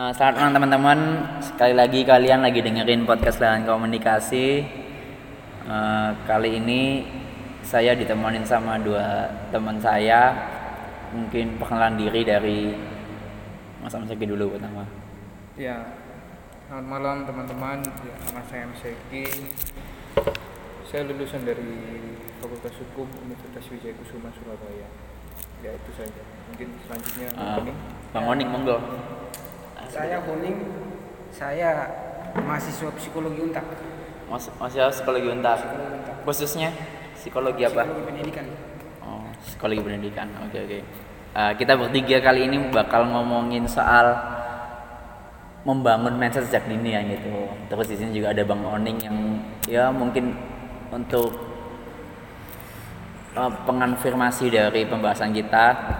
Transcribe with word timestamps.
Eh, 0.00 0.12
selamat 0.16 0.34
malam 0.40 0.56
teman-teman. 0.56 0.98
Sekali 1.44 1.76
lagi 1.76 2.00
kalian 2.08 2.40
lagi 2.40 2.64
dengerin 2.64 3.04
podcast 3.04 3.36
Lahan 3.36 3.68
Komunikasi. 3.68 4.64
Eh, 5.68 6.10
kali 6.24 6.56
ini 6.56 7.04
saya 7.60 7.92
ditemenin 7.92 8.40
sama 8.48 8.80
dua 8.80 9.28
teman 9.52 9.76
saya. 9.76 10.32
Mungkin 11.12 11.60
perkenalan 11.60 12.00
diri 12.00 12.24
dari 12.24 12.72
Mas 13.84 13.92
Amseki 13.92 14.24
dulu 14.24 14.56
pertama. 14.56 14.88
Ya, 15.60 15.92
selamat 16.64 16.86
malam 16.88 17.16
teman-teman. 17.28 17.84
Ya, 17.84 18.14
nama 18.24 18.40
saya 18.48 18.72
Mseki. 18.72 19.52
Saya 20.88 21.12
lulusan 21.12 21.44
dari 21.44 21.76
Fakultas 22.40 22.72
Hukum 22.80 23.04
Universitas 23.28 23.68
Wijaya 23.68 23.92
Kusuma 24.00 24.32
Surabaya. 24.32 24.88
Ya 25.60 25.76
itu 25.76 25.92
saja. 25.92 26.24
Mungkin 26.48 26.72
selanjutnya 26.88 27.28
ini. 27.68 27.72
Bang 28.16 28.24
Oning 28.32 28.48
monggo. 28.48 28.80
Saya 29.90 30.22
Kuning, 30.22 30.70
saya 31.34 31.90
mahasiswa 32.38 32.94
psikologi 32.94 33.42
untak. 33.42 33.66
Mas 34.30 34.46
Masih 34.62 34.86
psikologi 34.94 35.26
untak. 35.34 35.58
Psikologi 35.58 35.90
untak. 35.98 36.16
Khususnya 36.22 36.68
psikologi 37.18 37.62
apa? 37.66 37.82
Psikologi 37.82 38.06
pendidikan. 38.06 38.46
Oh, 39.02 39.26
psikologi 39.42 39.82
pendidikan. 39.82 40.26
Oke, 40.46 40.58
oke. 40.62 40.78
Eh, 41.30 41.52
kita 41.58 41.74
bertiga 41.74 42.22
kali 42.22 42.46
ini 42.46 42.70
bakal 42.70 43.02
ngomongin 43.10 43.66
soal 43.66 44.14
membangun 45.66 46.14
mindset 46.14 46.46
sejak 46.46 46.70
dini 46.70 46.94
ya 46.94 47.02
gitu. 47.10 47.50
Terus 47.66 47.86
di 47.90 47.96
sini 47.98 48.10
juga 48.14 48.30
ada 48.30 48.46
Bang 48.46 48.62
Oning 48.62 48.98
yang 49.02 49.18
ya 49.66 49.90
mungkin 49.90 50.38
untuk 50.94 51.34
eh, 53.34 53.52
pengonfirmasi 53.66 54.54
dari 54.54 54.86
pembahasan 54.86 55.34
kita. 55.34 55.98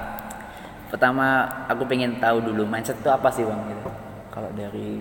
Pertama, 0.90 1.46
aku 1.70 1.86
pengen 1.86 2.18
tahu 2.18 2.42
dulu 2.42 2.66
mindset 2.66 2.98
itu 2.98 3.08
apa 3.08 3.30
sih 3.30 3.46
Bang 3.46 3.62
gitu. 3.70 3.90
Kalau 4.34 4.50
dari 4.58 4.98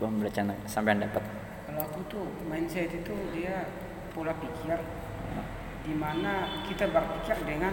pembelajaran 0.00 0.56
sampai 0.64 0.96
dapat. 0.96 1.20
Kalau 1.68 1.82
aku 1.84 2.00
tuh 2.08 2.24
mindset 2.48 2.88
itu 2.88 3.12
dia 3.36 3.68
pola 4.16 4.32
pikir 4.40 4.80
di 5.88 5.96
mana 5.96 6.60
kita 6.68 6.84
berpikir 6.92 7.36
dengan 7.48 7.72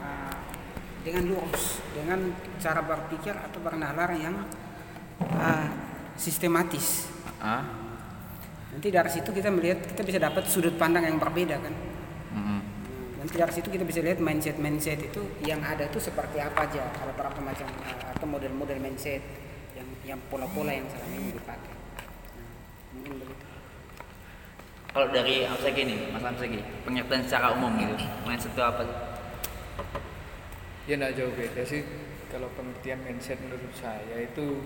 uh, 0.00 0.34
dengan 1.04 1.22
lurus, 1.28 1.84
dengan 1.92 2.32
cara 2.56 2.80
berpikir 2.80 3.36
atau 3.36 3.60
bernalar 3.60 4.10
yang 4.16 4.36
uh, 5.20 5.68
sistematis. 6.16 7.08
Ah? 7.40 7.64
Nanti 8.72 8.88
dari 8.88 9.10
situ 9.12 9.32
kita 9.32 9.52
melihat 9.52 9.84
kita 9.84 10.00
bisa 10.04 10.18
dapat 10.20 10.48
sudut 10.48 10.76
pandang 10.80 11.08
yang 11.08 11.20
berbeda 11.20 11.60
kan. 11.60 11.89
Nanti 13.20 13.36
dari 13.36 13.52
situ 13.52 13.68
kita 13.68 13.84
bisa 13.84 14.00
lihat 14.00 14.16
mindset-mindset 14.16 14.96
itu 15.04 15.20
yang 15.44 15.60
ada 15.60 15.84
itu 15.84 16.00
seperti 16.00 16.40
apa 16.40 16.64
aja, 16.64 16.88
ada 16.88 17.12
berapa 17.12 17.36
macam 17.36 17.68
uh, 17.84 18.16
atau 18.16 18.24
model-model 18.24 18.80
mindset 18.80 19.20
yang 19.76 19.84
yang 20.08 20.20
pola-pola 20.32 20.72
yang 20.72 20.88
selama 20.88 21.20
ini 21.20 21.36
dipakai. 21.36 21.74
Nah, 21.76 22.48
mungkin 22.96 23.12
begitu. 23.20 23.44
Kalau 24.96 25.06
dari 25.12 25.44
Amsegi 25.44 25.82
nih, 25.84 25.98
Mas 26.16 26.24
Amsegi, 26.24 26.64
pengertian 26.88 27.20
secara 27.28 27.52
umum 27.52 27.76
gitu, 27.76 27.92
mindset 28.24 28.56
itu 28.56 28.62
apa? 28.64 28.88
sih? 28.88 28.96
Ya 30.88 30.94
nggak 30.96 31.12
jauh 31.20 31.32
beda 31.36 31.62
sih. 31.68 31.84
Kalau 32.32 32.48
pengertian 32.56 33.04
mindset 33.04 33.36
menurut 33.44 33.74
saya 33.76 34.16
itu 34.16 34.64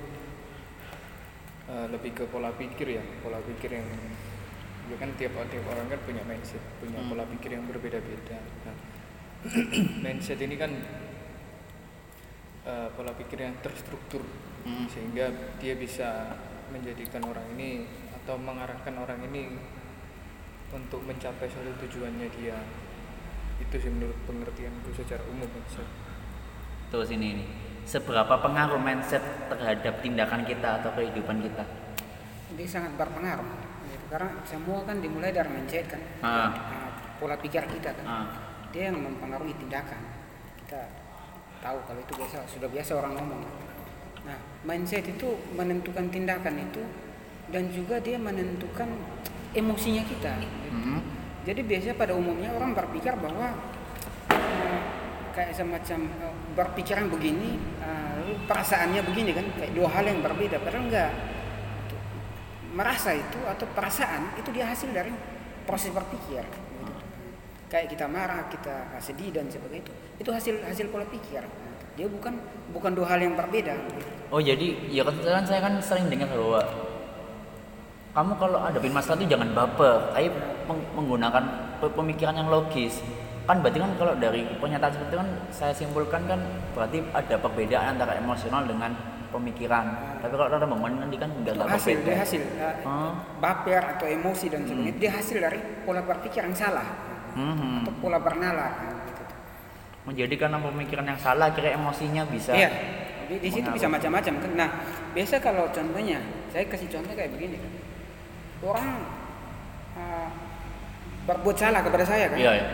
eh, 1.74 1.86
lebih 1.90 2.22
ke 2.22 2.24
pola 2.30 2.54
pikir 2.54 3.02
ya, 3.02 3.02
pola 3.18 3.42
pikir 3.42 3.82
yang 3.82 3.88
ya 4.90 4.96
kan 5.00 5.10
tiap 5.16 5.32
tiap 5.48 5.64
orang 5.70 5.86
kan 5.88 6.00
punya 6.04 6.22
mindset, 6.28 6.60
punya 6.80 7.00
Hmm. 7.00 7.08
pola 7.12 7.24
pikir 7.24 7.56
yang 7.56 7.64
berbeda-beda. 7.64 8.38
Nah, 8.68 8.76
mindset 10.04 10.40
ini 10.40 10.56
kan 10.56 10.72
eh, 12.64 12.88
pola 12.96 13.12
pikir 13.12 13.44
yang 13.44 13.54
terstruktur 13.60 14.24
Hmm. 14.64 14.88
sehingga 14.88 15.28
dia 15.60 15.76
bisa 15.76 16.40
menjadikan 16.72 17.20
orang 17.28 17.44
ini 17.52 17.84
atau 18.24 18.40
mengarahkan 18.40 18.96
orang 18.96 19.20
ini 19.28 19.52
untuk 20.72 21.04
mencapai 21.04 21.44
suatu 21.52 21.68
tujuannya 21.84 22.32
dia 22.32 22.56
itu 23.60 23.76
sih 23.76 23.92
menurut 23.92 24.16
pengertianku 24.24 24.90
secara 24.96 25.20
umum 25.28 25.46
mindset 25.52 25.84
Terus 26.88 27.10
ini 27.10 27.42
nih, 27.42 27.48
seberapa 27.84 28.38
pengaruh 28.38 28.78
mindset 28.78 29.20
terhadap 29.50 29.98
tindakan 29.98 30.46
kita 30.46 30.78
atau 30.78 30.94
kehidupan 30.94 31.42
kita? 31.42 31.64
Dia 32.54 32.68
sangat 32.70 32.94
berpengaruh. 32.94 33.73
Karena 34.14 34.30
semua 34.46 34.78
kan 34.86 35.02
dimulai 35.02 35.34
dari 35.34 35.50
mindset 35.50 35.90
kan, 35.90 35.98
Ah. 36.22 36.54
Nah, 36.54 36.86
pola 37.18 37.34
pikir 37.34 37.66
kita 37.66 37.90
kan. 37.98 38.06
Ah. 38.06 38.26
Dia 38.70 38.94
yang 38.94 39.02
mempengaruhi 39.02 39.50
tindakan. 39.58 39.98
Kita 40.62 40.86
tahu 41.58 41.82
kalau 41.82 41.98
itu 41.98 42.14
biasa 42.22 42.46
sudah 42.46 42.70
biasa 42.70 42.94
orang 42.94 43.18
ngomong. 43.18 43.42
Nah, 44.22 44.38
mindset 44.62 45.10
itu 45.10 45.34
menentukan 45.58 46.06
tindakan 46.14 46.62
itu 46.62 46.86
dan 47.50 47.66
juga 47.74 47.98
dia 47.98 48.14
menentukan 48.14 48.86
emosinya 49.50 50.06
kita. 50.06 50.30
Hmm. 50.70 51.02
Jadi 51.42 51.66
biasanya 51.66 51.98
pada 51.98 52.14
umumnya 52.14 52.54
orang 52.54 52.70
berpikir 52.70 53.18
bahwa 53.18 53.50
eh, 54.30 54.78
kayak 55.34 55.58
semacam 55.58 56.06
eh, 56.22 56.34
berpikiran 56.54 57.10
begini, 57.10 57.58
eh, 57.82 58.38
perasaannya 58.46 59.02
begini 59.10 59.34
kan, 59.34 59.46
kayak 59.58 59.74
dua 59.74 59.90
hal 59.90 60.06
yang 60.06 60.22
berbeda. 60.22 60.62
Padahal 60.62 60.86
enggak. 60.86 61.33
Merasa 62.74 63.14
itu 63.14 63.38
atau 63.46 63.70
perasaan 63.70 64.34
itu 64.34 64.50
dia 64.50 64.66
hasil 64.66 64.90
dari 64.90 65.14
proses 65.62 65.94
berpikir. 65.94 66.42
Kayak 67.70 67.86
kita 67.94 68.06
marah, 68.10 68.50
kita 68.50 68.98
sedih 68.98 69.30
dan 69.30 69.46
sebagainya 69.46 69.86
itu, 69.86 69.92
itu 70.26 70.30
hasil 70.30 70.54
hasil 70.66 70.86
pola 70.90 71.06
pikir. 71.06 71.42
Dia 71.94 72.06
bukan 72.10 72.34
bukan 72.74 72.90
dua 72.98 73.14
hal 73.14 73.22
yang 73.22 73.38
berbeda. 73.38 73.78
Oh 74.34 74.42
jadi, 74.42 74.90
ya 74.90 75.06
kan 75.06 75.46
saya 75.46 75.62
kan 75.62 75.78
sering 75.78 76.10
dengar 76.10 76.26
bahwa 76.34 76.60
kamu 78.14 78.32
kalau 78.38 78.58
hadapin 78.62 78.94
masalah 78.94 79.18
itu 79.22 79.30
jangan 79.30 79.50
baper, 79.54 80.10
tapi 80.14 80.30
meng- 80.70 80.90
menggunakan 80.98 81.44
pe- 81.78 81.94
pemikiran 81.94 82.34
yang 82.34 82.50
logis. 82.50 83.02
Kan 83.46 83.62
berarti 83.62 83.78
kan 83.78 83.90
kalau 83.98 84.14
dari 84.18 84.46
pernyataan 84.58 84.90
seperti 84.94 85.10
itu 85.10 85.18
kan 85.18 85.30
saya 85.50 85.72
simpulkan 85.74 86.22
kan 86.26 86.40
berarti 86.74 86.98
ada 87.10 87.36
perbedaan 87.38 87.98
antara 87.98 88.18
emosional 88.18 88.66
dengan 88.66 88.94
pemikiran. 89.34 89.84
Tapi 90.22 90.34
kalau 90.38 90.46
ada 90.46 90.62
bangunan 90.62 91.02
nanti 91.02 91.18
kan 91.18 91.30
nggak 91.34 91.52
nggak 91.58 91.70
hasil, 91.74 91.96
dia 92.06 92.16
hasil. 92.22 92.42
Oh. 92.86 93.12
baper 93.42 93.82
atau 93.98 94.06
emosi 94.06 94.46
dan 94.46 94.62
sebagainya, 94.62 94.94
dia 95.02 95.10
hasil 95.10 95.36
dari 95.42 95.58
pola 95.82 96.06
berpikir 96.06 96.46
yang 96.46 96.54
salah 96.54 96.86
Mhm. 97.34 97.82
atau 97.82 97.92
pola 97.98 98.22
bernalar. 98.22 98.72
gitu. 99.10 99.22
Menjadi 100.06 100.34
karena 100.38 100.62
pemikiran 100.62 101.06
yang 101.10 101.18
salah, 101.18 101.50
kira 101.50 101.74
emosinya 101.74 102.22
bisa. 102.30 102.54
Iya, 102.54 102.70
di, 103.26 103.42
di 103.42 103.50
situ 103.50 103.66
bisa 103.74 103.90
macam-macam 103.90 104.34
kan. 104.38 104.50
Nah, 104.54 104.70
biasa 105.10 105.42
kalau 105.42 105.66
contohnya, 105.74 106.22
saya 106.54 106.70
kasih 106.70 106.86
contoh 106.86 107.10
kayak 107.18 107.34
begini 107.34 107.58
kan. 107.58 107.72
Orang 108.62 108.88
uh, 109.98 110.28
berbuat 111.26 111.56
salah 111.58 111.82
kepada 111.82 112.04
saya 112.06 112.30
kan. 112.30 112.38
Iya. 112.38 112.52
iya. 112.54 112.66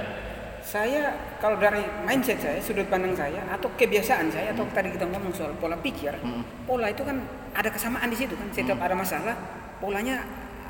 Saya 0.60 1.12
kalau 1.40 1.56
dari 1.56 1.82
mindset 2.04 2.38
saya, 2.38 2.60
sudut 2.60 2.86
pandang 2.86 3.16
saya 3.16 3.42
atau 3.50 3.72
kebiasaan 3.74 4.28
saya 4.30 4.52
atau 4.52 4.68
tadi 4.70 4.92
kita 4.92 5.08
ngomong 5.08 5.32
soal 5.32 5.52
pola 5.56 5.76
pikir, 5.80 6.14
Hmm. 6.20 6.44
pola 6.68 6.92
itu 6.92 7.02
kan 7.02 7.16
ada 7.56 7.68
kesamaan 7.72 8.06
di 8.06 8.16
situ 8.16 8.36
kan. 8.36 8.46
Setiap 8.52 8.78
ada 8.78 8.94
masalah, 8.94 9.34
polanya 9.80 10.22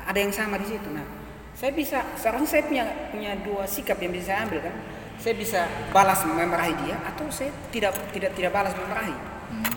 ada 0.07 0.17
yang 0.17 0.31
sama 0.33 0.57
di 0.57 0.65
situ. 0.65 0.87
Nah, 0.89 1.05
saya 1.53 1.75
bisa 1.75 2.01
sekarang 2.17 2.47
saya 2.47 2.65
punya 2.65 2.87
punya 3.11 3.35
dua 3.43 3.67
sikap 3.67 3.99
yang 4.01 4.15
bisa 4.15 4.33
saya 4.33 4.39
ambil 4.47 4.59
kan. 4.63 4.75
Saya 5.21 5.37
bisa 5.37 5.69
balas 5.93 6.25
memarahi 6.25 6.73
dia 6.81 6.97
atau 7.05 7.29
saya 7.29 7.53
tidak 7.69 7.93
tidak 8.09 8.33
tidak 8.33 8.51
balas 8.55 8.73
memarahi. 8.73 9.13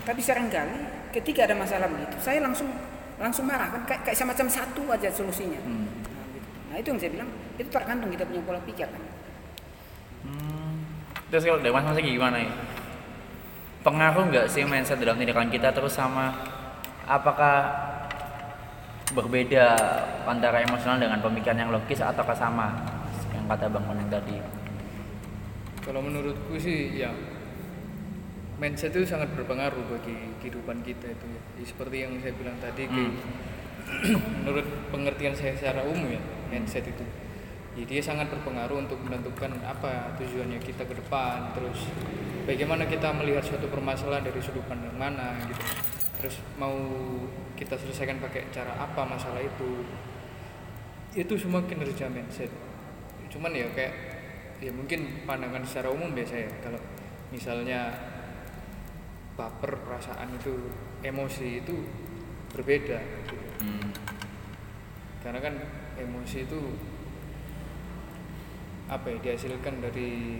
Tapi 0.01 0.21
sering 0.23 0.49
kali 0.49 0.79
ketika 1.13 1.45
ada 1.45 1.53
masalah 1.53 1.85
begitu, 1.85 2.17
saya 2.23 2.41
langsung 2.41 2.71
langsung 3.15 3.47
marah 3.47 3.71
kan 3.71 3.81
kayak, 3.87 4.01
kayak 4.09 4.17
semacam 4.17 4.47
satu 4.49 4.81
aja 4.89 5.07
solusinya. 5.13 5.61
Hmm. 5.61 5.85
Nah, 5.85 6.25
gitu. 6.33 6.49
Nah, 6.71 6.75
itu 6.81 6.87
yang 6.89 6.99
saya 6.99 7.11
bilang 7.13 7.29
itu 7.55 7.69
tergantung 7.69 8.09
kita 8.09 8.23
punya 8.25 8.41
pola 8.41 8.59
pikir 8.65 8.87
kan. 8.89 9.03
Hmm. 11.35 11.43
Terus 11.43 11.51
kalau 11.51 11.59
dari 11.59 11.73
Mas 11.75 11.83
Mas 11.83 11.99
gimana 11.99 12.37
ya? 12.39 12.51
Pengaruh 13.83 14.23
nggak 14.31 14.47
sih 14.47 14.63
mindset 14.63 15.03
dalam 15.03 15.19
tindakan 15.19 15.51
kita 15.51 15.75
terus 15.75 15.93
sama 15.93 16.31
apakah 17.05 17.69
berbeda 19.13 19.77
antara 20.25 20.63
emosional 20.63 20.97
dengan 20.97 21.19
pemikiran 21.21 21.59
yang 21.59 21.69
logis 21.75 22.01
ataukah 22.01 22.33
sama 22.33 22.73
yang 23.35 23.45
kata 23.45 23.69
Bang 23.69 23.85
Koneng 23.85 24.09
tadi? 24.09 24.41
kalau 25.85 26.01
menurutku 26.01 26.57
sih 26.57 26.97
ya 26.97 27.13
mindset 28.57 28.89
itu 28.97 29.05
sangat 29.05 29.29
berpengaruh 29.37 29.85
bagi 29.85 30.33
kehidupan 30.41 30.81
kita 30.81 31.13
itu 31.13 31.25
ya. 31.29 31.41
Ya, 31.61 31.65
seperti 31.69 31.95
yang 32.01 32.17
saya 32.25 32.33
bilang 32.33 32.57
tadi 32.57 32.89
kayak 32.89 33.13
menurut 34.41 34.65
pengertian 34.89 35.37
saya 35.37 35.53
secara 35.53 35.85
umum 35.85 36.09
ya 36.09 36.21
mindset 36.49 36.89
itu 36.89 37.05
ya, 37.75 37.83
dia 37.83 38.01
sangat 38.01 38.31
berpengaruh 38.31 38.87
untuk 38.87 38.99
menentukan 39.03 39.51
apa 39.61 40.15
tujuannya 40.17 40.59
kita 40.63 40.87
ke 40.87 40.95
depan. 40.95 41.51
Terus 41.53 41.91
bagaimana 42.47 42.87
kita 42.87 43.11
melihat 43.11 43.43
suatu 43.43 43.67
permasalahan 43.67 44.25
dari 44.25 44.39
sudut 44.39 44.63
pandang 44.65 44.95
mana 44.95 45.35
gitu. 45.45 45.63
Terus 46.19 46.35
mau 46.55 46.73
kita 47.59 47.75
selesaikan 47.75 48.23
pakai 48.23 48.47
cara 48.49 48.73
apa 48.79 49.03
masalah 49.03 49.43
itu. 49.43 49.83
Itu 51.15 51.35
semua 51.35 51.63
kinerja 51.67 52.07
mindset. 52.07 52.51
Cuman 53.31 53.51
ya 53.51 53.67
kayak 53.75 53.93
ya 54.63 54.71
mungkin 54.71 55.27
pandangan 55.27 55.63
secara 55.67 55.91
umum 55.91 56.15
biasa 56.15 56.35
ya. 56.35 56.49
Kalau 56.63 56.79
misalnya 57.29 57.91
baper 59.35 59.75
perasaan 59.83 60.31
itu 60.31 60.71
emosi 61.03 61.59
itu 61.59 61.75
berbeda. 62.55 62.99
Gitu. 63.03 63.35
Hmm. 63.55 63.89
karena 65.25 65.41
kan 65.41 65.55
emosi 65.97 66.45
itu 66.45 66.59
apa 68.85 69.05
ya 69.09 69.17
dihasilkan 69.21 69.81
dari 69.81 70.37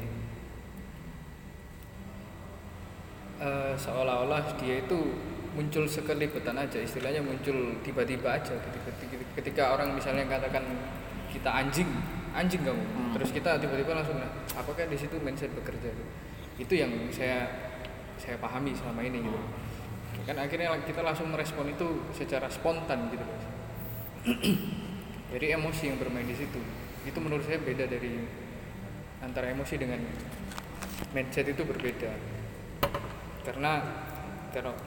eh, 3.42 3.74
seolah-olah 3.74 4.54
dia 4.62 4.86
itu 4.86 5.00
muncul 5.56 5.88
sekelibetan 5.88 6.60
aja 6.60 6.78
istilahnya 6.78 7.24
muncul 7.24 7.80
tiba-tiba 7.82 8.38
aja 8.38 8.54
ketika, 8.60 8.92
ketika 9.40 9.64
orang 9.74 9.96
misalnya 9.96 10.28
katakan 10.28 10.62
kita 11.32 11.48
anjing 11.50 11.90
anjing 12.36 12.62
kamu. 12.62 12.84
Hmm. 12.84 13.12
terus 13.16 13.32
kita 13.32 13.56
tiba-tiba 13.58 13.96
langsung 13.96 14.20
nah, 14.20 14.30
apakah 14.60 14.84
di 14.86 15.00
situ 15.00 15.16
mindset 15.24 15.50
bekerja 15.56 15.90
itu 16.60 16.74
yang 16.76 16.92
saya 17.10 17.48
saya 18.16 18.40
pahami 18.40 18.72
selama 18.72 19.04
ini 19.04 19.20
gitu. 19.28 19.40
Kan 20.24 20.40
akhirnya 20.40 20.72
kita 20.88 21.04
langsung 21.04 21.28
merespon 21.36 21.68
itu 21.68 22.08
secara 22.16 22.48
spontan 22.48 23.12
gitu. 23.12 23.26
Jadi 25.36 25.46
emosi 25.52 25.92
yang 25.92 25.98
bermain 26.00 26.24
di 26.24 26.36
situ 26.36 26.85
itu 27.06 27.18
menurut 27.22 27.46
saya 27.46 27.62
beda 27.62 27.86
dari 27.86 28.18
antara 29.22 29.54
emosi 29.54 29.76
dengan 29.78 30.02
mindset 31.14 31.48
itu 31.50 31.62
berbeda. 31.62 32.12
Karena 33.46 33.82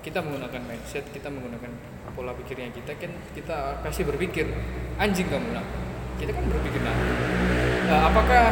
kita 0.00 0.24
menggunakan 0.24 0.62
mindset 0.64 1.04
kita 1.12 1.28
menggunakan 1.28 1.68
pola 2.16 2.32
pikirnya 2.32 2.72
kita 2.72 2.96
kan 2.96 3.12
kita 3.36 3.84
pasti 3.84 4.00
berpikir 4.00 4.48
anjing 4.96 5.28
kamu 5.28 5.44
nak 5.52 5.66
kita 6.16 6.32
kan 6.32 6.40
berpikir 6.48 6.80
nah 6.88 6.96
eh, 7.84 8.00
apakah 8.08 8.44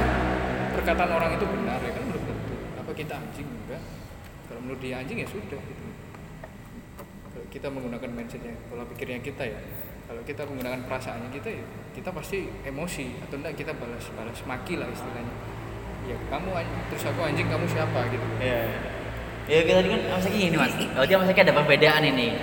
perkataan 0.76 1.12
orang 1.18 1.32
itu 1.34 1.46
benar? 1.48 1.82
Ya 1.82 1.92
kan 1.96 2.04
belum 2.06 2.22
tentu. 2.22 2.54
Apa 2.78 2.90
kita 2.92 3.18
anjing? 3.18 3.48
Enggak. 3.48 3.82
Kalau 4.46 4.60
menurut 4.62 4.78
dia 4.78 5.02
anjing 5.02 5.18
ya 5.18 5.26
sudah 5.26 5.58
gitu. 5.58 5.84
Kita 7.50 7.66
menggunakan 7.72 8.10
mindsetnya 8.12 8.54
pola 8.68 8.84
pikirnya 8.84 9.18
kita 9.24 9.42
ya 9.48 9.58
kalau 10.06 10.22
kita 10.22 10.42
menggunakan 10.42 10.80
perasaannya 10.86 11.30
kita 11.30 11.48
ya 11.50 11.64
kita 11.92 12.08
pasti 12.10 12.38
emosi 12.62 13.06
atau 13.20 13.36
enggak 13.36 13.54
kita 13.56 13.72
balas 13.74 14.06
balas 14.12 14.38
maki 14.42 14.74
lah 14.76 14.86
istilahnya 14.86 15.34
ya 16.04 16.16
kamu 16.28 16.48
anjing 16.52 16.80
terus 16.88 17.04
aku 17.04 17.20
anjing 17.20 17.46
kamu 17.46 17.66
siapa 17.66 18.00
gitu 18.08 18.26
Iya. 18.38 18.62
Ya 19.46 19.62
kita 19.62 19.78
tadi 19.78 19.88
kan 19.88 20.00
Mas 20.10 20.26
Eki 20.26 20.38
gini 20.42 20.56
Mas. 20.58 20.74
Berarti 20.74 21.12
Mas 21.14 21.30
Eki 21.30 21.40
ada 21.40 21.54
perbedaan 21.54 22.02
ini. 22.02 22.34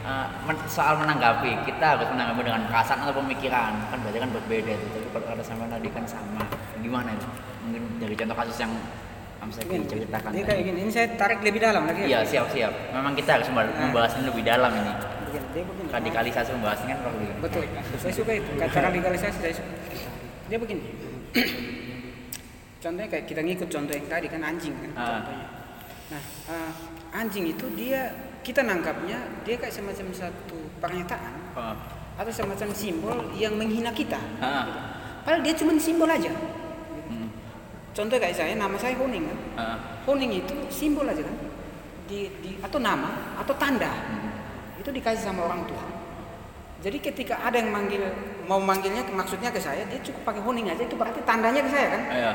Eh, 0.00 0.26
men- 0.42 0.64
soal 0.64 0.96
menanggapi, 0.96 1.52
kita 1.68 1.84
harus 1.84 2.08
menanggapi 2.08 2.40
dengan 2.40 2.64
perasaan 2.64 3.04
atau 3.04 3.12
pemikiran. 3.14 3.76
Kan 3.92 4.00
berarti 4.00 4.18
kan 4.18 4.30
berbeda 4.32 4.72
itu. 4.72 4.86
Tapi 4.88 5.08
kalau 5.12 5.36
ada 5.36 5.44
sama 5.44 5.68
tadi 5.68 5.92
kan 5.92 6.00
sama. 6.08 6.40
Gimana 6.80 7.12
itu? 7.12 7.28
Mungkin 7.60 7.82
dari 8.00 8.16
contoh 8.16 8.32
kasus 8.34 8.56
yang 8.58 8.72
Gini, 9.68 9.84
ceritakan 9.84 10.30
kayak 10.32 10.62
gini, 10.64 10.78
ini 10.80 10.88
saya 10.88 11.12
tarik 11.16 11.40
lebih 11.40 11.60
dalam 11.60 11.84
lagi. 11.84 12.04
ya. 12.04 12.08
Iya 12.08 12.20
siap 12.24 12.46
siap. 12.52 12.72
Memang 12.92 13.12
kita 13.12 13.36
harus 13.36 13.48
membahas 13.52 14.12
Nah. 14.12 14.16
ini 14.16 14.24
lebih 14.32 14.42
dalam 14.42 14.72
ini. 14.72 14.92
Begini, 15.30 15.46
dia 15.54 15.62
begini. 15.62 15.88
Radikalisasi 15.88 16.50
membahasnya 16.58 16.86
kan 16.90 16.98
perlu. 17.06 17.22
Betul, 17.38 17.62
saya 17.96 18.12
suka 18.12 18.32
itu. 18.34 18.50
Kata 18.58 18.78
radikalisasi 18.90 19.38
saya 19.38 19.54
suka. 19.54 19.70
Dia 20.50 20.58
begini. 20.58 20.82
Contohnya 22.82 23.08
kayak 23.12 23.28
kita 23.28 23.40
ngikut 23.44 23.68
contoh 23.68 23.92
yang 23.92 24.08
tadi 24.08 24.26
kan 24.26 24.40
anjing 24.40 24.72
kan 24.72 24.90
Ah. 24.96 25.20
contohnya. 25.20 25.46
Nah, 26.10 26.22
eh, 26.48 26.70
anjing 27.12 27.44
itu 27.52 27.68
dia 27.76 28.08
kita 28.40 28.64
nangkapnya 28.64 29.20
dia 29.44 29.60
kayak 29.60 29.68
semacam 29.70 30.06
satu 30.16 30.56
pernyataan 30.80 31.34
Oh. 31.52 31.76
atau 32.16 32.32
semacam 32.32 32.72
simbol 32.72 33.20
yang 33.36 33.52
menghina 33.54 33.92
kita. 33.92 34.16
Ah. 34.40 34.64
Padahal 35.22 35.44
dia 35.44 35.52
cuma 35.52 35.76
simbol 35.76 36.08
aja. 36.08 36.32
Hmm. 36.32 37.28
Contoh 37.92 38.16
kayak 38.16 38.32
saya, 38.32 38.56
nama 38.56 38.72
saya 38.80 38.96
Honing 38.96 39.28
kan. 39.28 39.38
Ah. 39.60 39.76
Honing 40.08 40.40
itu 40.40 40.56
simbol 40.72 41.04
aja 41.04 41.20
kan. 41.20 41.36
Di, 42.08 42.32
di 42.40 42.56
atau 42.64 42.80
nama 42.80 43.36
atau 43.36 43.52
tanda. 43.60 43.92
Hmm. 43.92 44.19
Itu 44.90 44.98
dikasih 44.98 45.22
sama 45.22 45.46
orang 45.46 45.62
tua. 45.70 45.86
Jadi 46.82 46.98
ketika 46.98 47.38
ada 47.38 47.62
yang 47.62 47.70
manggil 47.70 48.02
mau 48.50 48.58
manggilnya 48.58 49.06
maksudnya 49.14 49.54
ke 49.54 49.62
saya, 49.62 49.86
dia 49.86 50.02
cukup 50.02 50.26
pakai 50.26 50.42
Honing 50.42 50.66
aja 50.66 50.82
itu 50.82 50.98
berarti 50.98 51.22
tandanya 51.22 51.62
ke 51.62 51.70
saya 51.70 51.94
kan. 51.94 52.02
Iya. 52.10 52.32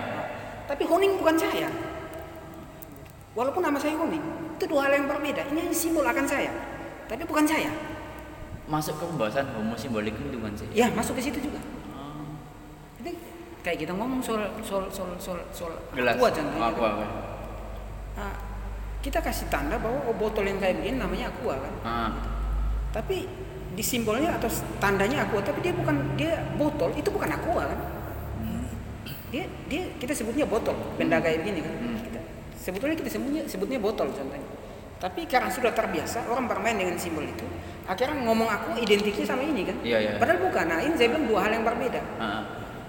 Tapi 0.64 0.88
Honing 0.88 1.20
bukan 1.20 1.36
saya. 1.36 1.68
Walaupun 3.36 3.60
nama 3.60 3.76
saya 3.76 4.00
Honing, 4.00 4.24
itu 4.56 4.64
dua 4.72 4.88
hal 4.88 5.04
yang 5.04 5.12
berbeda. 5.12 5.44
Ini 5.52 5.68
simbol 5.76 6.08
akan 6.08 6.24
saya, 6.24 6.48
tapi 7.12 7.28
bukan 7.28 7.44
saya. 7.44 7.68
Masuk 8.72 8.96
ke 8.96 9.04
pembahasan 9.04 9.52
homo 9.52 9.76
simbolik 9.76 10.16
itu 10.16 10.40
kan 10.40 10.56
sih. 10.56 10.72
Ya 10.72 10.88
masuk 10.96 11.20
ke 11.20 11.28
situ 11.28 11.44
juga. 11.44 11.60
Oh. 11.92 12.40
Jadi 13.04 13.20
kayak 13.68 13.84
kita 13.84 13.92
ngomong 13.92 14.24
soal 14.24 14.48
soal 14.64 14.88
soal 14.88 15.12
soal 15.20 15.44
soal 15.52 15.76
Gelas. 15.92 16.16
aqua 16.16 16.32
contohnya. 16.32 16.64
Oh, 16.64 16.72
aqua. 16.72 16.90
Nah, 18.16 18.34
kita 19.04 19.20
kasih 19.20 19.52
tanda 19.52 19.76
bahwa 19.76 20.08
oh, 20.08 20.16
botol 20.16 20.48
yang 20.48 20.64
kayak 20.64 20.80
begini 20.80 21.04
namanya 21.04 21.28
aqua 21.36 21.60
kan. 21.60 21.76
Ah. 21.84 22.35
Tapi 22.96 23.28
di 23.76 23.84
simbolnya 23.84 24.40
atau 24.40 24.48
tandanya 24.80 25.28
aqua, 25.28 25.44
tapi 25.44 25.60
dia 25.60 25.76
bukan 25.76 26.16
dia 26.16 26.40
botol 26.56 26.96
itu 26.96 27.12
bukan 27.12 27.28
aqua 27.28 27.68
kan. 27.68 27.80
Dia 29.36 29.44
dia 29.68 29.84
kita 30.00 30.16
sebutnya 30.16 30.48
botol, 30.48 30.80
benda 30.96 31.20
kayak 31.20 31.44
begini 31.44 31.60
kan. 31.60 31.74
Hmm. 31.76 32.00
Kita, 32.00 32.20
sebetulnya 32.56 32.96
kita 32.96 33.10
sebutnya 33.12 33.44
sebutnya 33.52 33.80
botol 33.84 34.08
contohnya. 34.16 34.48
Tapi 34.96 35.28
karena 35.28 35.52
sudah 35.52 35.76
terbiasa 35.76 36.24
orang 36.32 36.48
bermain 36.48 36.80
dengan 36.80 36.96
simbol 36.96 37.28
itu, 37.28 37.44
akhirnya 37.84 38.16
ngomong 38.24 38.48
aku 38.48 38.80
identiknya 38.80 39.28
sama 39.28 39.44
ini 39.44 39.68
kan. 39.68 39.76
Iya, 39.84 39.98
iya. 40.00 40.12
Padahal 40.16 40.40
bukan. 40.40 40.66
Nah 40.72 40.80
ini 40.80 40.96
saya 40.96 41.12
bilang 41.12 41.28
dua 41.28 41.40
hal 41.44 41.52
yang 41.52 41.68
berbeda. 41.68 42.02
Ah. 42.16 42.42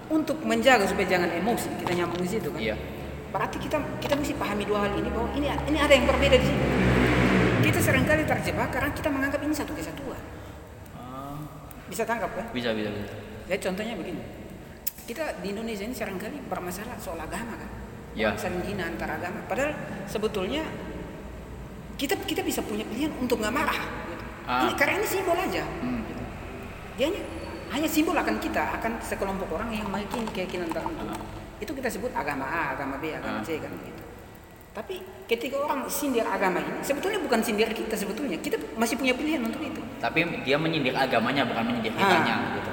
Untuk 0.06 0.38
menjaga 0.46 0.86
supaya 0.86 1.18
jangan 1.18 1.34
emosi, 1.34 1.66
kita 1.82 1.98
nyambung 1.98 2.22
di 2.22 2.30
situ 2.30 2.48
kan. 2.54 2.62
Iya. 2.62 2.78
Berarti 3.34 3.58
kita 3.58 3.82
kita 3.98 4.14
mesti 4.14 4.38
pahami 4.38 4.62
dua 4.70 4.86
hal 4.86 4.94
ini 4.94 5.10
bahwa 5.10 5.28
ini 5.34 5.50
ini 5.66 5.78
ada 5.82 5.90
yang 5.90 6.06
berbeda 6.06 6.36
di 6.38 6.46
sini. 6.46 6.62
Kita 7.66 7.82
sering 7.82 8.06
kali 8.06 8.22
terjebak 8.22 8.70
karena 8.70 8.90
kita 8.94 9.08
menganggap 9.10 9.42
ini 9.42 9.50
satu 9.50 9.74
kesatuan. 9.74 10.22
Ah. 10.94 11.34
Bisa 11.90 12.06
tangkap 12.06 12.30
kan? 12.30 12.46
Bisa 12.54 12.70
bisa 12.70 12.94
bisa. 12.94 13.14
Ya 13.50 13.56
contohnya 13.58 13.98
begini. 13.98 14.22
Kita 15.06 15.42
di 15.42 15.50
Indonesia 15.50 15.82
ini 15.82 15.94
sering 15.94 16.14
kali 16.14 16.38
bermasalah 16.46 16.94
soal 17.02 17.18
agama 17.18 17.58
kan. 17.58 17.70
Ya. 18.14 18.30
Orang 18.30 18.38
Saling 18.38 18.62
hina 18.70 18.86
antar 18.86 19.18
agama. 19.18 19.42
Padahal 19.50 19.74
sebetulnya 20.06 20.62
kita 21.98 22.14
kita 22.22 22.46
bisa 22.46 22.62
punya 22.62 22.86
pilihan 22.86 23.10
untuk 23.18 23.42
nggak 23.42 23.54
marah. 23.54 23.82
Gitu. 23.82 24.24
Ah. 24.46 24.62
Ini, 24.62 24.72
karena 24.78 24.94
ini 25.02 25.08
simbol 25.10 25.34
aja. 25.34 25.64
Hmm. 25.82 26.02
Dia 26.94 27.10
hanya, 27.10 27.22
hanya 27.74 27.88
simbol 27.90 28.14
akan 28.14 28.38
kita, 28.38 28.78
akan 28.78 29.02
sekelompok 29.02 29.50
orang 29.50 29.74
yang 29.74 29.90
memiliki 29.90 30.22
keyakinan 30.30 30.70
tertentu. 30.70 31.02
Ah. 31.10 31.18
Itu 31.58 31.74
kita 31.74 31.90
sebut 31.90 32.14
agama 32.14 32.46
A, 32.46 32.78
agama 32.78 32.94
B, 33.02 33.10
agama 33.10 33.42
Ah. 33.42 33.44
C 33.44 33.58
kan 33.58 33.74
gitu. 33.74 33.95
Tapi 34.76 35.00
ketika 35.24 35.56
orang 35.56 35.88
sindir 35.88 36.28
agama 36.28 36.60
ini, 36.60 36.84
sebetulnya 36.84 37.16
bukan 37.16 37.40
sindir 37.40 37.72
kita 37.72 37.96
sebetulnya. 37.96 38.36
Kita 38.36 38.60
masih 38.76 39.00
punya 39.00 39.16
pilihan 39.16 39.40
untuk 39.40 39.64
itu. 39.64 39.80
Tapi 39.96 40.44
dia 40.44 40.60
menyindir 40.60 40.92
agamanya 40.92 41.48
bukan 41.48 41.72
menyindir 41.72 41.96
Ah. 41.96 42.04
kitanya 42.04 42.34
gitu. 42.60 42.72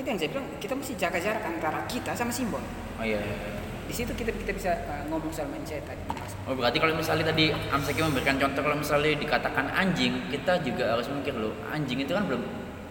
Itu 0.00 0.06
yang 0.08 0.16
saya 0.16 0.30
bilang, 0.32 0.46
kita 0.56 0.72
mesti 0.72 0.92
jaga 0.96 1.18
jarak 1.20 1.44
antara 1.44 1.84
kita 1.92 2.16
sama 2.16 2.32
simbol. 2.32 2.64
Oh 2.96 3.04
iya. 3.04 3.20
iya. 3.20 3.36
Di 3.84 3.92
situ 3.92 4.16
kita 4.16 4.32
kita 4.32 4.56
bisa 4.56 4.72
uh, 4.88 5.04
ngomong 5.12 5.28
soal 5.28 5.44
mindset 5.52 5.84
tadi. 5.84 6.00
Oh 6.48 6.56
berarti 6.56 6.80
kalau 6.80 6.96
misalnya 6.96 7.28
tadi 7.28 7.52
Amseki 7.52 8.00
memberikan 8.00 8.40
contoh 8.40 8.64
kalau 8.64 8.80
misalnya 8.80 9.12
dikatakan 9.20 9.68
anjing, 9.76 10.24
kita 10.32 10.56
juga 10.64 10.96
harus 10.96 11.04
mikir 11.12 11.36
loh, 11.36 11.52
anjing 11.68 12.00
itu 12.00 12.16
kan 12.16 12.24
belum 12.24 12.40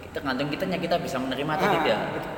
kita 0.06 0.22
tergantung 0.22 0.46
kitanya 0.54 0.78
kita 0.78 0.96
bisa 1.02 1.18
menerima 1.18 1.50
atau 1.58 1.66
Ah, 1.66 1.72
tidak. 1.82 1.98
betul. 2.14 2.32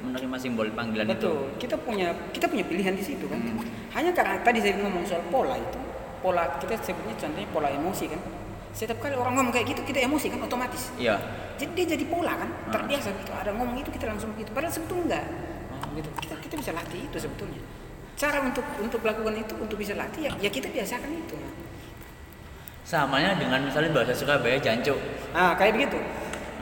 Menerima 0.00 0.36
simbol 0.40 0.68
panggilan 0.72 1.04
itu. 1.06 1.12
Betul. 1.12 1.38
Kita 1.60 1.76
punya 1.76 2.08
kita 2.32 2.48
punya 2.48 2.64
pilihan 2.64 2.94
di 2.96 3.04
situ 3.04 3.24
kan. 3.28 3.36
Hmm. 3.36 3.60
Hanya 3.92 4.10
karena 4.16 4.40
tadi 4.40 4.58
saya 4.64 4.80
ngomong 4.80 5.04
soal 5.04 5.20
pola 5.28 5.56
itu, 5.60 5.78
pola 6.24 6.48
kita 6.56 6.74
sebutnya 6.80 7.14
contohnya 7.20 7.48
pola 7.52 7.68
emosi 7.68 8.04
kan. 8.08 8.20
Setiap 8.70 9.02
kali 9.02 9.18
orang 9.18 9.34
ngomong 9.36 9.52
kayak 9.52 9.76
gitu 9.76 9.82
kita 9.84 10.06
emosi 10.06 10.30
kan 10.32 10.40
otomatis. 10.40 10.94
Iya. 10.96 11.18
Jadi 11.60 11.76
dia 11.76 11.86
jadi 11.98 12.04
pola 12.08 12.32
kan, 12.38 12.48
Ah. 12.48 12.72
terbiasa 12.72 13.12
gitu. 13.12 13.30
Ada 13.34 13.52
ngomong 13.52 13.76
itu 13.76 13.90
kita 13.92 14.08
langsung 14.08 14.32
gitu. 14.40 14.48
Padahal 14.56 14.72
sebetulnya 14.72 15.04
enggak. 15.20 15.24
Gitu. 16.00 16.08
Kita 16.24 16.34
kita 16.38 16.54
bisa 16.56 16.70
latih 16.72 17.00
itu 17.04 17.16
sebetulnya. 17.20 17.60
Cara 18.16 18.38
untuk 18.40 18.64
untuk 18.80 19.00
melakukan 19.04 19.34
itu 19.36 19.54
untuk 19.58 19.76
bisa 19.76 19.92
latih 19.98 20.28
ya, 20.28 20.30
ya 20.38 20.48
kita 20.48 20.72
biasakan 20.72 21.10
itu. 21.12 21.36
Samanya 22.86 23.36
dengan 23.38 23.62
misalnya 23.62 23.90
bahasa 23.94 24.16
Surabaya 24.16 24.56
jancuk. 24.58 24.96
Ah 25.36 25.52
kayak 25.54 25.76
begitu. 25.76 25.98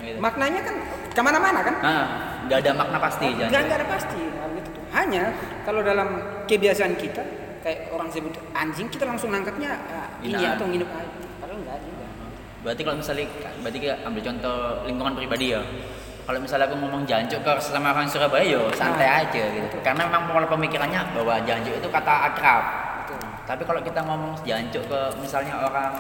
Gitu. 0.03 0.19
Maknanya 0.19 0.61
kan 0.65 0.77
ke 1.19 1.23
mana-mana 1.27 1.61
kan. 1.67 1.75
Nah, 1.83 2.07
nggak 2.47 2.59
ada 2.63 2.73
makna 2.79 2.99
pasti 3.03 3.27
Enggak, 3.27 3.51
jancuk. 3.51 3.59
enggak 3.67 3.79
ada 3.83 3.87
pasti. 3.91 4.21
Nah, 4.23 4.47
tuh. 4.63 4.83
Hanya 4.95 5.25
kalau 5.67 5.81
dalam 5.83 6.09
kebiasaan 6.47 6.95
kita 6.95 7.23
kayak 7.59 7.91
orang 7.91 8.07
sebut 8.07 8.39
anjing 8.55 8.87
kita 8.87 9.03
langsung 9.03 9.35
nangkapnya 9.35 9.75
ah, 9.91 10.07
ini 10.23 10.39
atau 10.39 10.71
nginep 10.71 10.87
ah, 10.95 11.03
padahal 11.43 11.59
enggak 11.59 11.79
juga. 11.83 12.07
Berarti 12.63 12.83
kalau 12.87 12.97
misalnya 13.03 13.27
berarti 13.59 13.79
kita 13.83 13.95
ambil 14.07 14.23
contoh 14.23 14.57
lingkungan 14.87 15.15
pribadi 15.19 15.47
ya. 15.51 15.63
Kalau 16.23 16.39
misalnya 16.39 16.69
aku 16.69 16.77
ngomong 16.77 17.03
jancuk 17.09 17.41
ke 17.41 17.53
sesama 17.59 17.89
orang 17.91 18.05
Surabaya 18.05 18.45
yo 18.45 18.63
santai 18.77 19.09
Ah, 19.11 19.25
aja 19.27 19.43
gitu. 19.49 19.77
Karena 19.83 20.07
memang 20.07 20.29
pola 20.31 20.47
pemikirannya 20.47 21.01
bahwa 21.19 21.35
jancuk 21.43 21.75
itu 21.75 21.89
kata 21.91 22.15
akrab. 22.31 22.63
Betul. 23.03 23.21
Tapi 23.49 23.63
kalau 23.67 23.81
kita 23.83 24.01
ngomong 24.07 24.33
jancuk 24.45 24.85
ke 24.87 25.01
misalnya 25.19 25.57
orang 25.59 25.97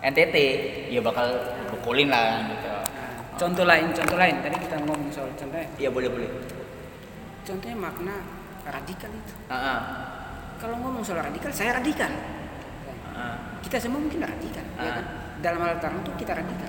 NTT, 0.00 0.36
ya 0.88 1.02
bakal 1.04 1.28
pukulin 1.68 2.08
lah 2.08 2.40
gitu. 2.48 2.69
Contoh 3.40 3.64
lain, 3.64 3.88
contoh 3.96 4.20
lain. 4.20 4.36
Tadi 4.44 4.56
kita 4.60 4.76
ngomong 4.84 5.08
soal 5.08 5.32
contohnya. 5.32 5.64
Iya 5.80 5.88
boleh 5.88 6.12
boleh. 6.12 6.28
Contohnya 7.40 7.72
makna 7.72 8.20
radikal 8.68 9.08
itu. 9.08 9.34
Ah, 9.48 9.56
ah, 9.56 9.80
Kalau 10.60 10.76
ngomong 10.76 11.00
soal 11.00 11.24
radikal, 11.24 11.48
saya 11.48 11.80
radikal. 11.80 12.12
ah. 13.16 13.56
Kita 13.64 13.80
semua 13.80 13.96
mungkin 13.96 14.20
radikal, 14.20 14.64
ya 14.76 14.84
Ah. 14.84 14.92
kan? 15.00 15.04
dalam 15.40 15.60
hal 15.64 15.80
tertentu 15.80 16.12
kita 16.20 16.36
radikal. 16.36 16.68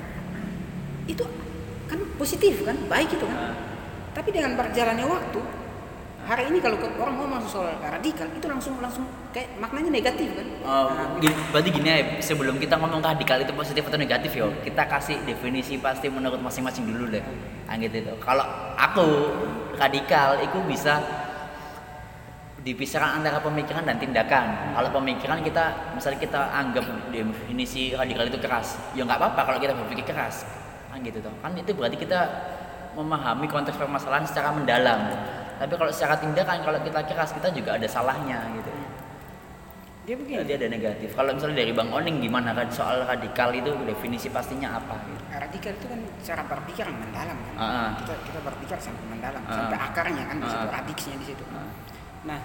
Itu 1.11 1.27
kan 1.91 1.99
positif 2.15 2.63
kan, 2.63 2.79
baik 2.87 3.19
itu 3.19 3.25
kan. 3.27 3.51
Ah. 3.51 3.55
Tapi 4.15 4.31
dengan 4.31 4.55
berjalannya 4.55 5.03
waktu, 5.03 5.39
hari 6.31 6.47
ini 6.47 6.63
kalau 6.63 6.79
orang 6.95 7.19
ngomong 7.19 7.43
soal 7.43 7.75
radikal 7.83 8.23
itu 8.31 8.47
langsung 8.47 8.79
langsung 8.79 9.03
kayak 9.35 9.51
maknanya 9.59 9.91
negatif 9.91 10.31
kan. 10.31 10.47
Oh, 10.63 10.87
Nah, 10.87 11.19
gini, 11.19 11.35
berarti 11.51 11.69
gini 11.75 11.87
ya, 11.91 11.99
sebelum 12.23 12.55
kita 12.55 12.79
ngomong 12.79 13.03
radikal 13.03 13.35
itu 13.43 13.51
positif 13.51 13.83
atau 13.83 13.99
negatif 13.99 14.31
yo, 14.39 14.47
kita 14.63 14.87
kasih 14.87 15.19
definisi 15.27 15.75
pasti 15.75 16.07
menurut 16.07 16.39
masing-masing 16.39 16.87
dulu 16.87 17.11
deh. 17.11 17.19
Nah, 17.67 17.75
gitu 17.75 17.99
itu. 17.99 18.13
Kalau 18.23 18.47
aku 18.79 19.07
radikal 19.75 20.39
itu 20.39 20.55
bisa 20.63 21.03
dipisahkan 22.63 23.19
antara 23.19 23.43
pemikiran 23.43 23.83
dan 23.83 23.99
tindakan. 23.99 24.71
Kalau 24.71 24.89
pemikiran 25.03 25.43
kita, 25.43 25.91
misalnya 25.99 26.19
kita 26.23 26.39
anggap 26.55 27.11
definisi 27.11 27.91
radikal 27.91 28.23
itu 28.31 28.39
keras, 28.39 28.79
ya 28.95 29.03
nggak 29.03 29.19
apa-apa 29.19 29.41
kalau 29.51 29.59
kita 29.59 29.75
berpikir 29.75 30.07
keras, 30.07 30.47
kan 30.87 31.03
gitu 31.03 31.19
toh. 31.19 31.35
Kan 31.43 31.59
itu 31.59 31.75
berarti 31.75 31.99
kita 31.99 32.19
memahami 32.95 33.51
konteks 33.51 33.75
permasalahan 33.75 34.23
secara 34.23 34.55
mendalam. 34.55 35.11
Tapi 35.61 35.73
kalau 35.77 35.91
secara 35.93 36.17
tindakan, 36.17 36.57
kalau 36.65 36.79
kita 36.81 37.05
keras, 37.05 37.37
kita 37.37 37.53
juga 37.53 37.77
ada 37.77 37.85
salahnya 37.85 38.49
gitu. 38.57 38.71
dia 40.01 40.17
begini. 40.17 40.41
Jadi 40.41 40.53
ada 40.57 40.67
negatif. 40.73 41.13
Kalau 41.13 41.29
misalnya 41.29 41.61
dari 41.61 41.73
Bang 41.77 41.93
Oning 41.93 42.25
gimana 42.25 42.57
kan 42.57 42.65
soal 42.73 43.05
radikal 43.05 43.53
itu 43.53 43.69
definisi 43.85 44.33
pastinya 44.33 44.81
apa 44.81 44.97
gitu? 45.05 45.21
radikal 45.29 45.71
itu 45.77 45.85
kan 45.85 45.99
cara 46.25 46.41
berpikir 46.49 46.83
yang 46.89 46.97
mendalam 46.97 47.37
kan. 47.37 47.53
Ah, 47.53 47.65
ah. 47.69 47.89
Kita 48.01 48.13
kita 48.25 48.39
berpikir 48.41 48.77
sampai 48.81 49.05
mendalam, 49.13 49.41
Ah, 49.45 49.53
sampai 49.53 49.77
ah. 49.77 49.87
akarnya 49.93 50.23
kan 50.25 50.35
di 50.41 50.47
situ, 50.49 50.65
Ah. 50.65 50.73
radiksnya 50.73 51.15
di 51.21 51.25
situ. 51.29 51.43
Ah. 51.53 51.69
Nah, 52.25 52.39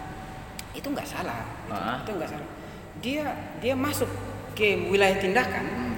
itu 0.76 0.86
nggak 0.92 1.08
salah. 1.08 1.40
Itu, 1.64 1.72
Ah. 1.72 1.96
itu 2.04 2.10
nggak 2.12 2.30
salah. 2.36 2.48
Dia 3.00 3.24
dia 3.64 3.74
masuk 3.74 4.10
ke 4.52 4.92
wilayah 4.92 5.16
tindakan. 5.16 5.64
Hmm. 5.64 5.94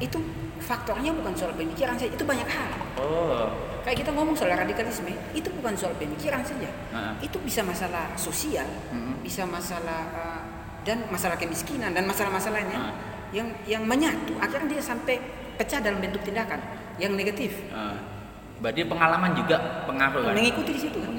Itu 0.00 0.16
faktornya 0.64 1.12
bukan 1.12 1.36
soal 1.36 1.52
pemikiran 1.52 1.92
saja, 2.00 2.08
itu 2.08 2.24
banyak 2.24 2.48
hal. 2.48 2.70
Oh, 2.96 3.52
Kayak 3.82 3.98
kita 3.98 4.10
ngomong 4.12 4.32
soal 4.32 4.54
radikalisme, 4.54 5.10
itu 5.32 5.50
bukan 5.52 5.74
soal 5.74 5.90
pemikiran 5.96 6.38
saja. 6.40 6.70
Ah. 6.90 7.18
Itu 7.18 7.42
bisa 7.42 7.60
masalah 7.60 8.14
sosial, 8.14 8.66
Mm-mm. 8.88 9.18
bisa 9.20 9.42
masalah 9.42 10.06
uh, 10.12 10.42
dan 10.82 11.02
masalah 11.10 11.34
kemiskinan 11.34 11.90
dan 11.90 12.06
masalah-masalahnya 12.06 12.78
Ah. 12.78 12.94
yang 13.30 13.50
yang 13.66 13.82
menyatu. 13.82 14.38
Akhirnya 14.38 14.78
dia 14.78 14.82
sampai 14.82 15.18
pecah 15.54 15.78
dalam 15.78 15.98
bentuk 15.98 16.22
tindakan 16.22 16.62
yang 16.96 17.12
negatif. 17.12 17.58
ah. 17.70 17.98
berarti 18.62 18.86
pengalaman 18.86 19.34
juga 19.34 19.58
pengaruh 19.84 20.22
kan? 20.22 20.38
Mengikuti 20.38 20.70
di 20.70 20.80
situ 20.80 20.94
kan. 20.94 21.10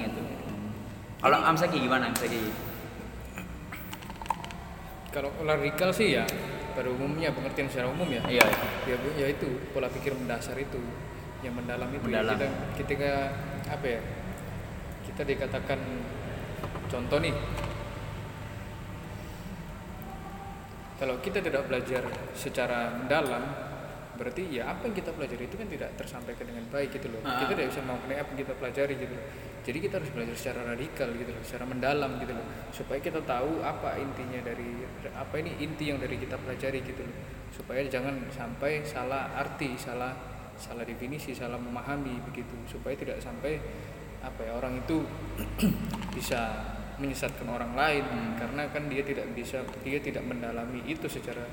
Kalau 1.20 1.43
Amsaki 1.43 1.75
gimana 1.77 2.08
Amsaki? 2.08 2.39
Kalau 5.12 5.27
radikal 5.39 5.91
sih 5.91 6.15
ya 6.15 6.24
pada 6.74 6.88
umumnya 6.88 7.29
pengertian 7.29 7.67
secara 7.67 7.91
umum 7.91 8.08
ya. 8.08 8.24
Iya. 8.25 8.48
Ya, 8.88 8.96
bu- 8.98 9.13
ya 9.13 9.27
itu 9.27 9.46
pola 9.75 9.86
pikir 9.88 10.15
mendasar 10.15 10.55
itu 10.55 10.79
yang 11.43 11.53
mendalam 11.53 11.91
itu 11.91 12.07
ya. 12.07 12.23
Mendalam. 12.23 12.35
kita 12.39 12.47
ketika 12.79 13.12
apa 13.67 13.85
ya 13.85 14.01
kita 15.03 15.21
dikatakan 15.27 15.79
contoh 16.88 17.19
nih 17.19 17.35
kalau 21.00 21.19
kita 21.19 21.43
tidak 21.43 21.67
belajar 21.67 22.05
secara 22.31 22.95
mendalam 22.95 23.43
berarti 24.13 24.45
ya 24.45 24.69
apa 24.69 24.85
yang 24.88 24.95
kita 24.95 25.09
pelajari 25.09 25.50
itu 25.50 25.57
kan 25.57 25.65
tidak 25.65 25.89
tersampaikan 25.97 26.45
dengan 26.45 26.69
baik 26.69 26.93
gitu 26.95 27.09
loh 27.09 27.19
Ah. 27.25 27.41
kita 27.43 27.57
tidak 27.57 27.67
bisa 27.73 27.81
memaknai 27.81 28.17
apa 28.21 28.29
yang 28.29 28.39
kita 28.45 28.53
pelajari 28.62 28.93
gitu 29.01 29.13
loh 29.17 29.25
jadi 29.63 29.77
kita 29.79 29.93
harus 29.97 30.12
belajar 30.13 30.35
secara 30.38 30.62
radikal 30.69 31.09
gitu 31.17 31.31
loh 31.33 31.41
secara 31.41 31.65
mendalam 31.65 32.12
gitu 32.21 32.33
loh 32.38 32.45
supaya 32.69 33.00
kita 33.01 33.19
tahu 33.25 33.51
apa 33.65 33.97
intinya 33.97 34.39
dari 34.45 34.85
apa 35.17 35.35
ini 35.41 35.57
inti 35.59 35.89
yang 35.89 35.97
dari 35.97 36.15
kita 36.21 36.38
pelajari 36.38 36.79
gitu 36.85 37.01
loh 37.01 37.15
supaya 37.50 37.81
jangan 37.89 38.21
sampai 38.29 38.85
salah 38.85 39.33
arti 39.33 39.73
salah 39.81 40.13
salah 40.57 40.86
definisi 40.86 41.33
salah 41.33 41.60
memahami 41.60 42.22
begitu 42.29 42.53
supaya 42.69 42.93
tidak 42.95 43.19
sampai 43.19 43.57
apa 44.24 44.41
ya 44.48 44.55
orang 44.55 44.79
itu 44.79 45.03
bisa 46.17 46.72
menyesatkan 47.01 47.50
orang 47.50 47.74
lain 47.74 48.05
karena 48.38 48.69
kan 48.69 48.88
dia 48.88 49.03
tidak 49.03 49.27
bisa 49.33 49.65
dia 49.81 50.00
tidak 50.00 50.24
mendalami 50.24 50.79
itu 50.86 51.10
secara 51.10 51.43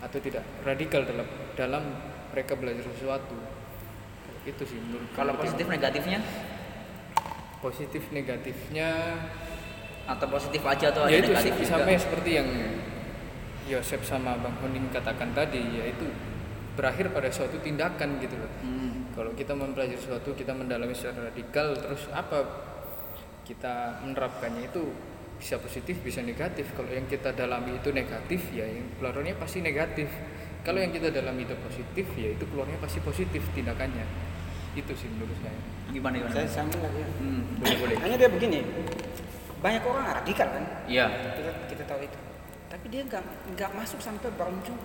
atau 0.00 0.18
tidak 0.20 0.44
radikal 0.62 1.02
dalam 1.04 1.28
dalam 1.56 1.84
mereka 2.30 2.54
belajar 2.54 2.84
sesuatu 2.94 3.36
itu 4.48 4.62
sih 4.64 4.78
menurut 4.80 5.08
Kalau 5.12 5.36
positif 5.36 5.66
aku. 5.68 5.74
negatifnya 5.76 6.18
positif 7.60 8.02
negatifnya 8.08 8.88
atau 10.08 10.26
positif 10.32 10.62
aja 10.64 10.90
atau 10.90 11.04
ada 11.04 11.12
ya 11.12 11.20
itu 11.20 11.32
negatif 11.32 11.52
sih, 11.52 11.64
juga? 11.68 11.72
sampai 11.76 11.94
seperti 12.00 12.30
yang 12.40 12.48
Yosep 13.70 14.02
sama 14.02 14.34
Bang 14.40 14.56
Honing 14.58 14.90
katakan 14.90 15.30
tadi 15.30 15.60
yaitu 15.78 16.08
berakhir 16.80 17.12
pada 17.12 17.28
suatu 17.28 17.60
tindakan 17.60 18.16
gitu 18.18 18.40
loh 18.40 18.48
Hmm. 18.64 19.12
kalau 19.12 19.36
kita 19.36 19.52
mempelajari 19.52 20.00
sesuatu 20.00 20.32
kita 20.32 20.56
mendalami 20.56 20.96
secara 20.96 21.28
radikal 21.28 21.76
terus 21.76 22.08
apa 22.10 22.40
kita 23.44 24.00
menerapkannya 24.00 24.64
itu 24.64 24.88
bisa 25.36 25.56
positif 25.56 26.00
bisa 26.00 26.20
negatif 26.20 26.72
kalau 26.72 26.88
yang 26.88 27.04
kita 27.04 27.32
dalami 27.32 27.76
itu 27.76 27.92
negatif 27.92 28.48
ya 28.50 28.64
yang 28.64 28.88
keluarnya 28.96 29.36
pasti 29.36 29.60
negatif 29.60 30.08
kalau 30.60 30.76
yang 30.76 30.88
kita 30.88 31.08
dalami 31.08 31.44
itu 31.44 31.56
positif 31.60 32.06
ya 32.16 32.32
itu 32.32 32.44
keluarnya 32.48 32.80
pasti 32.80 33.00
positif 33.00 33.44
tindakannya 33.52 34.04
itu 34.72 34.92
sih 34.96 35.08
menurut 35.12 35.36
saya 35.44 35.60
Gimana 35.90 36.22
gimana? 36.22 36.30
Saya 36.30 36.46
sambil 36.46 36.78
lagi. 36.86 37.02
Hmm, 37.18 37.42
boleh 37.58 37.76
boleh. 37.82 37.96
Hanya 37.98 38.14
dia 38.14 38.30
begini, 38.30 38.62
banyak 39.58 39.82
orang 39.82 40.22
radikal 40.22 40.46
kan, 40.46 40.62
Iya. 40.86 41.10
kita 41.34 41.50
kita 41.66 41.82
tahu 41.82 42.06
itu. 42.06 42.14
Tapi 42.70 42.86
dia 42.86 43.02
nggak 43.02 43.24
nggak 43.58 43.70
masuk 43.74 43.98
sampai 43.98 44.30
berujung 44.38 44.78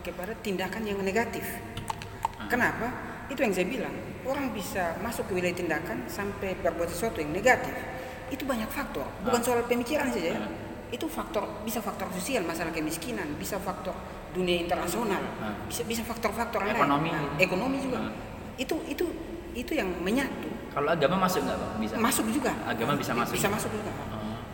kepada 0.00 0.32
tindakan 0.40 0.88
yang 0.88 0.96
negatif. 1.04 1.44
Kenapa? 2.48 2.88
Itu 3.28 3.44
yang 3.44 3.52
saya 3.52 3.68
bilang. 3.68 3.92
Orang 4.24 4.50
bisa 4.56 4.96
masuk 5.04 5.30
ke 5.30 5.38
wilayah 5.38 5.54
tindakan 5.54 6.08
sampai 6.08 6.56
berbuat 6.58 6.88
sesuatu 6.90 7.20
yang 7.20 7.30
negatif. 7.30 7.76
Itu 8.32 8.42
banyak 8.42 8.66
faktor, 8.72 9.06
bukan 9.22 9.38
soal 9.44 9.62
pemikiran 9.68 10.10
saja. 10.10 10.34
ya. 10.34 10.40
Itu 10.90 11.06
faktor 11.06 11.46
bisa 11.62 11.78
faktor 11.78 12.10
sosial, 12.10 12.42
masalah 12.42 12.72
kemiskinan, 12.74 13.38
bisa 13.38 13.60
faktor 13.60 13.94
dunia 14.34 14.66
internasional, 14.66 15.20
bisa 15.68 15.86
bisa 15.86 16.02
faktor-faktor 16.02 16.64
lain. 16.64 16.74
Ekonomi. 16.74 17.08
Nah, 17.12 17.36
ekonomi 17.38 17.76
juga. 17.84 17.98
Itu 18.56 18.80
itu 18.88 19.06
itu 19.54 19.72
yang 19.76 19.92
menyatu. 20.00 20.48
Kalau 20.74 20.90
agama 20.90 21.28
masuk 21.28 21.44
nggak 21.44 21.56
bang? 21.60 21.72
Bisa. 21.84 21.94
Masuk 22.00 22.26
juga. 22.32 22.52
Agama 22.66 22.92
bisa 22.96 23.12
masuk. 23.14 23.34
Bisa 23.36 23.48
masuk 23.52 23.70
juga. 23.70 23.92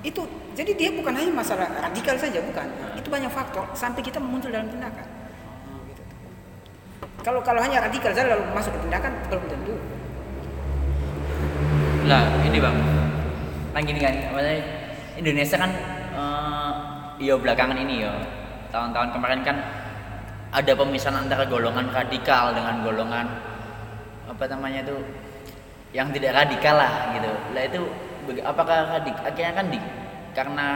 Itu 0.03 0.27
jadi 0.59 0.75
dia 0.75 0.91
bukan 0.91 1.15
hanya 1.15 1.31
masalah 1.31 1.71
radikal 1.79 2.19
saja 2.19 2.43
bukan. 2.43 2.67
Itu 2.99 3.07
banyak 3.07 3.31
faktor 3.31 3.67
sampai 3.75 4.03
kita 4.03 4.19
muncul 4.19 4.51
dalam 4.51 4.67
tindakan. 4.67 5.07
Kalau 7.23 7.39
kalau 7.47 7.63
hanya 7.63 7.87
radikal 7.87 8.11
saja 8.11 8.35
lalu 8.35 8.51
masuk 8.51 8.75
ke 8.75 8.81
tindakan 8.83 9.15
belum 9.31 9.45
tentu. 9.47 9.75
Lah 12.03 12.27
ini 12.43 12.59
bang, 12.59 12.77
kan 13.71 13.83
gini 13.87 14.03
kan, 14.03 14.15
maksudnya 14.35 14.59
Indonesia 15.15 15.55
kan, 15.55 15.71
eh 16.19 16.73
iya 17.23 17.39
belakangan 17.39 17.79
ini 17.79 18.03
ya, 18.03 18.11
tahun-tahun 18.75 19.15
kemarin 19.15 19.41
kan 19.47 19.57
ada 20.51 20.73
pemisahan 20.75 21.23
antara 21.23 21.47
golongan 21.47 21.95
radikal 21.95 22.51
dengan 22.51 22.83
golongan 22.83 23.27
apa 24.27 24.45
namanya 24.51 24.83
itu 24.83 24.99
yang 25.95 26.11
tidak 26.11 26.43
radikal 26.43 26.75
lah 26.75 27.15
gitu. 27.15 27.33
Lah 27.55 27.63
itu 27.71 27.83
apakah 28.43 28.99
radik 28.99 29.17
akhirnya 29.23 29.53
kan 29.59 29.67
di 29.71 29.79
karena 30.33 30.69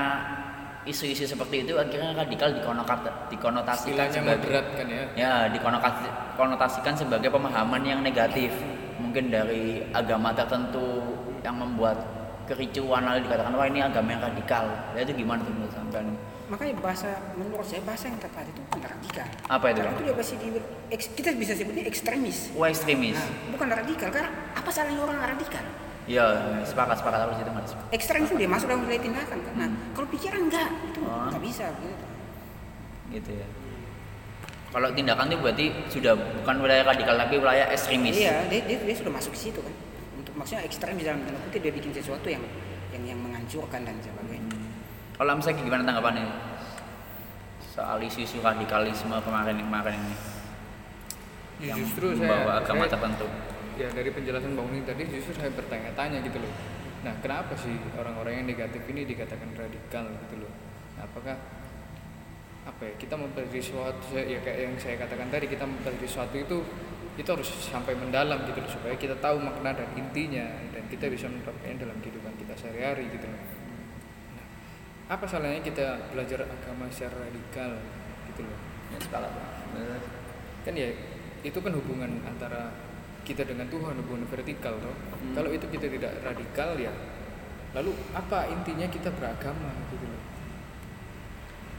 isu-isu 0.86 1.26
seperti 1.26 1.66
itu 1.66 1.74
akhirnya 1.74 2.14
radikal 2.14 2.48
dikonotasikan 2.54 4.06
istilahnya 4.06 4.14
sebagai 4.14 4.38
moderat 4.38 4.66
kan 4.78 4.86
ya 4.86 5.04
ya 5.18 5.32
dikonotasikan 5.50 6.94
sebagai 6.94 7.28
pemahaman 7.30 7.82
yang 7.82 8.00
negatif. 8.00 8.54
Mungkin 8.96 9.28
dari 9.28 9.84
agama 9.92 10.32
tertentu 10.32 11.04
yang 11.44 11.56
membuat 11.56 12.00
kericuan 12.46 13.02
lalu 13.02 13.26
dikatakan 13.26 13.52
wah 13.58 13.66
ini 13.66 13.82
agama 13.82 14.14
yang 14.14 14.22
radikal 14.22 14.64
ya 14.94 15.02
itu 15.02 15.12
gimana 15.18 15.42
tuh 15.42 15.52
menurut 15.52 15.74
sampean 15.74 16.06
Makanya 16.46 16.78
bahasa 16.78 17.10
menurut 17.34 17.66
saya 17.66 17.82
bahasa 17.82 18.06
yang 18.06 18.22
tepat 18.22 18.46
itu 18.46 18.62
bukan 18.70 18.86
radikal. 18.86 19.26
apa 19.50 19.66
itu 19.74 19.80
Karena 19.82 19.90
itu 19.98 20.02
dia 20.06 20.14
pasti 20.14 20.34
di, 20.38 20.48
kita 21.18 21.30
bisa 21.34 21.52
sebutnya 21.58 21.84
ekstremis. 21.90 22.54
wah 22.54 22.70
ekstremis. 22.70 23.18
Nah, 23.18 23.50
bukan 23.50 23.68
radikal 23.74 24.08
karena 24.14 24.30
apa 24.54 24.70
salahnya 24.70 25.02
orang 25.02 25.18
radikal? 25.34 25.64
Ya 26.06 26.25
sepakat 26.62 26.96
sepakat 26.98 27.18
harus 27.26 27.36
itu 27.36 27.50
mas 27.50 27.70
Ekstremis 27.90 28.30
itu 28.30 28.38
dia 28.38 28.46
masuk 28.46 28.66
dalam 28.66 28.86
wilayah 28.86 29.02
tindakan 29.02 29.38
kan. 29.42 29.54
Nah, 29.58 29.68
kalau 29.92 30.08
pikiran 30.08 30.40
enggak, 30.46 30.68
itu 30.86 31.00
Oh. 31.02 31.26
nggak 31.28 31.42
bisa 31.42 31.66
gitu. 31.78 32.06
gitu 33.06 33.30
ya 33.38 33.46
kalau 34.66 34.90
tindakan 34.92 35.30
itu 35.30 35.38
berarti 35.40 35.66
sudah 35.88 36.12
bukan 36.14 36.56
wilayah 36.60 36.84
radikal 36.84 37.14
tapi 37.16 37.34
wilayah 37.38 37.66
ekstremis 37.70 38.12
Iya, 38.12 38.44
dia, 38.50 38.60
dia, 38.66 38.78
dia 38.82 38.96
sudah 38.98 39.12
masuk 39.14 39.32
ke 39.32 39.40
situ 39.40 39.60
kan. 39.62 39.72
Untuk 40.14 40.34
maksudnya 40.36 40.62
ekstremis 40.62 41.00
dalam 41.02 41.22
tanda 41.22 41.38
kutip 41.42 41.60
dia 41.60 41.72
bikin 41.72 41.90
sesuatu 41.90 42.26
yang 42.26 42.42
yang 42.92 43.02
yang 43.06 43.18
menghancurkan 43.18 43.82
dan 43.82 43.96
sebagainya. 43.98 44.52
kalau 45.16 45.32
misalnya 45.32 45.64
gimana 45.64 45.82
tanggapannya 45.82 46.25
soal 47.72 47.98
isu-isu 47.98 48.38
radikalisme 48.40 49.16
kemarin-kemarin 49.16 49.96
ini 49.96 50.16
Ya, 51.56 51.72
yang 51.72 51.80
justru 51.80 52.12
saya, 52.12 52.20
membawa 52.20 52.52
agama 52.60 52.84
saya 52.84 52.92
tertentu 52.92 53.26
ya 53.76 53.88
dari 53.92 54.11
penjelasan 54.11 54.56
Bang 54.56 54.73
Uning 54.73 54.85
tadi 54.88 55.04
justru 55.09 55.37
saya 55.37 55.52
bertanya-tanya 55.52 56.21
gitu 56.25 56.40
loh 56.40 56.52
nah 57.04 57.14
kenapa 57.23 57.54
sih 57.54 57.76
orang-orang 57.95 58.42
yang 58.42 58.47
negatif 58.50 58.83
ini 58.90 59.06
dikatakan 59.06 59.52
radikal 59.54 60.09
gitu 60.26 60.42
loh 60.42 60.52
Nah, 60.97 61.04
apakah 61.04 61.37
apa 62.66 62.83
ya 62.83 62.95
kita 62.99 63.14
mempelajari 63.14 63.62
sesuatu 63.62 64.18
ya 64.18 64.42
kayak 64.42 64.59
yang 64.59 64.75
saya 64.80 64.99
katakan 64.99 65.30
tadi 65.30 65.47
kita 65.47 65.62
mempelajari 65.62 66.09
sesuatu 66.09 66.35
itu 66.35 66.56
itu 67.16 67.28
harus 67.30 67.49
sampai 67.49 67.95
mendalam 67.95 68.42
gitu 68.45 68.59
loh 68.59 68.68
supaya 68.68 68.97
kita 68.99 69.16
tahu 69.23 69.38
makna 69.40 69.73
dan 69.73 69.88
intinya 69.95 70.45
dan 70.75 70.85
kita 70.90 71.06
bisa 71.09 71.30
menerapkannya 71.30 71.78
dalam 71.78 71.97
kehidupan 72.02 72.33
kita 72.37 72.52
sehari-hari 72.59 73.09
gitu 73.09 73.25
loh. 73.28 73.40
Nah, 74.37 74.47
apa 75.14 75.25
salahnya 75.25 75.62
kita 75.62 76.11
belajar 76.12 76.45
agama 76.45 76.90
secara 76.90 77.28
radikal 77.28 77.71
gitu 78.33 78.42
loh? 78.45 78.59
Ya. 78.97 79.97
Kan 80.64 80.75
ya 80.75 80.88
itu 81.45 81.59
kan 81.61 81.73
hubungan 81.73 82.21
antara 82.26 82.73
kita 83.26 83.42
dengan 83.42 83.66
Tuhan 83.66 83.99
hubungan 83.99 84.23
vertikal 84.30 84.78
toh. 84.78 84.95
Hmm. 84.95 85.35
Kalau 85.35 85.50
itu 85.50 85.66
kita 85.66 85.90
tidak 85.90 86.23
radikal 86.23 86.78
ya 86.78 86.95
lalu 87.75 87.90
apa 88.14 88.47
intinya 88.49 88.87
kita 88.87 89.11
beragama 89.11 89.68
gitu 89.90 90.06
loh. 90.06 90.23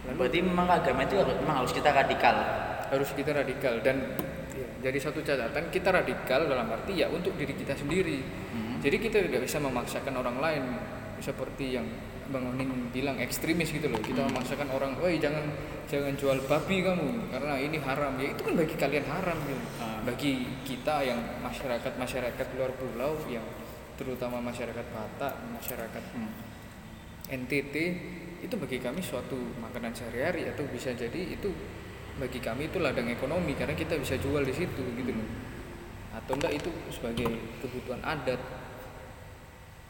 Lalu 0.06 0.16
Berarti 0.20 0.40
memang 0.40 0.68
agama 0.70 1.02
itu 1.04 1.16
harus- 1.18 1.40
memang 1.40 1.58
harus 1.64 1.72
kita 1.72 1.90
radikal. 1.90 2.38
harus 2.88 3.12
kita 3.12 3.36
radikal 3.36 3.84
dan 3.84 4.16
ya, 4.56 4.64
jadi 4.80 4.96
satu 4.96 5.20
catatan 5.20 5.68
kita 5.68 5.92
radikal 5.92 6.48
dalam 6.48 6.72
arti 6.72 6.96
ya 6.96 7.12
untuk 7.12 7.36
diri 7.36 7.52
kita 7.52 7.76
sendiri 7.76 8.24
Hmm. 8.24 8.80
jadi 8.80 8.96
kita 8.96 9.28
tidak 9.28 9.44
bisa 9.44 9.60
memaksakan 9.60 10.16
orang 10.16 10.40
lain 10.40 10.64
seperti 11.20 11.76
yang 11.76 11.84
bang 12.28 12.44
Oning 12.44 12.92
bilang 12.92 13.18
ekstremis 13.20 13.72
gitu 13.72 13.88
loh. 13.88 14.00
Kita 14.04 14.28
memaksakan 14.28 14.68
orang 14.72 15.00
woi 15.00 15.18
jangan 15.18 15.44
jangan 15.88 16.14
jual 16.20 16.38
babi 16.46 16.84
kamu 16.84 17.32
karena 17.32 17.54
ini 17.60 17.78
haram. 17.80 18.14
Ya 18.20 18.36
itu 18.36 18.42
kan 18.44 18.54
bagi 18.56 18.76
kalian 18.76 19.06
haram 19.08 19.38
gitu. 19.48 19.66
Bagi 20.08 20.32
kita 20.68 21.04
yang 21.04 21.20
masyarakat 21.44 21.94
masyarakat 21.96 22.48
luar 22.56 22.72
pulau 22.76 23.16
yang 23.32 23.44
terutama 23.98 24.38
masyarakat 24.40 24.86
Batak 24.94 25.34
masyarakat 25.58 26.04
Hmm. 26.14 26.32
NTT 27.28 27.76
itu 28.40 28.56
bagi 28.56 28.80
kami 28.80 29.04
suatu 29.04 29.36
makanan 29.60 29.92
sehari-hari 29.92 30.48
atau 30.48 30.64
bisa 30.72 30.96
jadi 30.96 31.36
itu 31.36 31.52
bagi 32.18 32.40
kami 32.40 32.72
itu 32.72 32.80
ladang 32.80 33.10
ekonomi 33.12 33.54
karena 33.54 33.76
kita 33.76 34.00
bisa 34.00 34.16
jual 34.18 34.42
di 34.42 34.54
situ 34.56 34.84
gitu 34.96 35.12
loh. 35.12 35.30
Atau 36.16 36.40
enggak 36.40 36.56
itu 36.56 36.70
sebagai 36.90 37.28
kebutuhan 37.62 38.02
adat 38.02 38.40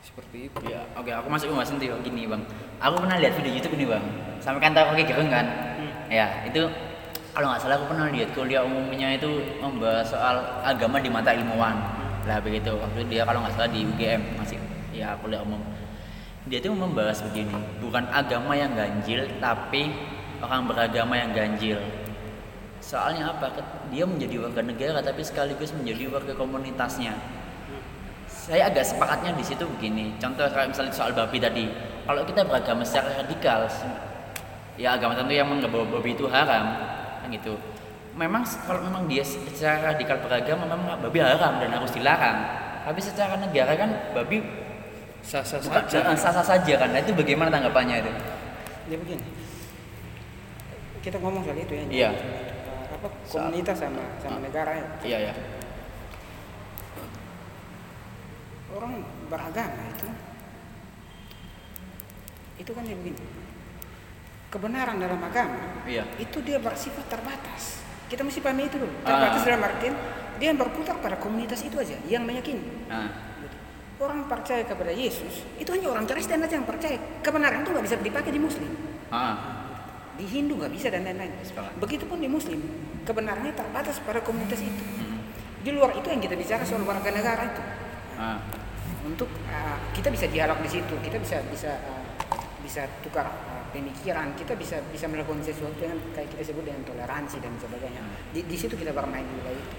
seperti 0.08 0.48
itu 0.48 0.58
Ya, 0.64 0.82
oke, 0.96 1.12
aku 1.12 1.28
masuk 1.28 1.52
ke 1.52 1.56
Mas 1.56 1.72
Enti 1.72 1.88
gini 1.92 2.24
bang. 2.32 2.44
Aku 2.80 2.96
pernah 3.04 3.20
lihat 3.20 3.34
video 3.36 3.52
YouTube 3.52 3.76
ini 3.76 3.86
bang, 3.92 4.04
sampai 4.40 4.60
kantor 4.64 4.96
pakai 4.96 5.06
gereng 5.06 5.30
kan. 5.30 5.46
Ya, 6.08 6.48
itu 6.48 6.72
kalau 7.36 7.52
nggak 7.52 7.62
salah 7.62 7.76
aku 7.78 7.92
pernah 7.92 8.08
lihat 8.10 8.30
kuliah 8.32 8.64
umumnya 8.64 9.14
itu 9.14 9.30
membahas 9.60 10.08
soal 10.08 10.36
agama 10.64 10.98
di 11.04 11.12
mata 11.12 11.36
ilmuwan. 11.36 11.76
Lah 12.24 12.40
begitu, 12.40 12.72
waktu 12.80 13.04
dia 13.12 13.28
kalau 13.28 13.44
nggak 13.44 13.54
salah 13.60 13.70
di 13.70 13.84
UGM 13.84 14.22
masih 14.40 14.58
ya 14.96 15.14
kuliah 15.20 15.44
umum. 15.44 15.60
Dia 16.48 16.64
itu 16.64 16.72
membahas 16.72 17.20
begini, 17.28 17.60
bukan 17.84 18.08
agama 18.08 18.56
yang 18.56 18.72
ganjil, 18.72 19.28
tapi 19.44 19.92
orang 20.40 20.64
beragama 20.64 21.20
yang 21.20 21.36
ganjil. 21.36 21.76
Soalnya 22.80 23.36
apa? 23.36 23.52
Dia 23.92 24.08
menjadi 24.08 24.48
warga 24.48 24.64
negara 24.64 25.00
tapi 25.04 25.20
sekaligus 25.28 25.76
menjadi 25.76 26.08
warga 26.08 26.32
komunitasnya 26.40 27.20
saya 28.48 28.72
agak 28.72 28.88
sepakatnya 28.88 29.36
di 29.36 29.44
situ 29.44 29.68
begini. 29.68 30.16
Contoh 30.24 30.48
kayak 30.48 30.72
misalnya 30.72 30.96
soal 30.96 31.12
babi 31.12 31.36
tadi. 31.36 31.68
Kalau 32.08 32.24
kita 32.24 32.48
beragama 32.48 32.88
secara 32.88 33.20
radikal 33.20 33.68
ya 34.80 34.96
agama 34.96 35.20
tentu 35.20 35.36
yang 35.36 35.52
menganggap 35.52 35.84
babi 35.92 36.16
itu 36.16 36.24
haram 36.32 36.66
kan 37.20 37.28
gitu. 37.28 37.60
Memang 38.16 38.48
kalau 38.64 38.88
memang 38.88 39.04
dia 39.12 39.22
secara 39.28 39.92
radikal 39.92 40.24
beragama 40.24 40.64
memang 40.64 40.96
babi 41.04 41.20
haram 41.20 41.60
dan 41.60 41.76
harus 41.76 41.92
dilarang. 41.92 42.40
Tapi 42.88 43.00
secara 43.04 43.36
negara 43.36 43.76
kan 43.76 44.16
babi 44.16 44.40
sah-sah 45.28 45.60
bukan 45.60 45.84
saja. 45.92 46.16
sah-sah 46.16 46.46
saja 46.48 46.74
kan. 46.80 46.88
Nah, 46.96 47.04
itu 47.04 47.12
bagaimana 47.12 47.52
tanggapannya 47.52 48.00
itu? 48.00 48.12
Dia 48.88 48.96
begini. 48.96 49.28
Kita 51.04 51.20
ngomong 51.20 51.44
soal 51.44 51.60
itu 51.60 51.74
ya. 51.76 51.84
Iya. 51.92 52.10
Eh, 52.16 52.96
Apa 52.96 53.08
komunitas 53.28 53.76
sama 53.76 54.04
sama 54.24 54.40
negara 54.40 54.72
ya. 54.72 54.88
iya 55.04 55.20
ya 55.30 55.57
Orang 58.78 59.02
beragama 59.26 59.82
itu 59.90 60.08
itu 62.58 62.72
kan 62.74 62.84
dia 62.86 62.98
begini. 62.98 63.22
Kebenaran 64.54 65.02
dalam 65.02 65.18
agama 65.18 65.82
iya 65.90 66.06
itu 66.22 66.38
dia 66.46 66.62
bersifat 66.62 67.10
terbatas. 67.10 67.82
Kita 68.06 68.22
mesti 68.22 68.40
pahami 68.40 68.70
itu 68.70 68.78
dulu. 68.78 68.94
Ah. 69.02 69.10
Terbatas 69.10 69.42
dalam 69.50 69.62
artian 69.66 69.96
dia 70.38 70.54
berputar 70.54 71.02
pada 71.02 71.18
komunitas 71.18 71.66
itu 71.66 71.74
aja 71.82 71.98
yang 72.06 72.22
meyakini. 72.22 72.86
nah 72.86 73.10
Orang 73.98 74.30
percaya 74.30 74.62
kepada 74.62 74.94
Yesus 74.94 75.42
itu 75.58 75.70
hanya 75.74 75.90
orang 75.90 76.06
Kristen 76.06 76.38
aja 76.38 76.54
yang 76.54 76.70
percaya. 76.70 77.02
Kebenaran 77.26 77.66
itu 77.66 77.74
nggak 77.74 77.86
bisa 77.90 77.98
dipakai 77.98 78.30
di 78.30 78.42
Muslim. 78.42 78.70
ah 79.10 79.66
Di 80.22 80.26
Hindu 80.30 80.54
nggak 80.54 80.70
bisa 80.70 80.94
dan 80.94 81.02
lain-lain. 81.02 81.34
Begitupun 81.82 82.22
di 82.22 82.30
Muslim 82.30 82.62
kebenarannya 83.10 83.58
terbatas 83.58 83.98
pada 84.06 84.22
komunitas 84.22 84.62
itu. 84.62 84.84
Hmm. 85.02 85.18
Di 85.66 85.74
luar 85.74 85.98
itu 85.98 86.06
yang 86.14 86.22
kita 86.22 86.38
bicara 86.38 86.62
soal 86.62 86.86
warga 86.86 87.10
negara 87.10 87.42
itu. 87.50 87.64
ah 88.22 88.67
Untuk 89.08 89.32
uh, 89.48 89.80
kita 89.96 90.12
bisa 90.12 90.28
dialog 90.28 90.60
di 90.60 90.68
situ, 90.68 90.94
kita 91.00 91.16
bisa 91.16 91.40
bisa 91.48 91.72
uh, 91.88 92.04
bisa 92.60 92.84
tukar 93.00 93.24
uh, 93.32 93.64
pemikiran, 93.72 94.36
kita 94.36 94.60
bisa 94.60 94.84
bisa 94.92 95.08
melakukan 95.08 95.40
sesuatu 95.40 95.80
yang 95.80 95.96
kayak 96.12 96.28
kita 96.36 96.52
sebut 96.52 96.68
dengan 96.68 96.84
toleransi 96.84 97.40
dan 97.40 97.56
sebagainya. 97.56 98.04
Di, 98.36 98.44
di 98.44 98.58
situ 98.60 98.76
kita 98.76 98.92
bermain 98.92 99.24
wilayah 99.24 99.56
itu. 99.56 99.78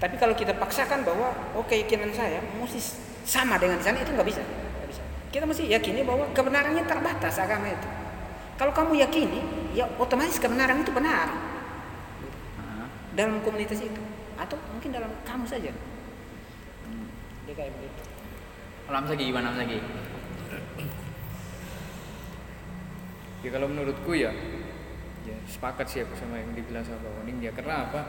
Tapi 0.00 0.16
kalau 0.16 0.32
kita 0.32 0.56
paksakan 0.56 1.04
bahwa 1.04 1.36
oh 1.54 1.64
keyakinan 1.68 2.08
saya 2.16 2.40
mesti 2.40 2.80
sama 3.28 3.60
dengan 3.60 3.76
di 3.76 3.84
sana 3.84 4.00
itu 4.00 4.10
nggak 4.16 4.28
bisa. 4.32 4.40
Nggak 4.40 4.88
bisa. 4.88 5.02
Kita 5.28 5.44
mesti 5.44 5.68
yakini 5.68 6.00
bahwa 6.00 6.24
kebenarannya 6.32 6.88
terbatas 6.88 7.36
agama 7.36 7.68
itu. 7.68 7.88
Kalau 8.54 8.72
kamu 8.72 9.02
yakini, 9.02 9.40
ya 9.76 9.84
otomatis 9.98 10.38
kebenaran 10.40 10.80
itu 10.80 10.94
benar 10.94 11.54
dalam 13.14 13.38
komunitas 13.46 13.78
itu 13.78 14.02
atau 14.34 14.58
mungkin 14.74 14.90
dalam 14.90 15.10
kamu 15.22 15.46
saja. 15.46 15.70
Dia 17.54 17.70
kayak 17.70 17.72
begitu. 17.78 18.02
Kalau 18.84 18.98
Mas 18.98 19.10
Agi 19.14 19.24
gimana 19.30 19.48
ya 23.44 23.52
kalau 23.52 23.68
menurutku 23.68 24.16
ya 24.16 24.32
ya 25.28 25.36
sepakat 25.44 25.84
sih 25.84 26.00
aku 26.00 26.16
sama 26.16 26.40
yang 26.40 26.50
dibilang 26.56 26.80
sama 26.80 27.12
Oning 27.20 27.44
ya 27.44 27.52
karena 27.52 27.84
apa? 27.84 28.00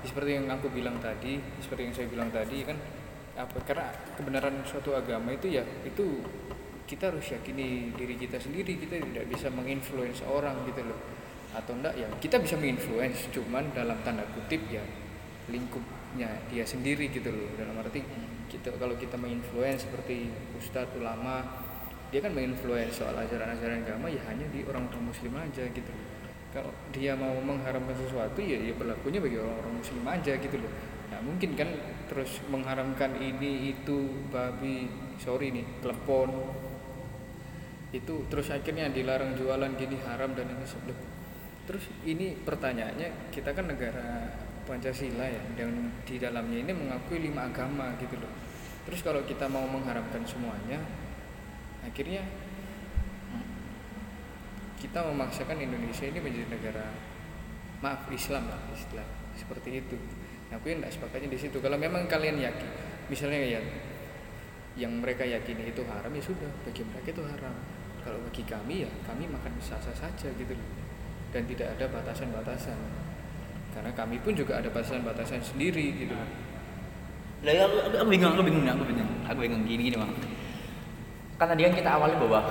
Ya, 0.00 0.08
seperti 0.08 0.40
yang 0.40 0.48
aku 0.48 0.72
bilang 0.72 0.96
tadi 0.98 1.38
seperti 1.60 1.86
yang 1.86 1.94
saya 1.94 2.08
bilang 2.08 2.32
tadi 2.32 2.64
kan 2.64 2.76
apa 3.36 3.60
karena 3.68 3.92
kebenaran 4.16 4.64
suatu 4.64 4.96
agama 4.96 5.30
itu 5.30 5.52
ya 5.52 5.62
itu 5.84 6.24
kita 6.88 7.12
harus 7.12 7.28
yakini 7.28 7.92
diri 7.92 8.16
kita 8.16 8.40
sendiri. 8.40 8.80
Kita 8.80 8.96
tidak 8.96 9.28
bisa 9.28 9.52
menginfluence 9.52 10.24
orang 10.24 10.64
gitu 10.64 10.80
loh. 10.82 10.98
Atau 11.52 11.76
enggak 11.76 11.94
ya 11.94 12.08
kita 12.18 12.40
bisa 12.40 12.56
menginfluence 12.56 13.28
cuman 13.30 13.68
dalam 13.76 14.00
tanda 14.00 14.24
kutip 14.32 14.64
ya 14.72 14.80
lingkupnya 15.52 16.32
dia 16.48 16.64
sendiri 16.64 17.12
gitu 17.12 17.28
loh. 17.28 17.52
Dalam 17.60 17.76
arti 17.76 18.00
kita 18.48 18.74
kalau 18.80 18.96
kita 18.96 19.20
menginfluence 19.20 19.84
seperti 19.84 20.32
ustadz 20.56 20.96
ulama 20.96 21.44
dia 22.08 22.24
kan 22.24 22.32
menginfluence 22.32 23.04
soal 23.04 23.12
ajaran-ajaran 23.12 23.84
agama 23.84 24.08
ya 24.08 24.24
hanya 24.26 24.48
di 24.48 24.64
orang-orang 24.64 25.12
muslim 25.12 25.32
aja 25.36 25.62
gitu. 25.68 25.92
Loh 25.92 26.18
kalau 26.48 26.72
dia 26.96 27.12
mau 27.12 27.36
mengharamkan 27.44 27.92
sesuatu 27.92 28.40
ya 28.40 28.56
ya 28.56 28.72
berlakunya 28.72 29.20
bagi 29.20 29.36
orang-orang 29.36 29.74
muslim 29.84 30.04
aja 30.08 30.32
gitu 30.40 30.56
loh. 30.56 30.72
Nah 31.12 31.20
mungkin 31.20 31.52
kan 31.52 31.68
terus 32.08 32.40
mengharamkan 32.48 33.20
ini 33.20 33.76
itu 33.76 34.24
babi 34.32 34.88
sorry 35.20 35.52
nih 35.52 35.66
telepon 35.84 36.32
itu 37.92 38.24
terus 38.28 38.48
akhirnya 38.52 38.88
dilarang 38.92 39.36
jualan 39.36 39.72
gini 39.76 39.96
haram 40.04 40.32
dan 40.36 40.48
ini 40.48 40.64
sebelum 40.64 40.96
terus 41.68 41.84
ini 42.04 42.36
pertanyaannya 42.36 43.32
kita 43.32 43.52
kan 43.52 43.68
negara 43.68 44.28
Pancasila 44.68 45.24
ya 45.24 45.40
dan 45.56 45.88
di 46.04 46.20
dalamnya 46.20 46.60
ini 46.60 46.72
mengakui 46.76 47.24
lima 47.24 47.48
agama 47.48 47.96
gitu 47.96 48.20
loh. 48.20 48.28
Terus 48.84 49.00
kalau 49.00 49.24
kita 49.24 49.48
mau 49.48 49.64
mengharamkan 49.64 50.20
semuanya 50.28 50.76
akhirnya 51.80 52.20
kita 54.76 55.00
memaksakan 55.08 55.58
Indonesia 55.58 56.04
ini 56.04 56.20
menjadi 56.20 56.46
negara 56.52 56.86
maaf 57.80 58.04
Islam 58.12 58.44
lah 58.52 58.60
Islam. 58.76 59.08
Seperti 59.32 59.80
itu. 59.80 59.96
Aku 60.52 60.64
yang 60.68 60.84
tidak 60.84 60.92
sepakatnya 61.00 61.32
di 61.32 61.38
situ. 61.40 61.56
Kalau 61.64 61.80
memang 61.80 62.04
kalian 62.04 62.36
yakin 62.36 62.68
misalnya 63.08 63.58
ya 63.58 63.60
yang 64.76 64.92
mereka 65.00 65.26
yakini 65.26 65.72
itu 65.72 65.82
haram 65.88 66.12
ya 66.12 66.22
sudah 66.22 66.48
bagi 66.68 66.84
mereka 66.84 67.08
itu 67.16 67.24
haram. 67.24 67.56
Kalau 68.04 68.20
bagi 68.20 68.44
kami 68.44 68.84
ya 68.84 68.90
kami 69.08 69.24
makan 69.32 69.52
sah-sah 69.64 69.96
saja 69.96 70.28
gitu 70.36 70.52
loh. 70.52 70.68
Dan 71.32 71.44
tidak 71.44 71.76
ada 71.76 71.88
batasan-batasan 71.92 73.07
karena 73.78 73.94
kami 73.94 74.18
pun 74.18 74.34
juga 74.34 74.58
ada 74.58 74.66
batasan-batasan 74.74 75.38
sendiri 75.38 75.94
gitu. 76.02 76.10
Lah 77.46 77.52
ya, 77.54 77.62
aku, 77.70 77.78
aku, 77.94 78.10
bingung, 78.10 78.34
aku 78.34 78.42
bingung, 78.42 78.66
aku 78.66 78.84
bingung, 78.90 79.10
aku 79.22 79.38
bingung 79.38 79.62
gini 79.62 79.86
gini 79.86 79.96
bang. 80.02 80.12
Kan 81.38 81.46
tadi 81.54 81.62
kan 81.62 81.74
kita 81.78 81.90
awalnya 81.94 82.18
bahwa 82.18 82.42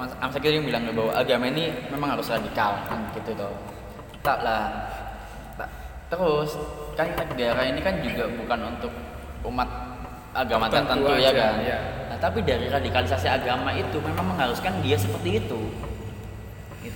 Mas 0.00 0.12
Amsa 0.24 0.40
yang 0.40 0.64
bilang 0.64 0.88
bahwa 0.96 1.12
agama 1.12 1.44
ini 1.52 1.68
memang 1.92 2.16
harus 2.16 2.32
radikal 2.32 2.80
kan 2.88 2.96
gitu 3.12 3.36
toh. 3.36 3.52
Tak 4.24 4.40
lah. 4.40 4.72
Tak. 5.60 5.68
Terus 6.08 6.56
kan 6.96 7.12
negara 7.12 7.62
ini 7.68 7.84
kan 7.84 8.00
juga 8.00 8.24
bukan 8.32 8.60
untuk 8.64 8.92
umat 9.44 9.68
agama 10.32 10.72
Tertentu 10.72 11.12
ya 11.20 11.28
kan. 11.36 11.60
ya. 11.60 11.78
Nah, 12.08 12.16
tapi 12.16 12.40
dari 12.40 12.72
radikalisasi 12.72 13.28
agama 13.28 13.68
itu 13.76 14.00
memang 14.00 14.32
mengharuskan 14.32 14.80
dia 14.80 14.96
seperti 14.96 15.44
itu. 15.44 15.60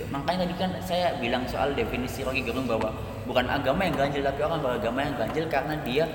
Makanya 0.09 0.39
tadi 0.43 0.55
kan 0.55 0.71
saya 0.79 1.13
bilang 1.17 1.45
soal 1.45 1.71
definisi 1.71 2.21
Rocky 2.21 2.41
Gerung 2.41 2.65
bahwa 2.65 2.89
bukan 3.23 3.45
agama 3.45 3.85
yang 3.85 3.95
ganjil 3.95 4.21
tapi 4.21 4.41
orang 4.41 4.59
beragama 4.59 4.99
yang 5.01 5.15
ganjil 5.15 5.45
karena 5.45 5.77
dia 5.81 6.05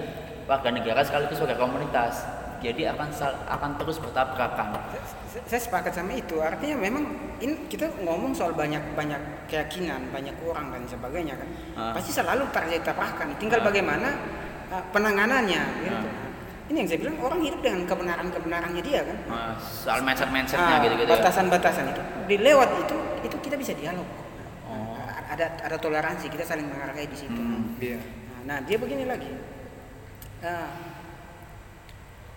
warga 0.44 0.68
negara 0.68 1.00
sekaligus 1.00 1.38
warga 1.38 1.54
komunitas. 1.54 2.26
Jadi 2.58 2.88
akan 2.88 3.08
sal- 3.12 3.44
akan 3.44 3.76
terus 3.76 4.00
bertabrakan. 4.00 4.72
Saya- 5.28 5.44
saya 5.44 5.60
sepakat 5.60 5.92
sama 5.92 6.16
itu. 6.16 6.40
Artinya 6.40 6.80
memang 6.80 7.04
ini 7.38 7.68
kita 7.68 7.92
ngomong 8.00 8.32
soal 8.32 8.50
banyak 8.50 8.80
banyak 8.94 9.20
keyakinan 9.46 10.08
banyak 10.08 10.32
orang 10.42 10.72
dan 10.72 10.82
sebagainya 10.84 11.34
kan. 11.36 11.48
Ah. 11.74 11.92
pasti 11.92 12.10
selalu 12.10 12.48
terjadi 12.50 12.80
tabrakan 12.82 13.36
tinggal 13.36 13.60
Ah. 13.60 13.64
bagaimana 13.64 14.08
uh, 14.70 14.80
penanganannya 14.90 15.62
gitu. 15.82 16.08
Ini 16.64 16.76
yang 16.80 16.88
saya 16.88 16.98
bilang 16.98 17.16
orang 17.20 17.40
hidup 17.44 17.60
dengan 17.60 17.84
kebenaran 17.84 18.28
kebenarannya 18.32 18.80
dia 18.80 19.04
kan. 19.04 19.18
Nah, 19.28 19.52
soal 19.60 20.00
mindset 20.00 20.32
mindsetnya 20.32 20.80
gitu 20.80 20.94
gitu 20.96 21.04
ya. 21.04 21.20
batasan-batasan 21.20 21.92
itu. 21.92 22.02
Di 22.24 22.36
lewat 22.40 22.70
itu 22.80 22.96
itu 23.20 23.36
kita 23.54 23.62
bisa 23.62 23.74
dialog 23.78 24.08
Oh. 24.64 24.96
Ada 25.28 25.60
ada 25.60 25.76
toleransi 25.76 26.26
kita 26.26 26.42
saling 26.42 26.64
menghargai 26.64 27.04
di 27.04 27.14
situ 27.14 27.36
Hmm. 27.36 27.76
Iya. 27.76 28.00
Nah, 28.42 28.64
dia 28.64 28.80
begini 28.80 29.04
lagi. 29.04 29.28
Ah, 30.40 30.72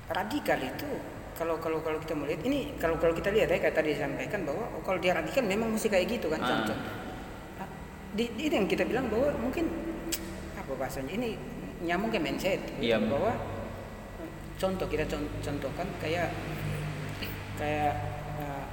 radikal 0.07 0.59
itu 0.59 0.85
kalau 1.33 1.55
kalau 1.57 1.79
kalau 1.79 1.95
kita 1.97 2.13
melihat 2.13 2.43
ini 2.43 2.75
kalau 2.75 2.99
kalau 2.99 3.11
kita 3.11 3.31
lihat 3.31 3.47
ya 3.47 3.57
kayak 3.57 3.73
tadi 3.73 3.95
disampaikan 3.95 4.43
bahwa 4.43 4.59
oh, 4.69 4.83
kalau 4.83 4.99
dia 4.99 5.15
radikal 5.15 5.39
memang 5.41 5.71
mesti 5.71 5.87
kayak 5.87 6.19
gitu 6.19 6.27
kan 6.27 6.39
Ah. 6.39 6.47
contoh. 6.51 6.77
Ah, 7.57 7.67
Di, 8.11 8.27
di- 8.29 8.51
ini 8.51 8.55
yang 8.55 8.67
kita 8.67 8.83
bilang 8.83 9.07
bahwa 9.07 9.31
mungkin 9.39 9.71
apa 10.53 10.71
bahasanya 10.75 11.15
ini 11.15 11.39
nyambung 11.79 12.11
ke 12.11 12.19
mindset 12.19 12.59
gitu, 12.75 12.91
Iya. 12.91 12.99
bahwa 13.07 13.31
contoh 14.59 14.85
kita 14.85 15.07
con- 15.07 15.31
contohkan 15.39 15.87
kayak 15.97 16.27
kayak 17.55 17.95
ah, 18.43 18.67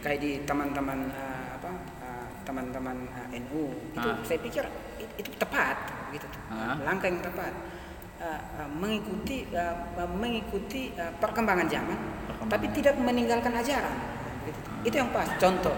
kayak 0.00 0.18
di 0.18 0.30
teman-teman 0.42 0.98
ah, 1.10 1.54
apa 1.54 1.70
ah, 1.98 2.26
teman-teman 2.42 2.96
ah, 3.10 3.26
NU 3.30 3.64
itu 3.90 4.04
Ah. 4.04 4.16
saya 4.22 4.38
pikir 4.38 4.64
it- 4.96 5.16
itu 5.18 5.30
tepat 5.34 5.76
gitu. 6.10 6.26
Ah. 6.48 6.76
langkah 6.80 7.06
yang 7.06 7.20
tepat 7.20 7.52
Ah, 8.20 8.36
ah, 8.58 8.68
mengikuti 8.70 9.48
ah, 9.50 9.72
mengikuti 10.06 10.92
ah, 10.94 11.08
perkembangan 11.14 11.64
zaman 11.64 11.96
Perkembangan. 12.26 12.50
tapi 12.50 12.66
tidak 12.70 12.94
meninggalkan 12.94 13.48
ajaran 13.54 13.96
gitu 14.42 14.58
tuh. 14.60 14.72
itu 14.84 14.94
yang 14.94 15.08
pas 15.08 15.24
contoh 15.34 15.72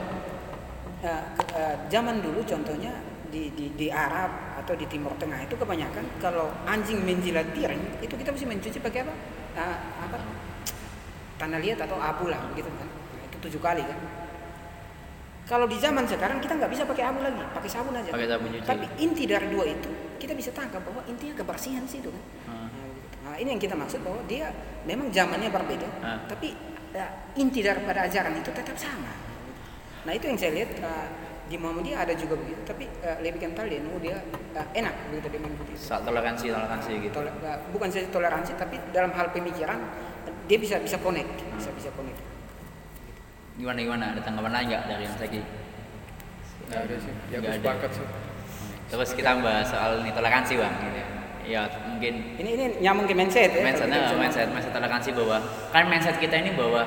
ke- 0.98 1.22
ah, 1.52 1.76
zaman 1.86 2.18
dulu 2.18 2.42
contohnya 2.42 2.90
di, 3.26 3.46
di 3.50 3.70
di 3.72 3.86
Arab 3.88 4.28
atau 4.56 4.74
di 4.74 4.84
Timur 4.84 5.14
Tengah 5.16 5.38
itu 5.40 5.54
kebanyakan 5.54 6.04
kalau 6.18 6.50
anjing 6.64 7.00
menjilat 7.00 7.46
piring 7.48 7.80
itu 8.00 8.10
kita 8.12 8.28
mesti 8.28 8.44
mencuci 8.44 8.78
pakai 8.80 9.00
apa 9.02 9.14
Ah, 9.52 9.78
apa 10.00 10.16
tanah 11.36 11.58
liat 11.58 11.78
atau 11.78 11.94
abu 11.96 12.26
lah 12.26 12.42
gitu 12.52 12.66
kan 12.72 12.88
tujuh 13.42 13.58
kali 13.58 13.82
kan 13.82 13.98
kalau 15.42 15.66
di 15.66 15.76
zaman 15.76 16.06
sekarang 16.06 16.38
kita 16.38 16.54
nggak 16.54 16.70
bisa 16.70 16.86
pakai 16.86 17.04
abu 17.04 17.20
lagi 17.20 17.42
pakai 17.50 17.68
sabun 17.68 17.92
aja 17.92 18.08
Pakai 18.08 18.28
sabun 18.30 18.48
cuci. 18.48 18.62
tapi 18.64 18.86
inti 18.96 19.24
dari 19.26 19.46
dua 19.50 19.64
itu 19.66 19.90
kita 20.16 20.32
bisa 20.32 20.50
tangkap 20.50 20.80
bahwa 20.80 21.02
intinya 21.04 21.34
kebersihan 21.36 21.82
sih 21.84 21.98
itu 21.98 22.08
kan 22.08 22.24
Ah. 22.46 22.70
Nah, 22.70 22.86
gitu. 22.88 23.16
Nah, 23.22 23.34
ini 23.36 23.48
yang 23.50 23.60
kita 23.60 23.74
maksud 23.74 24.00
bahwa 24.00 24.22
dia 24.24 24.54
memang 24.84 25.10
zamannya 25.10 25.50
berbeda 25.50 25.88
Ah. 26.00 26.22
tapi 26.24 26.54
ya, 26.90 27.06
inti 27.34 27.60
daripada 27.60 28.06
ajaran 28.06 28.32
itu 28.34 28.50
tetap 28.50 28.76
sama 28.76 29.10
nah 30.02 30.10
itu 30.10 30.26
yang 30.26 30.34
saya 30.34 30.50
lihat 30.52 30.70
uh, 30.80 31.06
di 31.46 31.54
Muhammadiyah 31.54 32.00
ada 32.00 32.14
juga 32.14 32.34
begitu 32.34 32.58
tapi 32.64 32.86
uh, 33.02 33.18
lebih 33.20 33.38
kental 33.40 33.66
di 33.66 33.78
NU 33.78 33.98
dia 33.98 34.18
uh, 34.52 34.66
enak 34.72 34.94
begitu 35.10 35.26
dia 35.28 35.40
mengikuti 35.40 35.74
toleransi 35.78 36.46
toleransi 36.48 36.90
gitu 37.02 37.12
Tole- 37.12 37.34
uh, 37.38 37.58
bukan 37.70 37.86
saja 37.86 38.06
toleransi 38.08 38.52
tapi 38.56 38.78
dalam 38.90 39.10
hal 39.10 39.30
pemikiran 39.30 39.78
dia 40.46 40.58
bisa 40.58 40.78
bisa 40.78 40.98
connect 40.98 41.30
bisa 41.52 41.70
bisa 41.70 41.90
connect 41.92 42.18
gimana 43.54 43.78
gimana 43.78 44.04
ada 44.12 44.20
tanggapan 44.20 44.52
lain 44.52 44.66
nggak 44.68 44.82
dari 44.86 45.04
Mas 45.04 45.18
Zaki 45.18 45.40
Nggak 46.62 46.80
ada 46.82 46.96
sih. 46.96 47.12
Ya 47.28 47.36
Nggak 47.36 47.42
aku 47.42 47.48
ada. 47.52 47.58
sepakat 47.60 47.90
sih. 47.92 48.06
terus 48.88 49.10
kita 49.12 49.30
bahas 49.38 49.66
soal 49.66 49.90
ini 50.00 50.10
toleransi 50.10 50.52
bang 50.54 50.74
gitu 50.78 50.98
ya. 50.98 51.06
ya 51.42 51.60
mungkin 51.86 52.14
ini 52.36 52.50
ini 52.52 52.64
nyambung 52.78 53.04
ke 53.04 53.12
mindset 53.12 53.50
ya 53.50 53.60
mindset, 53.62 53.88
nah, 53.88 54.04
bisa- 54.04 54.20
mindset, 54.20 54.48
mindset 54.48 54.70
toleransi 54.70 55.10
bahwa 55.12 55.36
kan 55.72 55.84
mindset 55.86 56.16
kita 56.16 56.36
ini 56.36 56.52
bahwa 56.52 56.84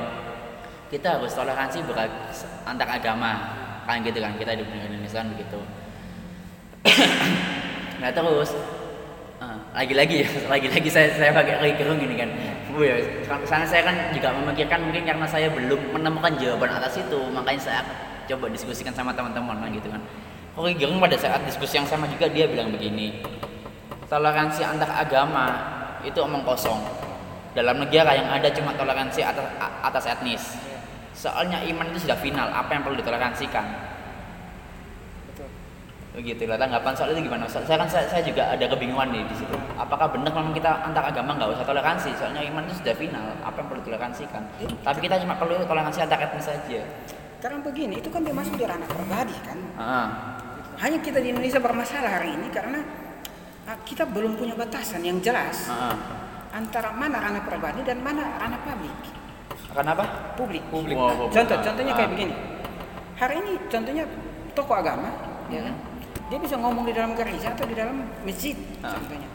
kita 0.87 1.17
harus 1.17 1.33
toleransi 1.33 1.81
berag- 1.83 2.29
antar 2.63 2.87
agama 2.87 3.31
kan 3.83 3.99
gitu 3.99 4.17
kan 4.17 4.33
kita 4.35 4.53
di 4.53 4.61
Indonesia 4.63 5.17
kan 5.17 5.33
begitu 5.33 5.59
nah 8.01 8.09
terus 8.09 8.53
lagi-lagi 9.75 10.23
ya 10.23 10.29
lagi-lagi 10.55 10.87
saya 10.87 11.11
saya 11.19 11.31
pakai 11.35 11.59
Roy 11.59 11.71
Gerung 11.75 11.99
gini 11.99 12.15
kan. 12.15 12.31
Bu 12.71 12.87
ya 12.87 12.95
karena 13.27 13.67
saya 13.67 13.83
kan 13.83 13.95
juga 14.15 14.31
memikirkan 14.31 14.79
mungkin 14.87 15.03
karena 15.03 15.25
saya 15.27 15.47
belum 15.51 15.79
menemukan 15.91 16.31
jawaban 16.39 16.71
atas 16.79 16.95
itu 16.95 17.19
makanya 17.35 17.61
saya 17.61 17.81
coba 18.25 18.49
diskusikan 18.49 18.95
sama 18.95 19.11
teman-teman 19.11 19.59
kan 19.59 19.69
gitu 19.75 19.87
kan. 19.91 20.01
Roy 20.55 20.71
pada 20.79 21.19
saat 21.19 21.43
diskusi 21.43 21.75
yang 21.75 21.87
sama 21.87 22.07
juga 22.07 22.31
dia 22.31 22.47
bilang 22.47 22.71
begini 22.71 23.19
toleransi 24.07 24.63
antar 24.63 24.87
agama 24.95 25.45
itu 26.07 26.15
omong 26.23 26.47
kosong. 26.47 26.79
Dalam 27.55 27.79
negara 27.79 28.11
yang 28.15 28.27
ada 28.27 28.51
cuma 28.51 28.75
toleransi 28.75 29.23
atas 29.23 29.47
atas 29.59 30.03
etnis. 30.07 30.43
Soalnya 31.15 31.63
iman 31.71 31.87
itu 31.91 32.03
sudah 32.03 32.19
final 32.19 32.51
apa 32.51 32.75
yang 32.75 32.83
perlu 32.83 32.99
ditoleransikan 32.99 33.94
begitu 36.15 36.47
lah 36.47 36.55
tanggapan 36.55 36.93
soal 36.95 37.11
itu 37.11 37.27
gimana? 37.27 37.45
Saya 37.45 37.77
kan 37.77 37.89
saya, 37.91 38.07
saya 38.07 38.23
juga 38.23 38.47
ada 38.47 38.65
kebingungan 38.65 39.11
nih 39.11 39.23
di 39.27 39.35
situ. 39.35 39.55
Apakah 39.75 40.07
benar 40.09 40.31
memang 40.31 40.55
kita 40.55 40.71
antar 40.87 41.03
agama 41.11 41.35
nggak 41.35 41.59
usah 41.59 41.65
toleransi? 41.67 42.09
Soalnya 42.15 42.41
iman 42.47 42.63
itu 42.65 42.79
sudah 42.79 42.95
final. 42.95 43.25
Apa 43.43 43.59
yang 43.59 43.67
perlu 43.69 43.79
ditoleransikan? 43.83 44.41
Tapi 44.81 44.99
kita 45.03 45.15
cuma 45.21 45.35
perlu 45.35 45.59
toleransi 45.67 45.99
antar 46.01 46.19
etnis 46.23 46.47
saja. 46.47 46.81
Karena 47.43 47.59
begini 47.61 47.99
itu 48.01 48.09
kan 48.09 48.23
dia 48.23 48.33
masuk 48.33 48.55
di 48.57 48.65
ranah 48.65 48.87
pribadi 48.89 49.35
kan? 49.43 49.57
Ah 49.77 50.09
hanya 50.79 50.99
kita 50.99 51.23
di 51.23 51.31
Indonesia 51.31 51.59
bermasalah 51.63 52.19
hari 52.19 52.35
ini 52.35 52.47
karena 52.51 52.83
ah, 53.67 53.77
kita 53.87 54.03
belum 54.03 54.35
punya 54.35 54.55
batasan 54.59 55.07
yang 55.07 55.23
jelas 55.23 55.71
ah, 55.71 55.95
ah. 55.95 55.95
antara 56.51 56.91
mana 56.91 57.19
ranah 57.19 57.43
pribadi 57.47 57.79
dan 57.87 58.03
mana 58.03 58.35
ranah 58.39 58.59
publik. 58.59 58.95
Karena 59.71 59.91
apa? 59.95 60.05
Publik. 60.35 60.63
Publik. 60.71 60.95
Nah, 60.95 61.03
Oh, 61.03 61.27
publik. 61.27 61.35
contoh 61.35 61.57
Ah. 61.59 61.63
contohnya 61.63 61.93
Ah. 61.95 61.97
kayak 61.99 62.11
begini. 62.11 62.35
Hari 63.15 63.35
ini 63.39 63.53
contohnya 63.71 64.03
tokoh 64.51 64.75
agama 64.75 65.09
ya 65.47 65.61
kan 65.63 65.75
dia 66.25 66.37
bisa 66.37 66.55
ngomong 66.55 66.83
di 66.83 66.93
dalam 66.93 67.13
gereja 67.13 67.51
atau 67.51 67.63
di 67.63 67.73
dalam 67.73 67.95
masjid 68.21 68.55
Ah. 68.79 68.93
contohnya. 68.93 69.29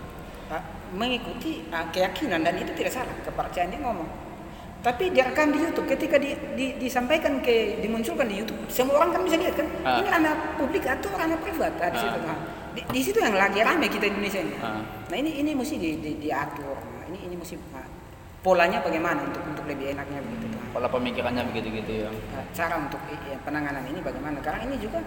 Ah, 0.48 0.62
mengikuti 0.92 1.62
ah, 1.68 1.86
keyakinan 1.86 2.40
dan 2.40 2.54
itu 2.54 2.74
tidak 2.74 2.92
salah 2.92 3.14
kepercayaan 3.20 3.70
dia 3.70 3.80
ngomong. 3.80 4.08
Tapi 4.80 5.12
direkam 5.12 5.52
di 5.52 5.60
YouTube. 5.60 5.84
Ketika 5.86 6.16
di, 6.16 6.32
di- 6.56 6.74
disampaikan 6.78 7.38
ke 7.38 7.78
dimunculkan 7.78 8.24
di 8.24 8.40
YouTube 8.40 8.58
semua 8.66 8.98
orang 8.98 9.12
kan 9.12 9.22
bisa 9.22 9.36
lihat 9.36 9.54
kan 9.54 9.68
Ah. 9.82 9.98
ini 9.98 10.08
ranah 10.08 10.34
publik 10.56 10.82
atau 10.82 11.10
ranah 11.12 11.38
privat 11.38 11.72
ah, 11.76 11.88
di 11.88 11.96
Ah. 11.96 12.02
situ 12.02 12.18
Nah, 12.20 12.38
di, 12.70 12.80
di 12.86 13.00
situ 13.00 13.18
yang 13.18 13.34
lagi 13.34 13.60
rame 13.60 13.86
kita 13.86 14.06
Indonesia 14.06 14.40
ini. 14.40 14.54
Ah. 14.58 14.82
nah 14.82 15.16
ini 15.16 15.30
ini 15.38 15.50
mesti 15.52 15.76
di, 15.76 15.90
di- 15.96 16.18
diatur. 16.20 16.74
Nah, 16.74 17.04
ini 17.06 17.18
ini 17.24 17.34
mesti 17.34 17.54
ah, 17.72 17.86
polanya 18.40 18.80
bagaimana 18.80 19.20
untuk 19.20 19.44
untuk 19.44 19.64
lebih 19.64 19.92
enaknya 19.92 20.18
begitu 20.18 20.48
pola 20.70 20.86
pemikirannya 20.86 21.44
begitu 21.50 21.68
gitu 21.76 21.92
ya 22.00 22.10
cara 22.54 22.78
untuk 22.78 22.96
ya, 23.10 23.36
penanganan 23.42 23.82
ini 23.84 24.00
bagaimana. 24.00 24.38
Karena 24.40 24.64
ini 24.64 24.78
juga 24.78 25.02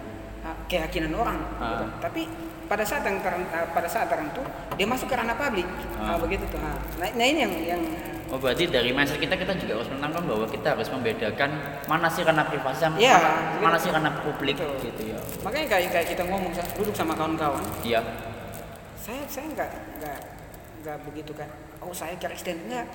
keyakinan 0.66 1.12
orang 1.12 1.38
Ah. 1.56 1.68
gitu. 1.72 1.84
tapi 2.00 2.22
pada 2.64 2.80
saat 2.80 3.02
yang 3.02 3.20
ter- 3.20 3.36
uh, 3.44 3.68
pada 3.70 3.84
saat 3.86 4.06
tertentu 4.06 4.40
dia 4.74 4.84
masuk 4.84 5.06
ke 5.06 5.14
ranah 5.14 5.34
publik 5.34 5.68
Ah. 5.94 6.14
uh, 6.14 6.18
begitu 6.18 6.44
tuh 6.46 6.58
Ah. 6.58 6.76
nah, 6.98 7.08
nah 7.10 7.24
ini 7.24 7.40
yang 7.40 7.54
yang 7.70 7.82
Oh 8.24 8.40
berarti 8.40 8.66
dari 8.66 8.90
mindset 8.90 9.20
kita 9.20 9.36
kita 9.36 9.52
juga 9.54 9.78
harus 9.78 9.86
menanamkan 9.86 10.26
bahwa 10.26 10.46
kita 10.48 10.74
harus 10.74 10.88
membedakan 10.88 11.50
mana 11.86 12.08
sih 12.08 12.24
karena 12.24 12.42
privasi 12.42 12.82
sama 12.82 12.96
Iya, 12.96 13.14
mana, 13.14 13.30
gitu. 13.30 13.62
mana 13.62 13.76
sih 13.78 13.90
karena 13.92 14.10
publik 14.16 14.56
Betul. 14.58 14.74
gitu 14.82 15.02
ya. 15.06 15.18
makanya 15.44 15.66
kayak 15.70 15.88
kayak 15.92 16.06
kita 16.08 16.22
ngomong 16.24 16.50
duduk 16.74 16.94
sama 16.96 17.12
kawan-kawan 17.14 17.62
Iya. 17.84 18.00
saya 18.96 19.22
saya 19.28 19.46
nggak 19.46 19.70
nggak 20.00 20.18
nggak 20.82 20.96
begitu 21.04 21.32
kan 21.32 21.46
oh 21.78 21.92
saya 21.92 22.16
Kristen 22.16 22.58
enggak 22.64 22.88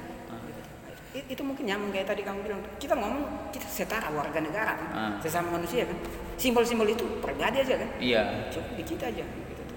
itu 1.26 1.42
mungkin 1.42 1.66
nyaman 1.66 1.90
kayak 1.90 2.08
tadi 2.08 2.22
kamu 2.22 2.40
bilang 2.42 2.62
kita 2.78 2.94
ngomong 2.94 3.24
kita 3.50 3.66
setara 3.66 4.08
warga 4.10 4.38
negara 4.38 4.74
kan 4.74 4.88
Ah. 4.90 5.12
sesama 5.20 5.54
manusia 5.54 5.84
kan 5.84 5.98
simbol-simbol 6.36 6.86
itu 6.86 7.04
pribadi 7.20 7.60
aja 7.60 7.76
kan 7.76 7.90
Iya. 7.98 8.22
cukup 8.50 8.72
di 8.76 8.84
kita 8.86 9.06
aja 9.08 9.24
gitu 9.24 9.52
tuh. 9.60 9.68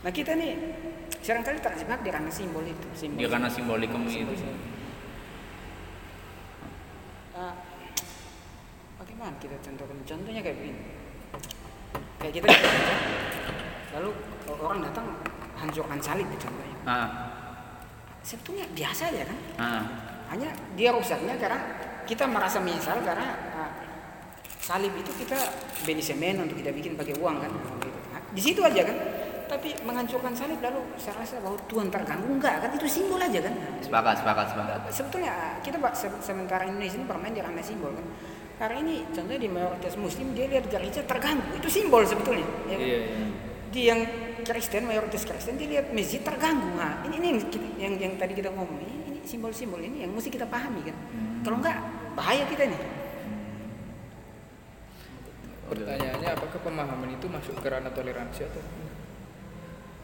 Nah 0.00 0.10
kita 0.10 0.32
nih 0.32 0.52
sering 1.18 1.42
kali 1.42 1.58
terjebak 1.58 2.00
di 2.00 2.08
ranah 2.08 2.30
simbol 2.30 2.62
itu. 2.62 2.86
Simbol. 2.92 3.18
Dia 3.18 3.28
karena 3.28 3.46
simbolikum 3.46 4.02
Simbol- 4.04 4.32
itu. 4.32 4.48
Ah, 7.32 7.54
bagaimana 8.98 9.32
kita 9.38 9.56
contohkan? 9.58 9.96
Contohnya 10.04 10.40
kayak 10.40 10.56
begini. 10.58 10.80
Kayak 12.18 12.32
kita 12.34 12.46
di 12.46 12.66
lalu 13.92 14.10
orang 14.54 14.80
datang 14.82 15.06
hancurkan 15.54 15.98
salib 15.98 16.28
contohnya. 16.30 16.76
Ah, 16.84 17.08
Sebetulnya 18.22 18.62
biasa 18.70 19.02
aja 19.08 19.22
kan. 19.26 19.38
ah, 19.58 19.82
Hanya 20.32 20.48
dia 20.72 20.90
rusaknya 20.90 21.36
karena 21.36 21.60
kita 22.08 22.24
merasa 22.24 22.56
menyesal 22.58 22.98
karena 23.04 23.36
ah, 23.52 23.70
salib 24.58 24.96
itu 24.96 25.12
kita 25.20 25.36
beli 25.84 26.00
semen 26.00 26.40
untuk 26.40 26.56
kita 26.56 26.72
bikin 26.72 26.96
pakai 26.96 27.14
uang 27.20 27.36
kan. 27.38 27.52
Nah, 27.52 28.20
di 28.32 28.40
situ 28.40 28.64
aja 28.64 28.82
kan. 28.82 28.96
Tapi 29.42 29.68
menghancurkan 29.84 30.32
salib 30.32 30.64
lalu 30.64 30.80
saya 30.96 31.20
rasa 31.20 31.36
bahwa 31.44 31.60
Tuhan 31.68 31.92
terganggu 31.92 32.24
enggak 32.24 32.64
kan 32.64 32.70
itu 32.72 32.88
simbol 32.88 33.20
aja 33.20 33.36
kan. 33.44 33.52
sepakat, 33.84 34.24
sepakat, 34.24 34.46
sepakat. 34.48 34.78
sebetulnya 34.88 35.32
kita 35.60 35.76
pak 35.76 35.92
se- 35.92 36.22
sementara 36.24 36.64
Indonesia 36.64 36.96
ini 36.96 37.04
bermain 37.04 37.36
di 37.36 37.44
ranah 37.44 37.60
simbol 37.60 37.92
kan 37.92 38.06
hari 38.56 38.80
ini 38.80 39.04
contohnya 39.12 39.36
di 39.36 39.50
mayoritas 39.52 40.00
muslim 40.00 40.32
dia 40.32 40.48
lihat 40.48 40.72
gereja 40.72 41.04
terganggu 41.04 41.44
itu 41.52 41.68
simbol 41.68 42.00
sebetulnya 42.08 42.46
ya 42.64 42.76
kan? 42.80 42.86
Iya, 42.88 42.98
iya. 43.04 43.26
di 43.68 43.80
yang 43.84 44.00
Kristen 44.40 44.88
mayoritas 44.88 45.28
Kristen 45.28 45.60
dia 45.60 45.68
lihat 45.68 45.92
masjid 45.92 46.24
terganggu 46.24 46.72
nah 46.72 47.04
ini, 47.04 47.20
ini 47.20 47.26
yang, 47.36 47.40
kita- 47.52 47.74
yang 47.76 47.94
yang 48.00 48.12
tadi 48.16 48.32
kita 48.32 48.48
ngomong 48.56 48.78
ini 48.80 48.96
simbol-simbol 49.24 49.80
ini 49.80 50.04
yang 50.06 50.12
mesti 50.12 50.30
kita 50.30 50.46
pahami 50.46 50.86
kan? 50.86 50.96
Kalau 51.42 51.56
enggak 51.58 51.78
bahaya 52.12 52.44
kita 52.46 52.68
nih 52.68 53.02
Pertanyaannya 55.72 56.28
apakah 56.36 56.60
pemahaman 56.60 57.16
itu 57.16 57.26
masuk 57.32 57.56
ke 57.56 57.68
ranah 57.72 57.88
toleransi 57.96 58.44
atau 58.44 58.60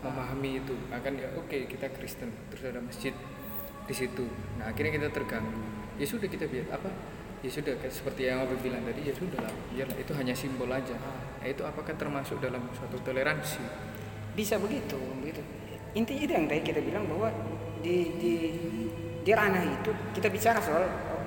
memahami 0.01 0.65
itu. 0.65 0.73
Akan 0.89 1.21
ya 1.21 1.29
oke 1.37 1.69
kita 1.69 1.93
Kristen 1.93 2.33
terus 2.49 2.65
ada 2.65 2.81
masjid 2.81 3.13
di 3.85 3.93
situ. 3.93 4.25
Nah 4.57 4.73
akhirnya 4.73 4.97
kita 4.97 5.09
terganggu. 5.13 5.61
Ya 6.01 6.09
sudah 6.09 6.25
kita 6.25 6.49
biar 6.49 6.73
apa? 6.73 6.89
Ya 7.45 7.53
sudah 7.53 7.77
seperti 7.93 8.33
yang 8.33 8.49
Abi 8.49 8.57
bilang 8.65 8.81
tadi 8.81 9.13
ya 9.13 9.15
sudah 9.15 9.45
lah 9.45 9.53
biarlah 9.69 9.99
itu 10.01 10.13
hanya 10.17 10.33
simbol 10.33 10.73
aja. 10.73 10.97
Nah 11.37 11.45
itu 11.47 11.61
apakah 11.61 11.93
termasuk 12.01 12.41
dalam 12.41 12.65
suatu 12.73 12.97
toleransi? 13.05 13.61
Bisa 14.33 14.57
begitu 14.57 14.97
begitu. 15.21 15.45
Intinya 15.93 16.23
itu 16.25 16.33
yang 16.33 16.47
tadi 16.49 16.63
kita 16.65 16.81
bilang 16.81 17.05
bahwa 17.05 17.29
di 17.85 18.09
di 18.17 18.35
ranah 19.35 19.63
itu 19.65 19.91
kita 20.15 20.29
bicara 20.29 20.61
soal 20.61 20.85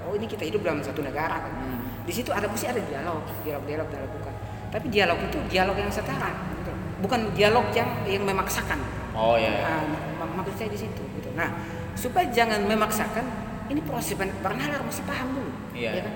oh 0.07 0.13
ini 0.15 0.25
kita 0.25 0.45
hidup 0.47 0.61
dalam 0.65 0.81
satu 0.81 1.01
negara 1.01 1.41
kan 1.45 1.53
di 2.01 2.13
situ 2.13 2.33
ada 2.33 2.49
mesti 2.49 2.65
ada 2.69 2.81
dialog 2.81 3.21
dialog 3.45 3.63
dialog 3.65 3.87
dilakukan 3.89 4.33
tapi 4.71 4.87
dialog 4.87 5.19
itu 5.19 5.37
dialog 5.51 5.75
yang 5.75 5.91
setara 5.91 6.31
gitu. 6.57 6.71
bukan 7.03 7.19
dialog 7.35 7.65
yang 7.75 7.89
yang 8.07 8.23
memaksakan 8.23 8.79
Oh 9.11 9.35
ya. 9.35 9.51
Nah, 9.51 9.83
mak- 10.23 10.33
maksud 10.43 10.55
saya 10.55 10.69
di 10.71 10.79
situ 10.79 11.03
gitu. 11.19 11.29
Nah, 11.35 11.51
supaya 11.99 12.27
jangan 12.31 12.63
memaksakan, 12.63 13.25
ini 13.67 13.83
proses 13.83 14.15
bernalar 14.15 14.79
mesti 14.87 15.03
paham 15.03 15.35
dulu. 15.35 15.51
Iya. 15.75 15.99
ya 15.99 16.01
kan? 16.07 16.15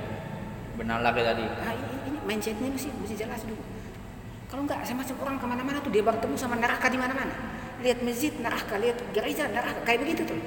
Benar 0.80 1.00
lagi 1.04 1.22
tadi. 1.24 1.44
Nah, 1.44 1.74
ini, 1.76 1.96
ini 2.12 2.18
mindsetnya 2.24 2.72
mesti 2.72 2.90
mesti 2.96 3.16
jelas 3.20 3.44
dulu. 3.44 3.60
Kalau 4.48 4.62
enggak 4.64 4.88
sama 4.88 5.04
macam 5.04 5.16
orang 5.28 5.36
ke 5.42 5.46
mana-mana 5.48 5.78
tuh 5.84 5.92
dia 5.92 6.04
bertemu 6.06 6.36
sama 6.40 6.56
neraka 6.56 6.88
di 6.88 7.00
mana-mana. 7.00 7.36
Lihat 7.84 8.00
masjid 8.08 8.32
neraka, 8.40 8.80
lihat 8.80 8.98
gereja 9.12 9.52
neraka, 9.52 9.80
kayak 9.84 10.00
begitu 10.08 10.24
tuh. 10.24 10.40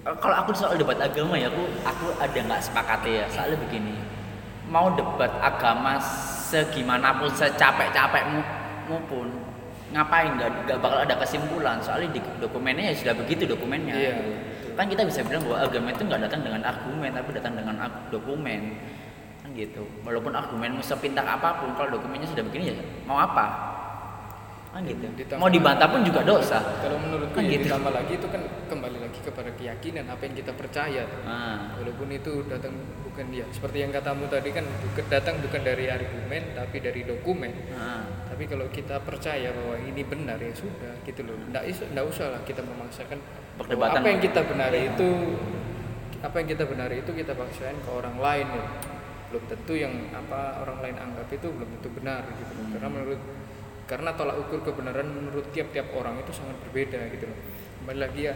Kalau 0.00 0.32
aku 0.32 0.56
soal 0.56 0.80
debat 0.80 0.96
agama 0.96 1.36
ya 1.36 1.52
aku 1.52 1.68
aku 1.84 2.06
ada 2.16 2.38
nggak 2.40 2.62
sepakat 2.64 3.00
ya. 3.04 3.24
Soalnya 3.28 3.60
begini. 3.60 3.94
Mau 4.72 4.94
debat 4.96 5.28
agama 5.44 6.00
segimanapun 6.50 7.30
secapek-capekmu 7.36 8.40
pun 9.06 9.30
ngapain 9.90 10.34
nggak 10.38 10.78
bakal 10.78 11.02
ada 11.02 11.14
kesimpulan 11.18 11.78
soalnya 11.82 12.14
di 12.14 12.20
dokumennya 12.38 12.90
ya 12.90 12.94
sudah 12.94 13.14
begitu 13.14 13.42
dokumennya 13.46 13.94
Iya. 13.94 14.14
kan 14.78 14.86
kita 14.86 15.02
bisa 15.02 15.22
bilang 15.26 15.42
bahwa 15.46 15.66
agama 15.66 15.88
itu 15.90 16.02
nggak 16.06 16.20
datang 16.30 16.40
dengan 16.46 16.62
argumen 16.62 17.10
tapi 17.10 17.30
datang 17.34 17.54
dengan 17.58 17.74
dokumen 18.10 18.60
kan 19.42 19.50
gitu 19.54 19.82
walaupun 20.06 20.30
argumenmu 20.30 20.78
sepintar 20.78 21.26
apa 21.26 21.58
pun 21.58 21.74
kalau 21.74 21.98
dokumennya 21.98 22.26
sudah 22.30 22.42
begini 22.46 22.70
ya 22.70 22.76
mau 23.06 23.18
apa 23.18 23.46
kan 24.70 24.86
gitu. 24.86 25.02
Ditambah- 25.02 25.38
mau 25.38 25.50
dibantah 25.50 25.88
pun 25.90 26.00
juga 26.00 26.20
dosa. 26.22 26.58
Kalau 26.78 26.94
menurutku 26.96 27.34
Kan 27.34 27.44
ya 27.44 27.58
gitu. 27.58 27.66
ditambah 27.66 27.90
lagi 27.90 28.12
itu 28.14 28.26
kan 28.26 28.42
kembali 28.66 28.98
lagi 29.02 29.18
kepada 29.20 29.50
keyakinan 29.52 30.04
apa 30.06 30.22
yang 30.22 30.34
kita 30.34 30.52
percaya. 30.54 31.04
Nah, 31.22 31.74
walaupun 31.74 32.08
itu 32.08 32.32
datang 32.46 32.74
bukan 33.02 33.26
ya 33.30 33.42
seperti 33.50 33.82
yang 33.82 33.90
katamu 33.90 34.30
tadi 34.30 34.50
kan 34.50 34.62
datang 35.06 35.42
bukan 35.42 35.60
dari 35.60 35.84
argumen 35.86 36.42
tapi 36.54 36.76
dari 36.78 37.02
dokumen. 37.02 37.50
Nah. 37.74 38.06
tapi 38.30 38.46
kalau 38.46 38.72
kita 38.72 38.96
percaya 39.02 39.52
bahwa 39.52 39.76
ini 39.76 40.00
benar 40.00 40.40
ya 40.40 40.54
sudah 40.54 40.96
gitu 41.04 41.26
loh. 41.26 41.36
Isu 41.60 41.90
nggak 41.92 42.06
usah 42.08 42.32
lah 42.32 42.40
kita 42.40 42.64
memaksakan 42.64 43.20
Perdebatan. 43.58 44.00
apa 44.00 44.06
yang 44.08 44.22
kita 44.22 44.40
benari 44.48 44.88
itu 44.88 45.08
apa 46.20 46.36
yang 46.38 46.48
kita 46.48 46.64
benari 46.64 47.02
itu 47.02 47.10
kita 47.12 47.36
paksain 47.36 47.76
ke 47.76 47.90
orang 47.90 48.16
lain 48.16 48.46
ya. 48.48 48.64
Belum 49.28 49.44
tentu 49.44 49.74
yang 49.76 49.92
apa 50.10 50.62
orang 50.64 50.78
lain 50.80 50.96
anggap 50.96 51.28
itu 51.28 51.52
belum 51.52 51.68
tentu 51.76 51.88
benar 51.92 52.22
gitu. 52.32 52.52
Loh 52.56 52.66
karena 52.72 52.88
menurut 52.88 53.20
karena 53.90 54.14
tolak 54.14 54.38
ukur 54.38 54.62
kebenaran 54.62 55.10
menurut 55.10 55.50
tiap-tiap 55.50 55.90
orang 55.98 56.22
itu 56.22 56.30
sangat 56.30 56.54
berbeda 56.62 57.10
gitu 57.10 57.26
loh 57.26 57.38
kembali 57.82 57.98
lagi 57.98 58.20
ya 58.30 58.34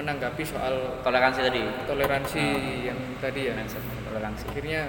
menanggapi 0.00 0.42
soal 0.42 1.04
toleransi 1.04 1.40
tadi 1.44 1.60
toleransi 1.84 2.44
yang 2.88 2.98
tadi 3.20 3.52
ya 3.52 3.54
toleransi 4.08 4.44
akhirnya 4.48 4.88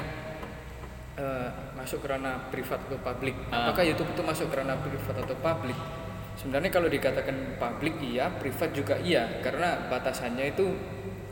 eh, 1.20 1.50
masuk 1.76 2.02
ke 2.02 2.08
ranah 2.10 2.50
privat 2.50 2.80
atau 2.88 3.00
publik. 3.02 3.36
Ah. 3.50 3.70
Apakah 3.70 3.84
YouTube 3.86 4.10
itu 4.14 4.24
masuk 4.24 4.48
ke 4.50 4.56
ranah 4.58 4.78
privat 4.80 5.16
atau 5.22 5.36
publik? 5.38 5.78
Sebenarnya 6.40 6.72
kalau 6.72 6.88
dikatakan 6.88 7.60
publik 7.60 8.00
iya, 8.02 8.32
privat 8.32 8.72
juga 8.74 8.96
iya, 8.98 9.44
karena 9.44 9.92
batasannya 9.92 10.56
itu 10.56 10.66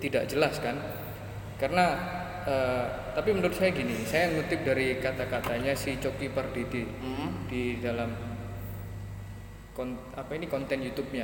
tidak 0.03 0.29
jelas 0.29 0.59
kan. 0.61 0.77
Karena 1.57 1.85
eh, 2.45 2.85
tapi 3.15 3.29
menurut 3.33 3.55
saya 3.55 3.73
gini, 3.73 4.05
saya 4.05 4.31
ngutip 4.35 4.61
dari 4.63 4.99
kata-katanya 5.01 5.73
si 5.73 5.97
Coki 5.97 6.29
Pardede 6.29 6.85
Hmm. 7.01 7.49
di 7.49 7.81
dalam 7.81 8.28
kon- 9.79 9.95
apa 10.11 10.35
ini 10.35 10.51
konten 10.51 10.83
YouTube-nya 10.83 11.23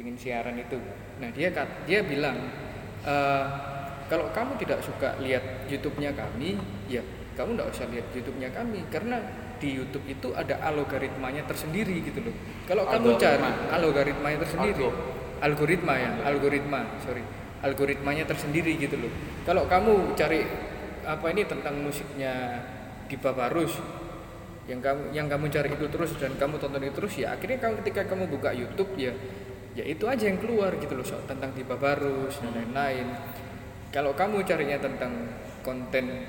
ingin 0.00 0.16
siaran 0.16 0.56
itu. 0.56 0.80
Nah 1.20 1.28
dia 1.28 1.52
kat- 1.52 1.84
dia 1.84 2.00
bilang 2.00 2.48
"Eh, 3.04 3.44
kalau 4.08 4.32
kamu 4.32 4.56
tidak 4.56 4.80
suka 4.80 5.20
lihat 5.20 5.68
YouTube-nya 5.68 6.16
kami, 6.16 6.56
ya 6.88 7.04
kamu 7.36 7.60
tidak 7.60 7.68
usah 7.76 7.86
lihat 7.92 8.08
YouTube-nya 8.16 8.48
kami 8.56 8.88
karena 8.88 9.20
di 9.60 9.76
YouTube 9.76 10.08
itu 10.08 10.32
ada 10.32 10.56
algoritmanya 10.64 11.44
tersendiri 11.44 12.00
gitu 12.00 12.24
loh. 12.24 12.32
Kalau 12.64 12.88
kamu 12.88 13.20
cari 13.20 13.36
Algoritma. 13.44 13.76
algoritmanya 13.76 14.38
tersendiri, 14.40 14.84
Algo. 14.88 14.90
algoritma 15.44 15.94
ya, 16.00 16.10
algoritma, 16.24 16.80
sorry, 17.04 17.20
algoritmanya 17.60 18.24
tersendiri 18.24 18.80
gitu 18.80 18.96
loh. 18.96 19.12
Kalau 19.44 19.68
kamu 19.68 20.16
cari 20.16 20.48
apa 21.04 21.26
ini 21.28 21.44
tentang 21.44 21.76
musiknya 21.76 22.64
Dipa 23.04 23.36
Barus, 23.36 23.76
yang 24.70 24.78
kamu 24.78 25.02
yang 25.10 25.26
kamu 25.26 25.50
cari 25.50 25.68
itu 25.74 25.86
terus 25.90 26.14
dan 26.14 26.30
kamu 26.38 26.54
tonton 26.62 26.78
itu 26.78 26.94
terus 26.94 27.14
ya 27.18 27.34
akhirnya 27.34 27.58
kamu 27.58 27.74
ketika 27.82 28.06
kamu 28.06 28.30
buka 28.30 28.54
YouTube 28.54 28.94
ya 28.94 29.10
ya 29.74 29.82
itu 29.82 30.06
aja 30.06 30.30
yang 30.30 30.38
keluar 30.38 30.70
gitu 30.78 30.94
loh 30.94 31.02
soal 31.02 31.26
tentang 31.26 31.50
Dipa 31.54 31.74
Barus 31.74 32.38
dan 32.38 32.54
lain-lain. 32.54 33.06
Kalau 33.90 34.14
kamu 34.14 34.46
carinya 34.46 34.78
tentang 34.78 35.10
konten 35.66 36.22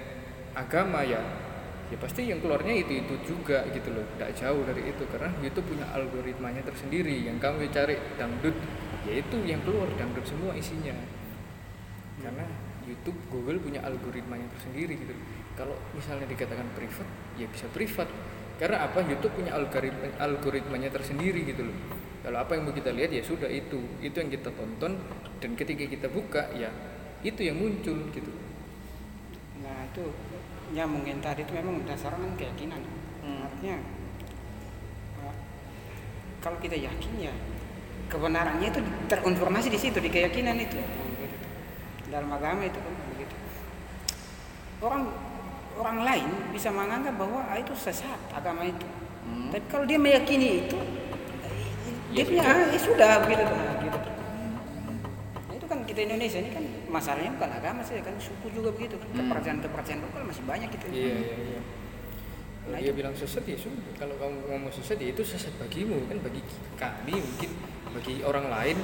agama 0.58 1.06
ya 1.06 1.21
ya 1.91 1.97
pasti 1.99 2.23
yang 2.25 2.39
keluarnya 2.39 2.71
itu 2.71 3.04
itu 3.04 3.13
juga 3.27 3.67
gitu 3.69 3.93
loh 3.93 4.06
tidak 4.17 4.34
jauh 4.34 4.62
dari 4.65 4.89
itu. 4.89 5.04
Karena 5.06 5.30
YouTube 5.41 5.77
punya 5.77 5.86
algoritmanya 5.93 6.65
tersendiri 6.65 7.21
yang 7.21 7.38
kamu 7.38 7.69
cari 7.69 7.97
dangdut 8.17 8.58
ya 9.06 9.13
itu 9.21 9.38
yang 9.45 9.62
keluar 9.62 9.86
dangdut 9.93 10.25
semua 10.25 10.58
isinya. 10.58 10.97
Karena 12.21 12.45
YouTube 12.86 13.17
Google 13.30 13.62
punya 13.62 13.86
algoritmanya 13.86 14.49
tersendiri 14.58 14.97
gitu 14.97 15.13
kalau 15.55 15.75
misalnya 15.93 16.27
dikatakan 16.27 16.67
privat 16.75 17.07
ya 17.35 17.47
bisa 17.49 17.67
privat 17.71 18.07
karena 18.61 18.85
apa 18.85 19.01
YouTube 19.03 19.33
punya 19.35 19.57
algoritma 19.57 20.07
algoritmanya 20.21 20.89
tersendiri 20.93 21.43
gitu 21.47 21.67
loh 21.67 21.77
kalau 22.21 22.37
apa 22.37 22.53
yang 22.53 22.69
mau 22.69 22.75
kita 22.75 22.93
lihat 22.93 23.09
ya 23.09 23.23
sudah 23.25 23.49
itu 23.49 23.81
itu 23.99 24.13
yang 24.13 24.29
kita 24.29 24.53
tonton 24.53 25.01
dan 25.41 25.51
ketika 25.57 25.83
kita 25.89 26.07
buka 26.07 26.53
ya 26.53 26.69
itu 27.25 27.41
yang 27.41 27.57
muncul 27.57 27.97
gitu 28.13 28.31
Nah 29.61 29.87
itu 29.87 30.03
nyambungin 30.73 31.21
tadi 31.21 31.45
itu 31.45 31.53
memang 31.53 31.81
berdasarkan 31.85 32.33
keyakinan. 32.35 32.81
Hmm. 33.21 33.45
Artinya 33.45 33.77
eh, 35.21 35.35
kalau 36.41 36.57
kita 36.57 36.77
yakin 36.77 37.13
ya 37.29 37.33
kebenarannya 38.09 38.67
itu 38.67 38.81
terkonfirmasi 39.07 39.69
di 39.71 39.79
situ 39.79 39.97
di 40.01 40.09
keyakinan 40.09 40.57
itu. 40.59 40.75
Nah, 40.75 41.07
begitu. 41.15 41.37
Dalam 42.11 42.29
agama 42.33 42.65
itu 42.65 42.79
kan 42.81 42.93
begitu. 43.15 43.35
Orang 44.81 45.01
orang 45.75 46.01
lain 46.01 46.27
bisa 46.49 46.69
menganggap 46.69 47.15
bahwa 47.15 47.43
ah, 47.43 47.55
itu 47.55 47.71
sesat 47.73 48.19
agama 48.29 48.63
itu. 48.63 48.86
Hmm. 49.23 49.49
Tapi 49.49 49.65
kalau 49.67 49.86
dia 49.86 49.95
meyakini 49.95 50.65
itu, 50.65 50.77
Ya 52.12 52.21
dia 52.21 52.23
punya 52.27 52.43
ah, 52.43 52.67
ya 52.67 52.79
sudah 52.79 53.12
begitu. 53.23 53.43
Nah, 53.45 53.75
gitu. 53.79 53.99
Nah, 55.47 55.53
itu 55.53 55.65
kan 55.65 55.79
kita 55.86 55.99
Indonesia 56.03 56.39
ini 56.39 56.51
kan 56.51 56.63
masalahnya 56.88 57.31
bukan 57.36 57.51
agama 57.53 57.79
sih 57.81 57.95
kan 57.99 58.15
suku 58.17 58.51
juga 58.51 58.69
begitu 58.71 58.95
kan 58.95 59.07
Hmm. 59.10 59.17
kepercayaan-kepercayaan 59.31 60.01
lokal 60.03 60.21
masih 60.25 60.43
banyak 60.43 60.67
gitu. 60.69 60.86
iya 60.91 61.15
iya 61.15 61.36
iya 61.39 61.62
Nah, 62.62 62.77
dia 62.77 62.91
itu- 62.91 62.99
bilang 62.99 63.15
sesat 63.15 63.41
ya 63.41 63.57
sudah 63.57 63.95
kalau 63.97 64.13
kamu 64.15 64.38
ngomong 64.45 64.69
sesat 64.69 64.99
ya 64.99 65.10
itu 65.10 65.23
sesat 65.23 65.49
bagimu 65.57 65.97
kan 66.05 66.19
bagi 66.19 66.45
kami 66.77 67.15
mungkin 67.17 67.51
bagi 67.89 68.15
orang 68.21 68.45
lain 68.47 68.77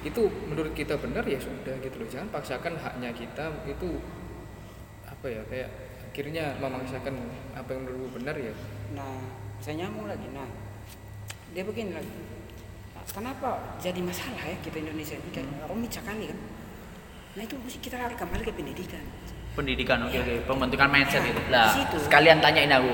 itu 0.00 0.22
menurut 0.48 0.72
kita 0.72 0.96
benar 0.96 1.20
ya 1.24 1.36
sudah 1.36 1.74
gitu 1.80 1.96
loh 1.96 2.08
jangan 2.08 2.28
paksakan 2.30 2.74
haknya 2.76 3.12
kita 3.12 3.44
itu 3.66 4.00
apa 5.04 5.26
ya 5.28 5.42
kayak 5.48 5.68
akhirnya 6.14 6.54
memaksakan 6.56 7.14
apa 7.52 7.68
yang 7.68 7.80
menurutmu 7.82 8.08
benar 8.14 8.38
ya 8.38 8.54
Nah, 8.94 9.18
saya 9.58 9.74
nyambung 9.76 10.06
lagi. 10.06 10.30
Nah, 10.30 10.46
dia 11.50 11.66
begini 11.66 11.90
lagi. 11.90 12.06
Nah, 12.94 13.02
kenapa 13.04 13.50
jadi 13.76 13.98
masalah 13.98 14.38
ya 14.40 14.54
kita 14.60 14.78
Indonesia 14.78 15.18
ini 15.18 15.30
kayak 15.32 15.66
rumit 15.66 15.90
sekali 15.90 16.30
kan? 16.30 16.38
Nah 17.34 17.42
itu 17.42 17.58
mesti 17.58 17.78
kita 17.80 17.98
lari 17.98 18.14
kembali 18.14 18.42
ke 18.42 18.52
pendidikan. 18.52 19.02
pendidikan 19.50 20.02
oke 20.02 20.14
oke 20.16 20.34
pembentukan 20.46 20.86
mindset 20.88 21.18
Nah, 21.18 21.26
gitu 21.28 21.40
di 21.40 21.50
lah 21.52 21.66
situ. 21.72 21.96
sekalian 22.00 22.38
tanyain 22.38 22.70
aku 22.70 22.90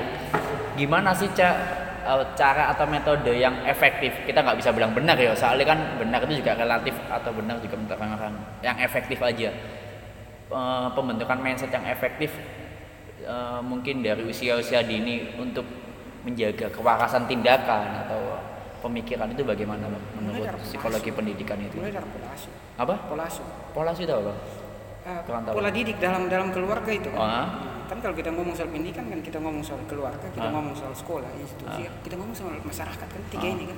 gimana 0.75 1.09
sih 1.11 1.25
ca- 1.31 1.57
eh, 2.03 2.25
cara 2.31 2.69
atau 2.69 2.85
metode 2.85 3.33
yang 3.33 3.61
efektif 3.63 4.13
kita 4.23 4.41
nggak 4.41 4.57
bisa 4.57 4.69
bilang 4.69 4.93
benar 4.93 5.13
ya 5.15 5.33
soalnya 5.33 5.65
kan 5.67 5.79
benar 5.97 6.21
itu 6.21 6.37
juga 6.37 6.53
relatif 6.53 6.93
atau 7.07 7.29
benar 7.31 7.57
juga 7.59 7.73
menurut 7.75 7.93
orang-orang 7.95 8.33
yang 8.61 8.77
efektif 8.77 9.17
aja 9.19 9.49
eh, 10.51 10.87
pembentukan 10.91 11.37
mindset 11.39 11.69
yang 11.69 11.81
efektif 11.83 12.29
eh, 13.21 13.59
mungkin 13.61 14.01
dari 14.01 14.23
usia-usia 14.23 14.81
dini 14.81 15.35
untuk 15.37 15.65
menjaga 16.21 16.69
kewarasan 16.69 17.25
tindakan 17.25 18.05
atau 18.05 18.37
pemikiran 18.81 19.29
itu 19.29 19.41
bagaimana 19.41 19.89
Bang, 19.89 20.03
menurut 20.17 20.45
psikologi 20.61 21.09
pendidikan 21.09 21.57
itu? 21.61 21.77
mulai 21.77 21.93
dari 21.93 22.05
pola 22.05 22.29
asuh 22.33 22.53
Apa? 22.77 22.95
pola 23.09 23.23
asuh 23.25 23.45
Pola 23.73 23.91
Bang? 23.93 24.39
Eh, 25.01 25.19
Kurang 25.25 25.41
tahu. 25.49 25.53
pola 25.57 25.69
didik 25.73 25.97
dalam 25.97 26.29
dalam 26.29 26.53
keluarga 26.53 26.91
itu 26.93 27.09
kan. 27.09 27.17
Nah, 27.17 27.47
kan 27.89 27.97
kalau 28.05 28.13
kita 28.13 28.29
ngomong 28.29 28.53
soal 28.53 28.69
pendidikan 28.69 29.09
kan 29.09 29.17
kita 29.25 29.41
ngomong 29.41 29.65
soal 29.65 29.81
keluarga, 29.89 30.29
kita 30.29 30.45
Ah. 30.45 30.53
ngomong 30.53 30.77
soal 30.77 30.93
sekolah, 30.93 31.25
institusi, 31.41 31.89
kita 32.05 32.21
ngomong 32.21 32.37
soal 32.37 32.53
masyarakat 32.61 33.07
kan 33.09 33.21
tiga 33.33 33.47
Ah. 33.49 33.53
ini 33.57 33.63
kan. 33.65 33.77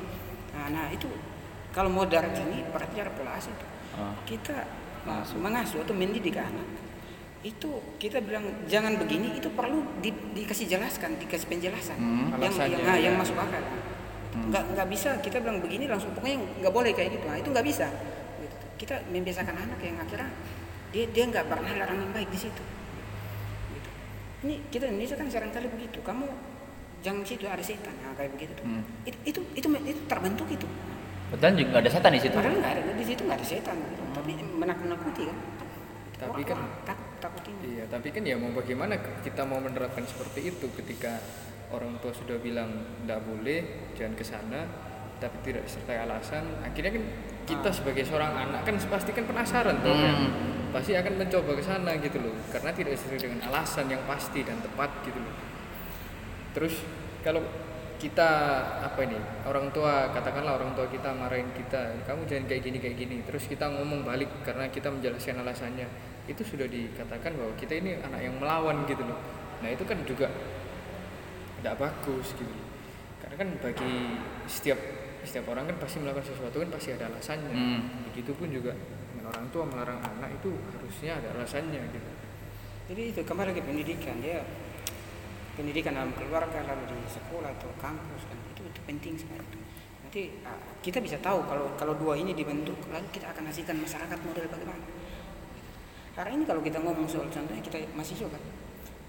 Nah, 0.51 0.67
nah, 0.75 0.85
itu 0.91 1.07
kalau 1.71 1.87
modern 1.87 2.27
ini 2.27 2.67
berarti 2.67 2.95
ada 2.99 3.11
pola 3.15 3.39
asuh 3.39 3.55
itu. 3.55 3.67
Ah. 3.95 4.11
Kita 4.27 4.57
uh, 5.07 5.23
mengasuh 5.39 5.79
atau 5.79 5.95
mendidik 5.95 6.35
anak 6.35 6.67
itu 7.43 7.69
kita 7.97 8.17
bilang 8.19 8.41
jangan 8.65 8.95
begini 8.95 9.35
itu 9.35 9.51
perlu 9.51 9.83
di- 9.99 10.15
dikasih 10.33 10.63
jelaskan 10.65 11.15
dikasih 11.17 11.45
penjelasan 11.45 11.95
Hmm. 11.95 12.31
yang 12.37 12.55
yang, 12.55 12.81
ah, 12.81 12.95
yang 12.97 13.15
ya. 13.15 13.19
masuk 13.19 13.35
akal 13.35 13.59
nggak 14.33 14.63
nggak 14.65 14.87
bisa 14.89 15.09
kita 15.19 15.37
bilang 15.37 15.59
begini 15.59 15.85
langsung 15.85 16.09
pokoknya 16.11 16.39
nggak 16.57 16.73
boleh 16.73 16.89
kayak 16.89 17.13
gitu 17.13 17.25
nah, 17.25 17.35
itu 17.35 17.45
nggak 17.45 17.63
bisa 17.63 17.85
Gitu. 18.39 18.57
kita 18.79 18.95
membiasakan 19.07 19.55
anak 19.55 19.77
yang 19.77 19.97
akhirnya 19.97 20.31
dia 20.89 21.05
dia 21.05 21.23
nggak 21.25 21.45
pernah 21.45 21.71
larang 21.75 21.99
yang 21.99 22.11
baik 22.11 22.29
di 22.29 22.39
situ 22.39 22.63
Gitu. 23.69 23.89
ini 24.41 24.55
kita 24.69 24.87
Indonesia 24.87 25.15
kan 25.15 25.27
sering 25.27 25.51
kali 25.51 25.67
begitu 25.67 25.99
kamu 25.99 26.25
jangan 26.99 27.21
situ 27.21 27.43
ada 27.43 27.59
setan 27.59 27.91
nah, 27.99 28.15
kayak 28.15 28.31
begitu 28.31 28.51
tuh. 28.53 28.63
Hmm. 28.63 28.83
Itu, 29.03 29.17
itu 29.27 29.39
itu 29.53 29.67
itu 29.83 30.01
terbentuk 30.07 30.47
itu 30.47 30.67
Betul 31.27 31.49
juga 31.59 31.75
ada 31.75 31.89
setan 31.89 32.11
di 32.13 32.21
situ. 32.21 32.33
padahal 32.33 32.55
nggak 32.55 32.73
ada 32.73 32.93
di 32.93 33.03
situ 33.03 33.21
nggak 33.21 33.37
ada 33.37 33.45
setan 33.45 33.75
gitu. 33.75 34.03
tapi 34.13 34.31
menakut-nakuti 34.39 35.23
kan 35.25 35.37
Tapi 36.15 36.39
Orang- 36.39 36.47
kan 36.47 36.97
Iya, 37.63 37.87
tapi 37.87 38.11
kan 38.11 38.23
ya 38.23 38.35
mau 38.35 38.51
bagaimana 38.51 38.99
kita 39.23 39.47
mau 39.47 39.59
menerapkan 39.59 40.03
seperti 40.03 40.53
itu 40.53 40.67
ketika 40.77 41.19
orang 41.73 41.97
tua 41.99 42.13
sudah 42.13 42.37
bilang 42.37 42.69
tidak 43.03 43.23
boleh, 43.25 43.89
jangan 43.97 44.13
ke 44.13 44.25
sana, 44.25 44.61
tapi 45.17 45.37
tidak 45.41 45.65
disertai 45.65 46.03
alasan. 46.03 46.43
Akhirnya 46.61 46.99
kan 46.99 47.05
kita 47.43 47.69
sebagai 47.73 48.03
seorang 48.05 48.31
anak 48.47 48.61
kan 48.67 48.75
pasti 48.77 49.11
kan 49.11 49.25
penasaran 49.25 49.75
tuh 49.81 49.95
kan. 49.95 50.15
Hmm. 50.15 50.31
Pasti 50.73 50.97
akan 50.97 51.13
mencoba 51.21 51.51
ke 51.53 51.63
sana 51.63 51.91
gitu 52.01 52.17
loh, 52.17 52.33
karena 52.49 52.73
tidak 52.73 52.97
sesuai 52.97 53.19
dengan 53.21 53.39
alasan 53.49 53.85
yang 53.89 54.01
pasti 54.09 54.41
dan 54.41 54.57
tepat 54.61 54.89
gitu 55.05 55.19
loh. 55.21 55.35
Terus 56.53 56.81
kalau 57.21 57.41
kita 58.03 58.29
apa 58.83 58.99
ini 59.07 59.15
orang 59.47 59.71
tua 59.71 60.11
katakanlah 60.11 60.59
orang 60.59 60.75
tua 60.75 60.91
kita 60.91 61.15
marahin 61.15 61.47
kita 61.55 62.03
kamu 62.03 62.27
jangan 62.27 62.45
kayak 62.51 62.61
gini 62.67 62.77
kayak 62.83 62.97
gini 62.99 63.17
terus 63.23 63.47
kita 63.47 63.71
ngomong 63.71 64.03
balik 64.03 64.27
karena 64.43 64.67
kita 64.67 64.91
menjelaskan 64.91 65.39
alasannya 65.39 65.87
itu 66.23 66.41
sudah 66.41 66.67
dikatakan 66.67 67.35
bahwa 67.35 67.51
kita 67.59 67.77
ini 67.77 67.99
anak 67.99 68.21
yang 68.23 68.35
melawan 68.39 68.87
gitu 68.87 69.03
loh 69.03 69.19
nah 69.59 69.67
itu 69.67 69.83
kan 69.83 69.99
juga 70.03 70.27
tidak 71.59 71.75
bagus 71.79 72.35
gitu 72.35 72.55
karena 73.23 73.35
kan 73.39 73.47
bagi 73.63 73.93
setiap 74.47 74.79
setiap 75.23 75.47
orang 75.55 75.71
kan 75.71 75.79
pasti 75.79 76.03
melakukan 76.03 76.27
sesuatu 76.27 76.59
kan 76.59 76.69
pasti 76.71 76.91
ada 76.91 77.07
alasannya 77.07 77.51
Hmm. 77.51 78.11
begitupun 78.11 78.51
juga 78.51 78.75
dengan 78.75 79.31
orang 79.31 79.45
tua 79.55 79.63
melarang 79.63 79.99
anak 80.03 80.35
itu 80.35 80.51
harusnya 80.75 81.15
ada 81.19 81.31
alasannya 81.39 81.79
gitu 81.91 82.09
Jadi 82.83 83.15
itu 83.15 83.21
kembali 83.23 83.55
ke 83.55 83.63
pendidikan 83.63 84.19
ya 84.19 84.43
pendidikan 85.55 85.95
dalam 85.95 86.11
keluarga 86.11 86.59
lalu 86.67 86.83
di 86.91 87.07
sekolah 87.07 87.55
atau 87.55 87.71
kampus 87.79 88.27
kan 88.27 88.35
itu 88.51 88.67
itu 88.67 88.79
penting 88.83 89.15
sekali. 89.15 89.45
Nanti 90.03 90.21
ah, 90.43 90.59
kita 90.83 90.99
bisa 90.99 91.15
tahu 91.23 91.47
kalau 91.47 91.71
kalau 91.79 91.95
dua 91.95 92.19
ini 92.19 92.35
dibentuk 92.35 92.75
lalu 92.91 93.07
kita 93.15 93.31
akan 93.31 93.47
hasilkan 93.47 93.79
masyarakat 93.79 94.19
model 94.19 94.45
bagaimana. 94.51 94.83
Karena 96.13 96.31
ini 96.31 96.43
kalau 96.43 96.61
kita 96.61 96.77
ngomong 96.77 97.05
soal 97.05 97.25
contohnya 97.27 97.59
kita 97.59 97.81
masih 97.93 98.13
kan 98.29 98.37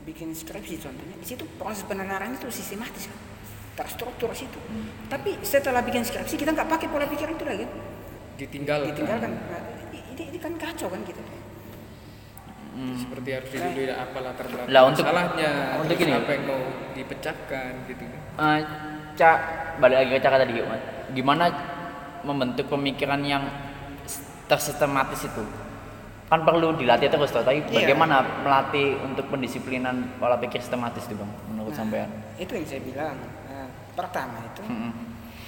bikin 0.04 0.32
skripsi 0.32 0.80
contohnya 0.80 1.16
di 1.16 1.24
situ 1.24 1.44
proses 1.56 1.84
penelaran 1.84 2.32
itu 2.32 2.48
sistematis 2.48 3.08
kan 3.08 3.18
terstruktur 3.74 4.30
situ. 4.32 4.56
Tapi 5.10 5.36
setelah 5.42 5.82
bikin 5.82 6.00
skripsi 6.00 6.34
kita 6.34 6.52
nggak 6.52 6.68
pakai 6.68 6.86
pola 6.88 7.04
pikir 7.04 7.28
itu 7.28 7.44
lagi. 7.44 7.64
kan. 7.64 7.72
ditinggalkan, 8.34 8.90
Ditinggalkan. 8.90 9.30
Nah, 9.30 9.62
ini, 9.94 10.22
ini 10.26 10.38
kan 10.38 10.52
kacau 10.56 10.90
kan 10.90 11.02
kita. 11.02 11.22
Hmm. 12.74 12.98
seperti 12.98 13.30
harus 13.30 13.50
didudui 13.54 13.86
apa 13.86 14.18
latar 14.18 14.50
belakang 14.50 14.66
Lah, 14.66 14.82
untuk- 14.82 15.06
masalahnya 15.06 15.50
untuk 15.78 15.94
ini. 15.94 16.10
apa 16.10 16.30
yang 16.34 16.42
mau 16.42 16.58
dipecahkan 16.90 17.70
gitu 17.86 18.02
Eh, 18.34 18.58
Cak, 19.14 19.38
balik 19.78 19.96
lagi 20.02 20.10
ke 20.10 20.18
Cak 20.18 20.32
tadi, 20.42 20.52
gimana 21.14 21.44
membentuk 22.26 22.66
pemikiran 22.66 23.22
yang 23.22 23.46
tersistematis 24.50 25.22
itu? 25.22 25.46
Kan 26.34 26.42
perlu 26.42 26.74
dilatih 26.74 27.06
terus, 27.14 27.30
toh. 27.30 27.46
tapi 27.46 27.62
Iya. 27.70 27.86
bagaimana 27.86 28.42
melatih 28.42 28.98
untuk 29.06 29.30
pendisiplinan 29.30 30.18
pola 30.18 30.34
pikir 30.34 30.58
sistematis 30.58 31.06
itu, 31.06 31.14
bang? 31.14 31.30
Menurut 31.54 31.70
Nah, 31.70 31.78
sampean? 31.78 32.10
Itu 32.34 32.58
yang 32.58 32.66
saya 32.66 32.82
bilang. 32.82 33.14
Nah, 33.46 33.70
pertama 33.94 34.42
itu 34.42 34.66
Mm-mm. 34.66 34.90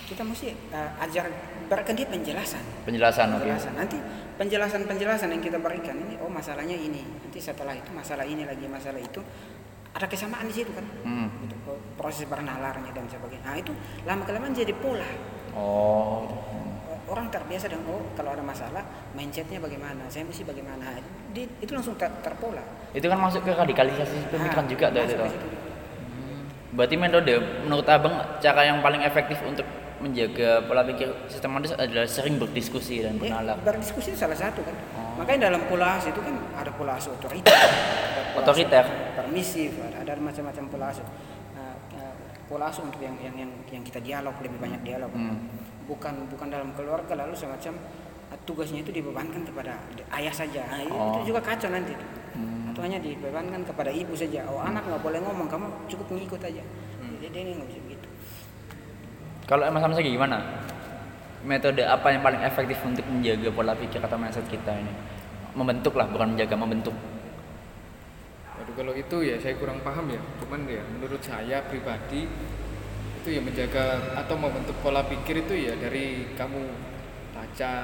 kita 0.06 0.22
mesti 0.22 0.54
uh, 0.70 1.02
ajar 1.02 1.26
berikan 1.66 1.98
dia 1.98 2.06
penjelasan. 2.06 2.62
Penjelasan. 2.86 3.34
Penjelasan. 3.34 3.72
Nanti 3.74 3.98
penjelasan-penjelasan 4.38 5.34
yang 5.34 5.42
kita 5.42 5.58
berikan 5.58 5.98
ini, 5.98 6.14
oh 6.22 6.30
masalahnya 6.30 6.78
ini. 6.78 7.02
Nanti 7.02 7.42
setelah 7.42 7.74
itu 7.74 7.90
masalah 7.90 8.22
ini 8.22 8.46
lagi 8.46 8.70
masalah 8.70 9.02
itu 9.02 9.18
ada 9.90 10.06
kesamaan 10.06 10.46
di 10.46 10.54
situ 10.54 10.70
kan. 10.70 10.86
Hmm. 11.02 11.26
Gitu, 11.42 11.58
proses 11.98 12.30
bernalarnya 12.30 12.94
dan 12.94 13.10
sebagainya. 13.10 13.42
Nah 13.42 13.58
itu 13.58 13.74
lama 14.06 14.22
kelamaan 14.22 14.54
jadi 14.54 14.70
pola. 14.78 15.10
Oh, 15.50 16.30
Orang 17.06 17.30
terbiasa 17.30 17.66
dengan 17.66 17.86
oh 17.88 18.02
kalau 18.12 18.30
ada 18.30 18.42
masalah 18.42 18.82
mindsetnya 19.12 19.58
bagaimana, 19.58 20.06
saya 20.06 20.26
mesti 20.26 20.42
bagaimana. 20.42 20.98
Di- 21.30 21.46
itu 21.56 21.70
langsung 21.70 21.94
ter- 21.94 22.10
terpola. 22.20 22.62
itu 22.90 23.04
kan 23.04 23.14
masuk 23.16 23.40
ke 23.40 23.52
radikalisasi 23.52 24.26
pemikiran 24.26 24.64
Nah, 24.64 24.70
juga, 24.70 24.86
tuh 24.88 25.04
itu. 25.04 25.24
situ. 25.28 25.48
Berarti 26.72 26.94
metode 26.94 27.34
menurut 27.62 27.86
abang 27.86 28.10
cara 28.36 28.60
yang 28.62 28.80
paling 28.80 29.00
efektif 29.00 29.38
untuk 29.40 29.64
menjaga 29.96 30.60
pola 30.62 30.82
pikir 30.82 31.08
sistematis 31.26 31.72
adalah 31.72 32.04
sering 32.04 32.36
berdiskusi 32.36 33.00
dan 33.00 33.16
Ya, 33.16 33.32
menalar. 33.32 33.56
berdiskusi 33.62 34.12
itu 34.12 34.18
salah 34.18 34.34
satu 34.34 34.60
kan. 34.60 34.74
Oh. 34.92 35.16
Makanya 35.16 35.48
dalam 35.48 35.64
pola 35.64 35.96
asuh 35.96 36.10
itu 36.10 36.20
kan 36.20 36.34
ada 36.52 36.68
pola 36.70 36.92
asuh 36.94 37.12
otoriter, 37.12 37.48
Otoriter. 38.36 38.84
permisif, 39.14 39.72
ada, 39.78 40.04
ada 40.04 40.12
macam-macam 40.18 40.64
pola 40.66 40.86
asuh. 40.90 41.06
Nah, 41.52 41.72
eh, 41.92 42.12
pola 42.46 42.68
asuh 42.68 42.82
untuk 42.82 43.00
yang, 43.00 43.16
yang 43.18 43.34
yang 43.38 43.50
yang 43.70 43.82
kita 43.82 43.96
dialog 43.98 44.36
lebih 44.38 44.58
banyak 44.58 44.80
dialog. 44.82 45.08
Hmm. 45.12 45.36
Bukan 45.86 46.26
bukan 46.28 46.46
dalam 46.50 46.74
keluarga 46.74 47.14
lalu 47.14 47.34
semacam 47.34 47.74
eh, 48.26 48.38
tugasnya 48.42 48.82
itu 48.82 48.90
dibebankan 48.90 49.46
kepada 49.46 49.78
ayah 50.18 50.34
saja. 50.34 50.66
Nah, 50.66 50.82
itu- 50.82 50.90
Oh. 50.92 51.22
itu 51.22 51.30
juga 51.30 51.40
kacau 51.46 51.70
nanti. 51.70 51.94
Hmm. 52.34 52.74
Atau 52.74 52.82
hanya 52.82 52.98
dibebankan 52.98 53.62
kepada 53.62 53.88
ibu 53.88 54.12
saja. 54.12 54.42
Oh 54.50 54.58
anak 54.58 54.82
nggak 54.84 54.98
boleh 55.00 55.22
ngomong, 55.22 55.46
kamu 55.46 55.66
cukup 55.86 56.06
mengikut 56.12 56.42
aja. 56.42 56.62
Jadi 57.16 57.36
ini 57.38 57.50
nggak 57.56 57.68
bisa 57.70 57.80
begitu. 57.86 58.06
Kalau 59.46 59.62
Mas 59.70 59.80
Hamzah 59.80 60.02
gimana? 60.02 60.38
Metode 61.46 61.86
apa 61.86 62.10
yang 62.10 62.20
paling 62.20 62.42
efektif 62.42 62.82
untuk 62.82 63.06
menjaga 63.06 63.48
pola 63.54 63.72
pikir 63.72 64.02
atau 64.02 64.18
mindset 64.18 64.42
kita 64.46 64.74
ini? 64.74 64.90
Membentuk 65.54 65.94
lah, 65.94 66.10
bukan 66.10 66.34
menjaga, 66.34 66.58
membentuk. 66.58 66.92
Waduh 68.58 68.74
kalau 68.74 68.92
itu 68.92 69.16
ya 69.22 69.38
saya 69.38 69.54
kurang 69.54 69.78
paham 69.80 70.10
ya. 70.10 70.20
Cuman 70.42 70.66
ya 70.66 70.82
menurut 70.82 71.22
saya 71.22 71.62
pribadi 71.64 72.26
itu 73.26 73.34
ya 73.34 73.42
menjaga 73.42 74.14
atau 74.14 74.38
membentuk 74.38 74.78
pola 74.86 75.02
pikir 75.02 75.42
itu 75.42 75.66
ya 75.66 75.74
dari 75.74 76.30
kamu 76.38 76.62
baca, 77.34 77.74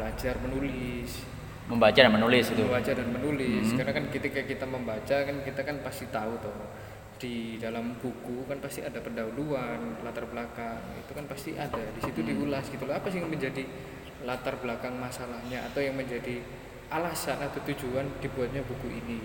belajar 0.00 0.40
menulis, 0.40 1.28
Membaca 1.68 2.00
dan 2.00 2.08
menulis 2.08 2.48
itu. 2.48 2.64
membaca 2.64 2.92
dan 2.96 3.08
menulis. 3.12 3.68
Mhm. 3.68 3.76
Karena 3.76 3.92
kan 3.92 4.04
ketika 4.08 4.40
kita 4.48 4.64
membaca 4.64 5.16
kan 5.28 5.36
kita 5.44 5.60
kan 5.60 5.76
pasti 5.84 6.08
tahu 6.08 6.40
tuh 6.40 6.56
di 7.20 7.60
dalam 7.60 8.00
buku 8.00 8.48
kan 8.48 8.64
pasti 8.64 8.80
ada 8.80 8.96
pendahuluan, 9.04 10.00
latar 10.00 10.24
belakang 10.24 10.80
itu 10.96 11.12
kan 11.12 11.28
pasti 11.28 11.52
ada 11.60 11.84
di 11.92 12.00
situ 12.00 12.24
diulas 12.24 12.64
gitu 12.72 12.88
loh. 12.88 12.96
Apa 12.96 13.12
sih 13.12 13.20
yang 13.20 13.28
menjadi 13.28 13.68
latar 14.24 14.56
belakang 14.56 14.96
masalahnya 14.96 15.68
atau 15.68 15.84
yang 15.84 16.00
menjadi 16.00 16.40
alasan 16.88 17.36
atau 17.44 17.60
tujuan 17.68 18.08
dibuatnya 18.24 18.64
buku 18.64 18.88
ini? 18.88 19.20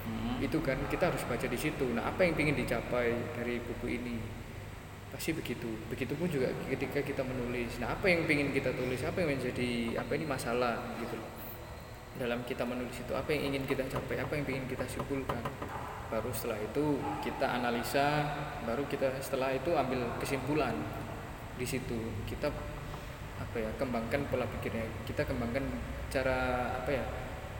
Hmm. 0.00 0.38
itu 0.42 0.58
kan 0.64 0.78
kita 0.88 1.12
harus 1.12 1.22
baca 1.28 1.44
di 1.44 1.58
situ. 1.58 1.84
Nah, 1.92 2.08
apa 2.08 2.24
yang 2.24 2.32
ingin 2.34 2.56
dicapai 2.64 3.12
dari 3.36 3.60
buku 3.60 3.86
ini? 4.00 4.39
Pasti 5.20 5.36
begitu. 5.36 5.68
Begitupun 5.92 6.32
juga 6.32 6.48
ketika 6.64 7.04
kita 7.04 7.20
menulis. 7.20 7.76
Nah, 7.76 7.92
apa 7.92 8.08
yang 8.08 8.24
ingin 8.24 8.56
kita 8.56 8.72
tulis? 8.72 9.04
Apa 9.04 9.20
yang 9.20 9.36
menjadi 9.36 10.00
apa 10.00 10.16
ini 10.16 10.24
masalah 10.24 10.96
gitu 10.96 11.12
loh. 11.20 11.28
Dalam 12.16 12.40
kita 12.48 12.64
menulis 12.64 12.96
itu 12.96 13.12
apa 13.12 13.28
yang 13.28 13.52
ingin 13.52 13.68
kita 13.68 13.84
capai? 13.84 14.16
Apa 14.16 14.40
yang 14.40 14.48
ingin 14.48 14.64
kita 14.64 14.88
simpulkan? 14.88 15.44
Baru 16.08 16.32
setelah 16.32 16.56
itu 16.64 16.96
kita 17.20 17.52
analisa, 17.52 18.32
baru 18.64 18.88
kita 18.88 19.20
setelah 19.20 19.52
itu 19.52 19.76
ambil 19.76 20.08
kesimpulan 20.24 20.72
di 21.60 21.68
situ. 21.68 22.00
Kita 22.24 22.48
apa 23.44 23.56
ya 23.60 23.68
kembangkan 23.76 24.24
pola 24.32 24.48
pikirnya 24.48 24.88
kita 25.04 25.28
kembangkan 25.28 25.68
cara 26.08 26.72
apa 26.80 26.96
ya 26.96 27.04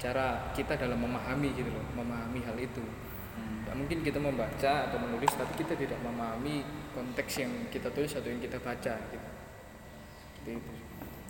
cara 0.00 0.48
kita 0.56 0.80
dalam 0.80 0.96
memahami 0.96 1.52
gitu 1.52 1.68
loh 1.72 1.84
memahami 1.92 2.40
hal 2.40 2.56
itu 2.56 2.84
Hmm. 3.40 3.80
Mungkin 3.80 4.04
kita 4.04 4.20
membaca 4.20 4.72
atau 4.86 4.98
menulis 5.00 5.32
tapi 5.32 5.52
kita 5.56 5.72
tidak 5.74 5.98
memahami 6.04 6.62
konteks 6.92 7.40
yang 7.40 7.52
kita 7.72 7.88
tulis 7.90 8.12
atau 8.12 8.28
yang 8.28 8.38
kita 8.38 8.60
baca 8.60 8.94
gitu. 9.08 9.28
Seperti 10.36 10.50
itu. 10.60 10.72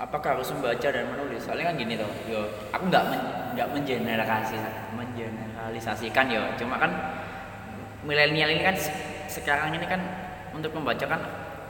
Apakah 0.00 0.40
harus 0.40 0.48
membaca 0.56 0.88
dan 0.88 1.04
menulis? 1.12 1.44
Soalnya 1.44 1.70
kan 1.70 1.74
gini 1.76 1.94
tuh 1.94 2.08
yo 2.26 2.40
aku 2.72 2.88
nggak 2.88 3.04
men, 3.12 3.20
nggak 3.54 3.68
mengeneralisasi 3.70 4.56
mengeneralisasikan 4.96 6.26
yo. 6.32 6.42
Cuma 6.56 6.80
kan 6.80 6.90
milenial 8.00 8.48
ini 8.48 8.64
kan 8.64 8.74
se- 8.74 8.96
sekarang 9.28 9.76
ini 9.76 9.84
kan 9.84 10.00
untuk 10.56 10.72
membaca 10.72 11.04
kan 11.04 11.20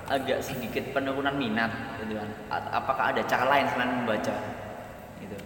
agak 0.06 0.42
sedikit 0.42 0.94
penurunan 0.94 1.34
minat 1.34 1.70
gitu 1.98 2.14
kan. 2.18 2.30
Apakah 2.50 3.10
ada 3.14 3.22
cara 3.26 3.44
lain 3.50 3.66
selain 3.66 3.90
membaca? 4.02 4.34
Gitu. 5.18 5.36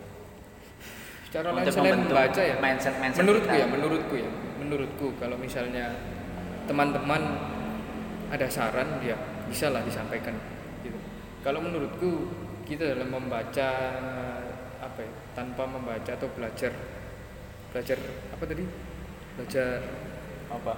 Secara 1.29 1.57
lain 1.57 1.65
selain 1.73 1.97
membaca 2.05 2.41
ya. 2.45 2.57
mindset- 2.61 3.01
mindset 3.01 3.25
menurutku 3.25 3.49
kita. 3.49 3.61
ya, 3.61 3.67
menurutku 3.67 4.15
ya, 4.21 4.29
menurutku 4.65 5.13
kalau 5.21 5.37
misalnya 5.37 5.93
teman-teman 6.65 7.21
ada 8.33 8.47
saran 8.49 8.99
ya 9.05 9.15
bisa 9.47 9.69
lah 9.69 9.85
disampaikan. 9.85 10.33
Gitu. 10.81 10.97
Kalau 11.45 11.61
menurutku 11.61 12.33
kita 12.65 12.97
dalam 12.97 13.13
membaca 13.13 13.71
apa 14.81 15.01
ya, 15.01 15.11
tanpa 15.37 15.69
membaca 15.69 16.11
atau 16.17 16.29
belajar 16.33 16.73
belajar 17.73 17.99
apa 18.33 18.45
tadi 18.47 18.65
belajar 19.37 19.83
apa 20.49 20.73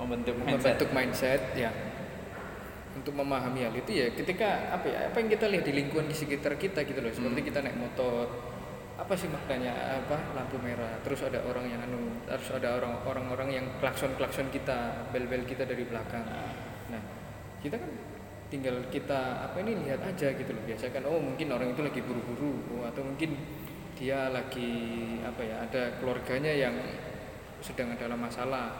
membentuk 0.00 0.34
mindset 0.40 0.56
membentuk 0.58 0.90
mindset 0.90 1.42
ya 1.54 1.70
untuk 2.94 3.14
memahami 3.14 3.66
hal 3.66 3.74
itu 3.74 3.90
ya 3.90 4.06
ketika 4.14 4.70
apa 4.70 4.86
ya 4.86 4.98
apa 5.10 5.16
yang 5.18 5.28
kita 5.34 5.46
lihat 5.50 5.64
di 5.66 5.72
lingkungan 5.74 6.06
di 6.06 6.16
sekitar 6.16 6.54
kita 6.56 6.86
gitu 6.86 7.02
loh 7.02 7.10
seperti 7.10 7.42
Hmm. 7.42 7.48
kita 7.50 7.58
naik 7.60 7.76
motor 7.78 8.53
apa 8.94 9.14
sih 9.18 9.26
maknanya 9.26 9.74
apa 10.06 10.38
lampu 10.38 10.54
merah? 10.62 11.02
Terus 11.02 11.26
ada 11.26 11.42
orang 11.42 11.66
yang 11.66 11.82
anu 11.82 12.14
harus 12.30 12.48
ada 12.54 12.78
orang 12.78 13.02
orang-orang 13.02 13.48
yang 13.50 13.66
klakson 13.82 14.14
klakson 14.14 14.46
kita 14.54 15.10
bel 15.10 15.26
bel 15.26 15.42
kita 15.42 15.66
dari 15.66 15.82
belakang. 15.82 16.22
Nah 16.94 17.02
kita 17.58 17.74
kan 17.74 17.90
tinggal 18.54 18.78
kita 18.94 19.50
apa 19.50 19.58
ini 19.66 19.82
lihat 19.82 19.98
aja 19.98 20.30
gitu 20.30 20.50
loh. 20.54 20.62
Biasa 20.62 20.94
kan 20.94 21.02
oh 21.10 21.18
mungkin 21.18 21.50
orang 21.50 21.74
itu 21.74 21.82
lagi 21.82 22.00
buru-buru 22.06 22.78
oh, 22.78 22.86
atau 22.86 23.02
mungkin 23.02 23.34
dia 23.98 24.30
lagi 24.30 24.70
apa 25.26 25.42
ya 25.42 25.56
ada 25.66 25.98
keluarganya 25.98 26.54
yang 26.54 26.74
sedang 27.58 27.98
dalam 27.98 28.18
masalah 28.22 28.70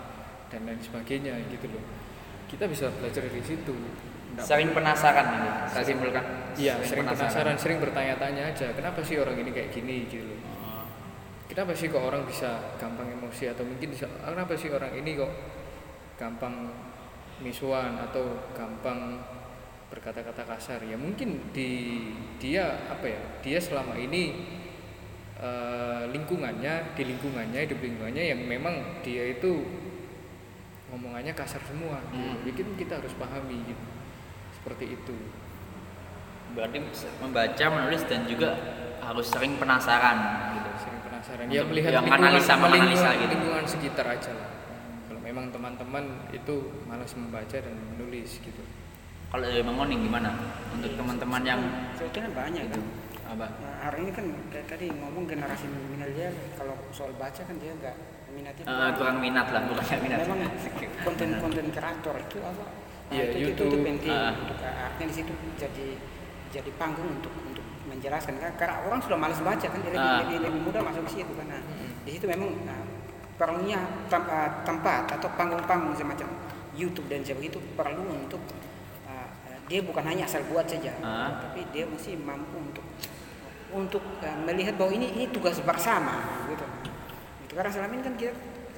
dan 0.46 0.62
lain 0.62 0.78
sebagainya 0.78 1.42
gitu 1.50 1.66
loh. 1.74 1.82
Kita 2.46 2.70
bisa 2.70 2.86
belajar 3.02 3.26
dari 3.26 3.42
situ 3.42 3.74
sering 4.40 4.70
penasaran 4.74 5.26
ini 5.38 5.50
saya 5.70 5.84
simpulkan 5.86 6.24
Iya, 6.54 6.78
sering 6.86 7.06
penasaran, 7.10 7.56
sering 7.58 7.78
bertanya-tanya 7.82 8.54
aja, 8.54 8.70
kenapa 8.78 9.02
sih 9.02 9.18
orang 9.18 9.34
ini 9.42 9.50
kayak 9.50 9.74
gini 9.74 10.06
gitu. 10.06 10.38
Oh. 10.46 10.86
Kenapa 11.50 11.74
sih 11.74 11.90
kok 11.90 12.02
orang 12.02 12.22
bisa 12.30 12.78
gampang 12.78 13.10
emosi 13.10 13.50
atau 13.50 13.66
mungkin 13.66 13.90
bisa, 13.90 14.06
kenapa 14.22 14.54
sih 14.54 14.70
orang 14.70 14.94
ini 14.94 15.18
kok 15.18 15.32
gampang 16.14 16.70
misuan 17.42 17.98
atau 17.98 18.54
gampang 18.54 19.18
berkata-kata 19.90 20.46
kasar? 20.46 20.80
Ya 20.86 20.94
mungkin 20.94 21.50
di 21.50 21.70
dia 22.38 22.86
apa 22.86 23.06
ya? 23.10 23.20
Dia 23.42 23.58
selama 23.58 23.98
ini 23.98 24.46
eh, 25.42 26.04
lingkungannya, 26.14 26.94
di 26.94 27.02
lingkungannya, 27.02 27.66
hidup 27.66 27.82
lingkungannya 27.82 28.24
yang 28.30 28.40
memang 28.46 29.02
dia 29.02 29.34
itu 29.34 29.66
ngomongannya 30.94 31.34
kasar 31.34 31.58
semua. 31.66 31.98
gitu. 32.14 32.30
Hmm. 32.30 32.46
Bikin 32.46 32.66
kita 32.78 33.02
harus 33.02 33.10
pahami 33.18 33.58
gitu. 33.66 33.93
Seperti 34.64 34.96
itu. 34.96 35.12
berarti 36.54 36.78
membaca 37.18 37.64
menulis 37.68 38.06
dan 38.06 38.24
juga 38.24 38.54
harus 39.02 39.26
sering 39.26 39.58
penasaran 39.58 40.16
gitu. 40.54 40.70
Sering 40.80 41.00
penasaran. 41.02 41.44
Untuk 41.44 41.52
ya 41.52 41.62
melihat 41.66 41.90
yang 41.92 42.06
lingkungan, 42.06 42.30
analisa- 42.30 42.54
lingkungan, 42.54 42.70
menganalisa 42.72 43.10
gitu. 43.12 43.32
lingkungan 43.34 43.64
sekitar 43.66 44.06
aja 44.08 44.30
lah. 44.32 44.48
Kalau 45.04 45.20
memang 45.20 45.44
teman-teman 45.50 46.04
itu 46.30 46.54
malas 46.86 47.12
membaca 47.12 47.56
dan 47.58 47.74
menulis 47.92 48.38
gitu. 48.38 48.62
Kalau 49.28 49.42
dari 49.42 49.60
Bang 49.60 49.76
Oning 49.76 50.00
gimana? 50.00 50.30
Untuk 50.70 50.94
teman-teman 50.94 51.42
yang 51.42 51.60
sebetulnya 51.92 52.30
banyak 52.32 52.62
itu 52.64 52.78
kan 52.78 52.84
apa? 53.34 53.46
Nah, 53.58 53.74
hari 53.82 53.98
ini 54.00 54.10
kan 54.14 54.24
kayak 54.48 54.66
tadi 54.70 54.86
ngomong 54.88 55.24
generasi 55.26 55.66
milenial 55.90 56.30
kalau 56.54 56.78
soal 56.88 57.10
baca 57.18 57.42
kan 57.42 57.56
dia 57.58 57.74
nggak 57.74 57.96
minatnya 58.30 58.62
Eh, 58.62 58.90
kurang 58.94 59.18
minat 59.18 59.50
lah 59.50 59.62
bukan 59.66 59.84
minat. 60.00 60.22
Memang 60.22 60.38
konten-konten 61.02 61.66
kreator 61.68 62.14
itu 62.16 62.38
apa 62.40 62.64
Iya, 63.08 63.22
itu, 63.24 63.36
itu, 63.36 63.48
itu 63.52 63.62
YouTube. 63.64 63.84
penting 63.84 64.10
Ah. 64.10 64.32
untuk 64.32 64.56
artinya 64.60 65.06
di 65.06 65.14
situ 65.14 65.32
jadi 65.54 65.86
jadi 66.48 66.70
panggung 66.74 67.08
untuk 67.10 67.32
untuk 67.42 67.64
menjelaskan 67.84 68.38
kan 68.38 68.52
karena 68.54 68.74
orang 68.82 68.98
sudah 68.98 69.18
malas 69.18 69.38
baca 69.38 69.66
kan 69.66 69.78
lebih, 69.78 69.98
Ah. 69.98 70.24
lebih, 70.24 70.36
lebih 70.40 70.60
mudah 70.62 70.80
masuk 70.80 71.04
ke 71.04 71.20
situ 71.20 71.32
kan 71.34 71.46
nah, 71.46 71.62
di 72.00 72.10
situ 72.10 72.24
memang 72.24 72.48
nah, 72.64 72.80
perlunya 73.34 73.80
ah, 74.08 74.48
tempat 74.62 75.04
atau 75.10 75.28
panggung-panggung 75.30 75.92
semacam 75.92 76.28
YouTube 76.72 77.06
dan 77.06 77.20
sebagainya 77.20 77.50
itu 77.50 77.60
perlu 77.74 78.02
untuk 78.08 78.40
ah, 79.04 79.28
ah, 79.28 79.58
dia 79.66 79.80
bukan 79.80 80.02
hanya 80.02 80.24
asal 80.24 80.40
buat 80.46 80.64
saja 80.64 80.96
Ah. 80.98 81.38
tapi 81.40 81.66
dia 81.70 81.84
mesti 81.84 82.16
mampu 82.16 82.56
untuk 82.56 82.86
untuk 83.70 84.02
ah, 84.20 84.38
melihat 84.40 84.74
bahwa 84.74 84.90
ini 84.90 85.12
ini 85.12 85.24
tugas 85.28 85.60
bersama 85.60 86.18
gitu 86.46 86.64
gitu 87.42 87.52
karena 87.52 87.68
selama 87.68 87.92
ini 87.92 88.02
kan 88.02 88.14
kita 88.16 88.32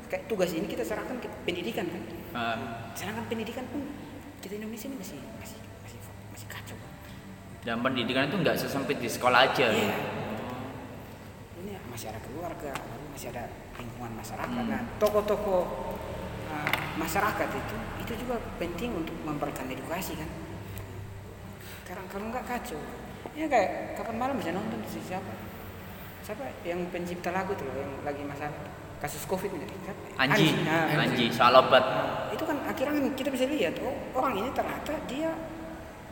kayak 0.07 0.25
tugas 0.27 0.51
ini 0.51 0.67
kita 0.67 0.83
serahkan 0.83 1.17
ke 1.17 1.29
pendidikan 1.43 1.87
kan 1.87 2.03
Eh, 2.37 2.59
sedangkan 2.93 3.25
pendidikan 3.27 3.65
pun 3.67 3.81
kita 4.41 4.55
Indonesia 4.57 4.87
ini 4.87 4.97
masih 4.97 5.19
masih 5.37 5.59
masih 5.83 5.99
masih 6.31 6.47
kacau 6.47 6.77
dan 7.63 7.81
pendidikan 7.81 8.27
itu 8.27 8.37
nggak 8.37 8.57
sesempit 8.57 8.99
di 8.99 9.09
sekolah 9.09 9.39
aja 9.45 9.67
Iya. 9.67 9.75
gitu. 9.75 10.01
ini 11.61 11.73
masih 11.89 12.07
ada 12.11 12.21
keluarga 12.21 12.71
lalu 12.73 13.05
masih 13.11 13.29
ada 13.33 13.45
lingkungan 13.77 14.13
masyarakat 14.15 14.55
Hmm. 14.57 14.71
nah 14.71 14.83
tokoh-tokoh 14.97 15.65
uh, 16.49 16.71
masyarakat 16.97 17.49
itu 17.51 17.77
itu 18.01 18.13
juga 18.23 18.39
penting 18.57 18.95
untuk 18.95 19.17
memberikan 19.23 19.67
edukasi 19.67 20.15
kan 20.15 20.31
karena 21.83 22.03
kalau 22.07 22.27
nggak 22.31 22.45
kacau 22.45 22.81
ini 23.35 23.47
kayak 23.47 23.71
kapan 23.95 24.17
malam 24.17 24.37
bisa 24.39 24.51
nonton 24.51 24.79
si 24.87 25.03
siapa 25.03 25.33
siapa 26.23 26.43
yang 26.63 26.83
pencipta 26.91 27.31
lagu 27.31 27.55
tuh 27.55 27.67
yang 27.71 27.93
lagi 28.03 28.23
masalah 28.23 28.55
kasus 29.07 29.23
covid 29.25 29.49
ini 29.49 29.63
siapa? 29.81 30.03
Anji 30.19 30.51
Nah, 30.61 30.91
Anji 30.99 31.31
soal 31.31 31.55
obat 31.55 31.81
Nah, 31.81 32.35
itu 32.35 32.43
kan 32.43 32.59
akhirnya 32.67 32.99
kan 32.99 33.07
kita 33.15 33.31
bisa 33.31 33.47
lihat 33.47 33.79
oh 33.81 33.95
orang 34.13 34.35
ini 34.37 34.51
ternyata 34.51 34.93
dia 35.07 35.31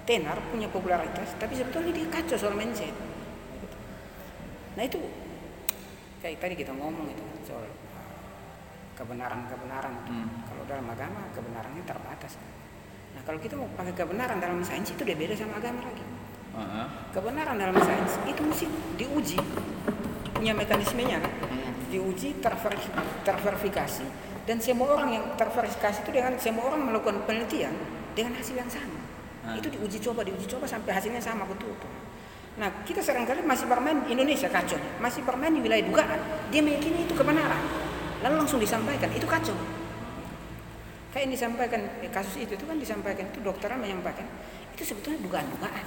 tenar 0.05 0.39
punya 0.49 0.69
popularitas 0.69 1.35
tapi 1.35 1.55
sebetulnya 1.55 1.91
dia 1.91 2.07
kacau 2.07 2.37
soal 2.37 2.55
mindset 2.55 2.93
nah 4.75 4.83
itu 4.83 4.99
kayak 6.19 6.39
tadi 6.39 6.55
kita 6.55 6.71
ngomong 6.71 7.07
itu 7.07 7.19
kan 7.21 7.39
soal 7.45 7.65
kebenaran 8.95 9.43
kebenaran 9.45 9.93
Hmm. 10.05 10.29
kalau 10.45 10.63
dalam 10.65 10.87
agama 10.87 11.27
kebenarannya 11.31 11.83
terbatas 11.83 12.39
nah 13.11 13.23
kalau 13.23 13.39
kita 13.39 13.55
mau 13.55 13.67
pakai 13.73 13.91
kebenaran 13.93 14.39
dalam 14.39 14.61
sains 14.61 14.87
itu 14.89 15.03
udah 15.03 15.17
beda 15.17 15.35
sama 15.35 15.59
agama 15.59 15.83
lagi 15.83 16.05
Heeh. 16.55 16.87
kebenaran 17.11 17.57
dalam 17.57 17.77
sains 17.77 18.13
itu 18.25 18.41
mesti 18.41 18.67
diuji 18.95 19.39
punya 20.33 20.53
mekanismenya 20.53 21.19
kan 21.19 21.33
Hmm. 21.45 21.74
Diuji 21.95 22.43
terver- 22.43 22.91
terverifikasi. 23.23 24.07
Dan 24.45 24.59
semua 24.59 24.93
orang 24.93 25.11
yang 25.15 25.25
terverifikasi 25.35 26.05
itu 26.05 26.11
dengan 26.11 26.35
semua 26.37 26.69
orang 26.69 26.85
melakukan 26.85 27.23
penelitian 27.25 27.73
dengan 28.13 28.35
hasil 28.37 28.59
yang 28.59 28.69
sama. 28.69 28.99
Hmm. 29.45 29.61
itu 29.61 29.69
diuji 29.69 30.01
coba 30.01 30.25
diuji 30.25 30.49
coba 30.49 30.65
sampai 30.65 30.97
hasilnya 30.97 31.21
sama 31.21 31.45
betul 31.45 31.69
betul 31.77 31.93
nah 32.57 32.73
kita 32.81 33.05
sering 33.05 33.29
kali 33.29 33.45
masih 33.45 33.69
bermain 33.69 34.01
Indonesia 34.09 34.49
kacau. 34.49 34.81
Masih 34.97 35.21
bermain 35.21 35.53
di 35.53 35.61
wilayah 35.61 35.85
dugaan. 35.85 36.17
Dia 36.49 36.65
meyakini 36.65 37.05
itu 37.05 37.13
kebenaran. 37.13 37.61
Lalu 38.25 38.35
langsung 38.41 38.57
disampaikan 38.57 39.11
itu 39.13 39.27
kacau. 39.29 39.53
Kayak 41.13 41.29
yang 41.29 41.33
disampaikan 41.37 41.81
eh, 42.01 42.09
kasus 42.09 42.41
itu 42.41 42.57
itu 42.57 42.65
kan 42.65 42.79
disampaikan 42.81 43.29
itu 43.29 43.39
dokternya 43.45 43.77
menyampaikan 43.77 44.25
itu 44.73 44.83
sebetulnya 44.83 45.21
dugaan-dugaan. 45.21 45.87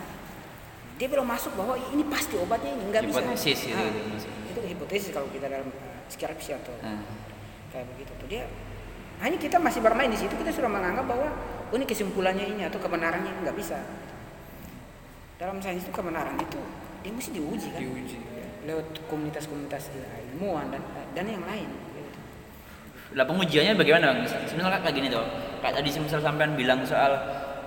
Dia 1.00 1.08
belum 1.10 1.26
masuk 1.26 1.56
bahwa 1.58 1.80
ini 1.82 2.04
pasti 2.06 2.36
obatnya 2.38 2.78
ini 2.78 2.84
nggak 2.94 3.04
bisa. 3.10 3.26
Hipotesis 3.26 3.58
gitu, 3.64 3.74
Ah, 3.74 3.90
gitu 3.90 4.00
maksudnya. 4.06 4.52
itu 4.54 4.60
hipotesis 4.70 5.10
kalau 5.10 5.28
kita 5.34 5.48
dalam 5.50 5.68
skripsi 6.08 6.58
atau 6.58 6.74
Nah, 6.84 7.04
kayak 7.72 7.86
begitu 7.96 8.12
tuh. 8.18 8.28
Dia 8.28 8.44
hanya 9.18 9.38
kita 9.38 9.58
masih 9.58 9.82
bermain 9.82 10.10
di 10.10 10.20
situ 10.20 10.34
kita 10.38 10.54
sudah 10.54 10.70
menganggap 10.70 11.06
bahwa 11.10 11.30
oh, 11.74 11.76
ini 11.76 11.86
kesimpulannya 11.90 12.46
ini 12.46 12.62
atau 12.70 12.78
kebenarannya 12.78 13.44
nggak 13.44 13.56
bisa. 13.58 13.82
Dalam 15.38 15.62
sains 15.62 15.86
itu 15.86 15.94
kebenaran 15.94 16.38
itu 16.38 16.62
dia 17.02 17.12
mesti 17.14 17.32
diuji 17.34 17.68
kan? 17.74 17.82
Diuji. 17.82 18.18
Lewat 18.68 18.88
komunitas-komunitas 19.08 19.90
ilmuwan 20.34 20.70
dan 20.70 20.82
dan 21.16 21.26
yang 21.26 21.46
lain. 21.46 21.70
Gitu. 21.96 22.20
lah 23.16 23.24
pengujiannya 23.24 23.74
bagaimana 23.80 24.06
bang? 24.12 24.20
Misalnya 24.28 24.84
kayak 24.84 24.96
gini 25.00 25.08
tuh, 25.08 25.24
kayak 25.64 25.80
tadi 25.80 25.90
misal 25.96 26.20
sampean 26.20 26.54
bilang 26.60 26.84
soal 26.84 27.16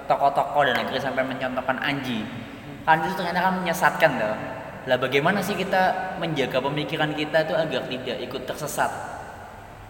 tokoh-tokoh 0.04 0.68
dan 0.68 0.76
akhirnya 0.76 1.00
sampean 1.00 1.26
mencontohkan 1.32 1.80
Anji, 1.80 2.20
kan 2.84 3.00
itu 3.00 3.16
ternyata 3.16 3.40
kan 3.40 3.54
menyesatkan 3.64 4.10
tuh. 4.20 4.36
Lah 4.80 4.96
bagaimana 4.96 5.40
sih 5.40 5.52
kita 5.52 5.82
menjaga 6.16 6.58
pemikiran 6.58 7.12
kita 7.12 7.44
tuh 7.44 7.52
agar 7.54 7.84
tidak 7.84 8.16
ikut 8.20 8.42
tersesat? 8.44 8.88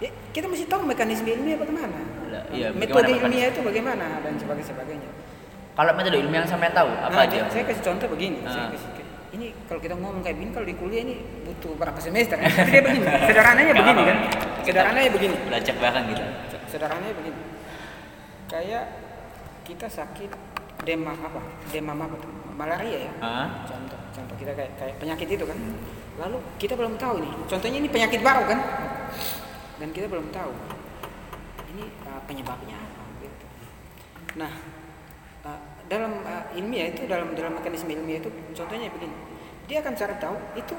Ya, 0.00 0.08
kita 0.32 0.48
mesti 0.48 0.64
tahu 0.64 0.82
mekanisme 0.82 1.28
ilmiah 1.28 1.60
bagaimana 1.60 1.92
Lah, 2.32 2.42
iya, 2.50 2.72
metode 2.72 3.04
bagaimana 3.04 3.20
ilmiah 3.20 3.48
itu 3.52 3.60
bagaimana 3.60 4.04
dan 4.24 4.32
sebagainya 4.34 4.68
sebagainya 4.72 5.10
Kalau 5.76 5.92
metode 5.92 6.16
ilmiah 6.16 6.40
yang 6.40 6.48
sampean 6.48 6.72
tahu 6.72 6.88
apa 6.88 7.12
Nah, 7.12 7.26
aja? 7.28 7.38
Saya 7.52 7.64
kasih 7.68 7.84
contoh 7.84 8.08
begini. 8.08 8.40
Saya 8.42 8.64
Ah. 8.64 8.72
kasih, 8.72 8.88
ini 9.30 9.46
kalau 9.68 9.78
kita 9.78 9.94
ngomong 9.94 10.24
kayak 10.24 10.36
begini, 10.36 10.50
kalau 10.50 10.66
di 10.66 10.74
kuliah 10.74 11.02
ini 11.04 11.14
butuh 11.44 11.72
berapa 11.76 12.00
semester? 12.00 12.34
kan? 12.34 12.48
Dia 12.48 12.82
begini. 12.82 13.06
Sederhananya 13.28 13.72
begini 13.76 14.02
kan? 14.02 14.16
Sederhananya 14.66 15.10
begini. 15.12 15.34
Belajar 15.46 15.74
bareng 15.78 16.04
gitu. 16.10 16.22
Sederhananya 16.66 17.14
begini. 17.14 17.40
Kayak 18.48 18.84
kita 19.62 19.86
sakit 19.86 20.30
demam 20.82 21.14
apa? 21.14 21.40
Demam 21.70 21.98
apa 22.00 22.16
malaria 22.56 23.06
ya. 23.06 23.12
Hah? 23.22 23.46
Contoh, 24.10 24.36
kita 24.36 24.52
kayak, 24.54 24.72
kayak 24.78 24.94
penyakit 24.98 25.28
itu 25.38 25.44
kan. 25.46 25.58
Lalu 26.18 26.38
kita 26.58 26.74
belum 26.74 26.98
tahu 26.98 27.22
ini. 27.22 27.30
Contohnya 27.46 27.78
ini 27.78 27.88
penyakit 27.88 28.20
baru 28.20 28.42
kan. 28.50 28.58
Dan 29.80 29.88
kita 29.96 30.06
belum 30.12 30.28
tahu 30.28 30.52
ini 31.70 31.84
uh, 32.04 32.20
penyebabnya 32.26 32.76
apa 32.76 33.02
gitu. 33.22 33.46
Nah, 34.36 34.52
uh, 35.46 35.60
dalam 35.86 36.20
uh, 36.26 36.44
ilmiah 36.58 36.90
itu 36.90 37.06
dalam 37.06 37.32
dalam 37.32 37.56
mekanisme 37.56 37.90
ilmiah 37.90 38.20
itu 38.20 38.30
contohnya 38.54 38.90
begini. 38.90 39.14
Dia 39.70 39.80
akan 39.80 39.94
cari 39.94 40.14
tahu 40.18 40.36
itu 40.58 40.74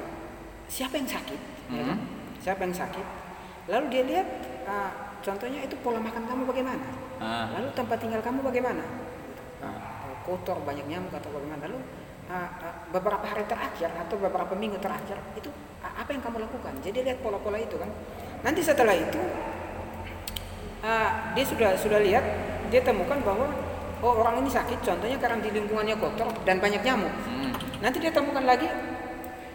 siapa 0.68 1.00
yang 1.00 1.08
sakit, 1.08 1.40
ya 1.72 1.84
kan? 1.88 2.00
Hmm. 2.00 2.08
Siapa 2.44 2.62
yang 2.68 2.76
sakit. 2.76 3.06
Lalu 3.72 3.86
dia 3.88 4.04
lihat 4.04 4.28
uh, 4.68 4.92
contohnya 5.24 5.64
itu 5.64 5.76
pola 5.80 6.00
makan 6.04 6.28
kamu 6.28 6.44
bagaimana. 6.44 6.86
Ah. 7.22 7.48
Lalu 7.56 7.70
tempat 7.78 7.98
tinggal 8.02 8.20
kamu 8.20 8.44
bagaimana? 8.44 8.84
Uh, 9.64 10.14
kotor, 10.28 10.60
banyak 10.66 10.84
nyamuk 10.90 11.14
atau 11.14 11.30
bagaimana? 11.32 11.70
Lalu 11.70 11.80
beberapa 12.92 13.26
hari 13.28 13.44
terakhir 13.44 13.92
atau 13.96 14.16
beberapa 14.16 14.56
minggu 14.56 14.80
terakhir 14.80 15.20
itu 15.36 15.52
apa 15.82 16.10
yang 16.16 16.22
kamu 16.24 16.48
lakukan? 16.48 16.74
Jadi 16.80 17.04
lihat 17.04 17.20
pola-pola 17.20 17.60
itu 17.60 17.76
kan. 17.76 17.90
Nanti 18.42 18.64
setelah 18.64 18.96
itu 18.96 19.22
uh, 20.82 21.10
dia 21.36 21.46
sudah 21.46 21.76
sudah 21.78 22.00
lihat, 22.02 22.24
dia 22.74 22.82
temukan 22.82 23.20
bahwa 23.22 23.48
oh 24.02 24.14
orang 24.18 24.42
ini 24.42 24.50
sakit, 24.50 24.82
contohnya 24.82 25.18
karena 25.22 25.38
di 25.44 25.50
lingkungannya 25.54 25.96
kotor 26.00 26.32
dan 26.48 26.58
banyak 26.58 26.82
nyamuk. 26.82 27.14
Hmm. 27.28 27.54
Nanti 27.84 27.98
dia 28.02 28.10
temukan 28.10 28.42
lagi 28.46 28.66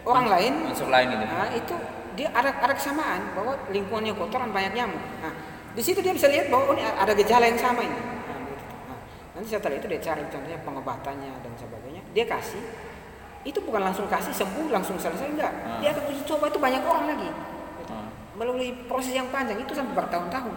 orang 0.06 0.26
lain 0.30 0.52
Unsur 0.70 0.88
lain 0.88 1.10
gitu. 1.10 1.24
Nah, 1.26 1.50
itu 1.50 1.74
dia 2.16 2.28
ada 2.32 2.54
ada 2.62 2.72
kesamaan 2.72 3.34
bahwa 3.34 3.58
lingkungannya 3.74 4.14
kotor 4.14 4.40
dan 4.46 4.52
banyak 4.54 4.72
nyamuk. 4.72 5.02
Nah, 5.20 5.32
di 5.74 5.82
situ 5.82 5.98
dia 6.00 6.14
bisa 6.14 6.30
lihat 6.30 6.48
bahwa 6.48 6.70
oh, 6.70 6.74
ini 6.78 6.84
ada 6.86 7.12
gejala 7.12 7.44
yang 7.50 7.58
sama 7.58 7.82
ini. 7.82 7.98
Nah, 7.98 8.38
begitu. 8.46 8.64
Nah, 8.86 8.98
nanti 9.36 9.46
setelah 9.50 9.76
itu 9.76 9.86
dia 9.90 10.00
cari 10.00 10.22
contohnya 10.30 10.58
pengobatannya 10.62 11.32
dan 11.42 11.52
sebagainya. 11.58 11.95
Dia 12.16 12.24
kasih 12.24 12.64
itu 13.46 13.62
bukan 13.62 13.78
langsung 13.78 14.10
kasih 14.10 14.34
sembuh 14.34 14.74
langsung 14.74 14.98
selesai 14.98 15.28
enggak. 15.30 15.52
Ah. 15.62 15.78
Dia 15.78 15.94
akan 15.94 16.02
uji 16.10 16.22
coba 16.26 16.50
itu 16.50 16.58
banyak 16.58 16.82
orang 16.82 17.04
lagi. 17.14 17.30
Ah. 17.92 18.08
Melalui 18.34 18.74
proses 18.90 19.14
yang 19.14 19.28
panjang 19.30 19.60
itu 19.60 19.70
sampai 19.70 19.94
bertahun-tahun. 19.94 20.56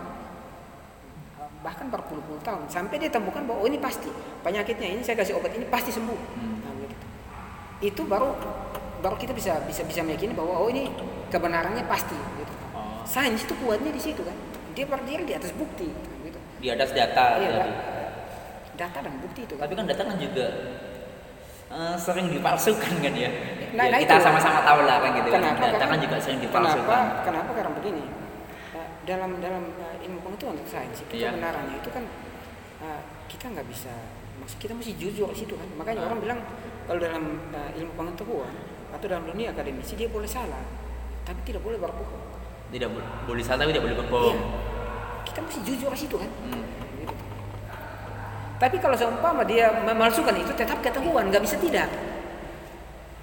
Bahkan 1.60 1.86
berpuluh-puluh 1.91 2.41
tahun 2.41 2.66
sampai 2.72 2.97
dia 2.97 3.12
temukan 3.12 3.43
bahwa 3.45 3.62
oh 3.62 3.68
ini 3.68 3.78
pasti 3.78 4.10
penyakitnya 4.41 4.88
ini 4.97 5.01
saya 5.03 5.20
kasih 5.20 5.38
obat 5.38 5.53
ini 5.53 5.68
pasti 5.70 5.93
sembuh. 5.93 6.20
Hmm. 6.39 6.57
Nah, 6.66 6.72
begitu. 6.80 7.05
Itu 7.93 8.01
baru 8.07 8.34
baru 9.03 9.16
kita 9.20 9.36
bisa 9.38 9.60
bisa 9.68 9.86
bisa 9.86 10.01
meyakini 10.01 10.34
bahwa 10.34 10.64
oh 10.64 10.72
ini 10.72 10.89
kebenarannya 11.30 11.86
pasti 11.86 12.16
gitu. 12.16 12.53
Oh. 12.74 13.05
Sains 13.05 13.45
itu 13.45 13.53
kuatnya 13.62 13.93
di 13.93 14.01
situ 14.01 14.24
kan. 14.26 14.34
Dia 14.74 14.88
berdiri 14.89 15.28
di 15.28 15.36
atas 15.38 15.53
bukti 15.53 15.91
gitu. 16.26 16.39
Di 16.64 16.68
atas 16.74 16.89
data 16.95 17.38
Iya, 17.38 17.49
tadi. 17.53 17.74
Data 18.80 18.97
dan 19.03 19.14
bukti 19.22 19.45
itu 19.45 19.53
kan. 19.60 19.68
Tapi 19.68 19.74
kan 19.78 19.86
data 19.86 20.03
kan 20.07 20.16
juga 20.18 20.47
eh, 21.70 21.95
sering 21.95 22.28
dipalsukan 22.28 22.93
kan 22.97 23.13
ya. 23.15 23.30
Nah, 23.70 23.86
Ya, 23.86 23.91
nah 23.93 23.99
kita 23.99 24.17
sama-sama 24.17 24.59
tahu 24.61 24.82
lah 24.84 24.97
kan 24.99 25.11
gitu 25.13 25.30
kan. 25.30 25.41
Kenapa? 25.45 25.65
Data 25.70 25.86
kan 25.86 25.97
juga 25.97 26.15
sering 26.17 26.39
Kenapa? 26.39 26.53
dipalsukan. 26.57 27.03
Kenapa? 27.24 27.49
Karena 27.53 27.72
begini. 27.72 28.03
eh, 28.72 28.88
Dalam 29.03 29.32
dalam 29.38 29.63
eh, 29.76 30.05
ilmu 30.05 30.20
pengetahuan 30.22 30.55
untuk 30.55 30.67
sains 30.67 30.97
itu 30.99 31.13
Iya. 31.15 31.30
kebenarannya 31.32 31.78
itu 31.78 31.89
kan 31.89 32.03
eh, 32.82 33.01
kita 33.28 33.45
nggak 33.49 33.67
bisa 33.67 33.93
maksud 34.39 34.57
kita 34.57 34.74
mesti 34.74 34.93
jujur 34.95 35.28
di 35.30 35.38
situ 35.38 35.53
kan. 35.53 35.70
Makanya 35.76 35.99
Ah. 36.01 36.07
orang 36.07 36.20
bilang 36.20 36.39
kalau 36.84 36.99
dalam 36.99 37.24
ilmu 37.72 37.91
pengetahuan 37.93 38.53
atau 38.89 39.05
dalam 39.05 39.24
dunia 39.24 39.51
akademisi 39.51 39.93
dia 39.93 40.09
boleh 40.09 40.26
salah, 40.26 40.65
tapi 41.22 41.38
tidak 41.43 41.61
boleh 41.61 41.78
berbohong. 41.78 42.24
Tidak 42.70 42.86
bo- 42.88 43.05
boleh 43.28 43.41
salah 43.41 43.61
tapi 43.61 43.72
tidak 43.72 43.84
boleh 43.84 43.95
Iya. 43.95 44.01
berbohong. 44.01 44.39
Kita 45.24 45.39
mesti 45.39 45.59
jujur 45.61 45.91
di 45.91 45.99
situ 45.99 46.15
kan. 46.15 46.30
Hmm. 46.43 46.65
Tapi 48.60 48.76
kalau 48.78 48.93
seumpama 48.93 49.47
dia 49.47 49.72
memalsukan 49.88 50.36
itu 50.36 50.51
tetap 50.51 50.84
ketahuan, 50.84 51.32
nggak 51.32 51.39
bisa 51.41 51.55
tidak. 51.55 51.88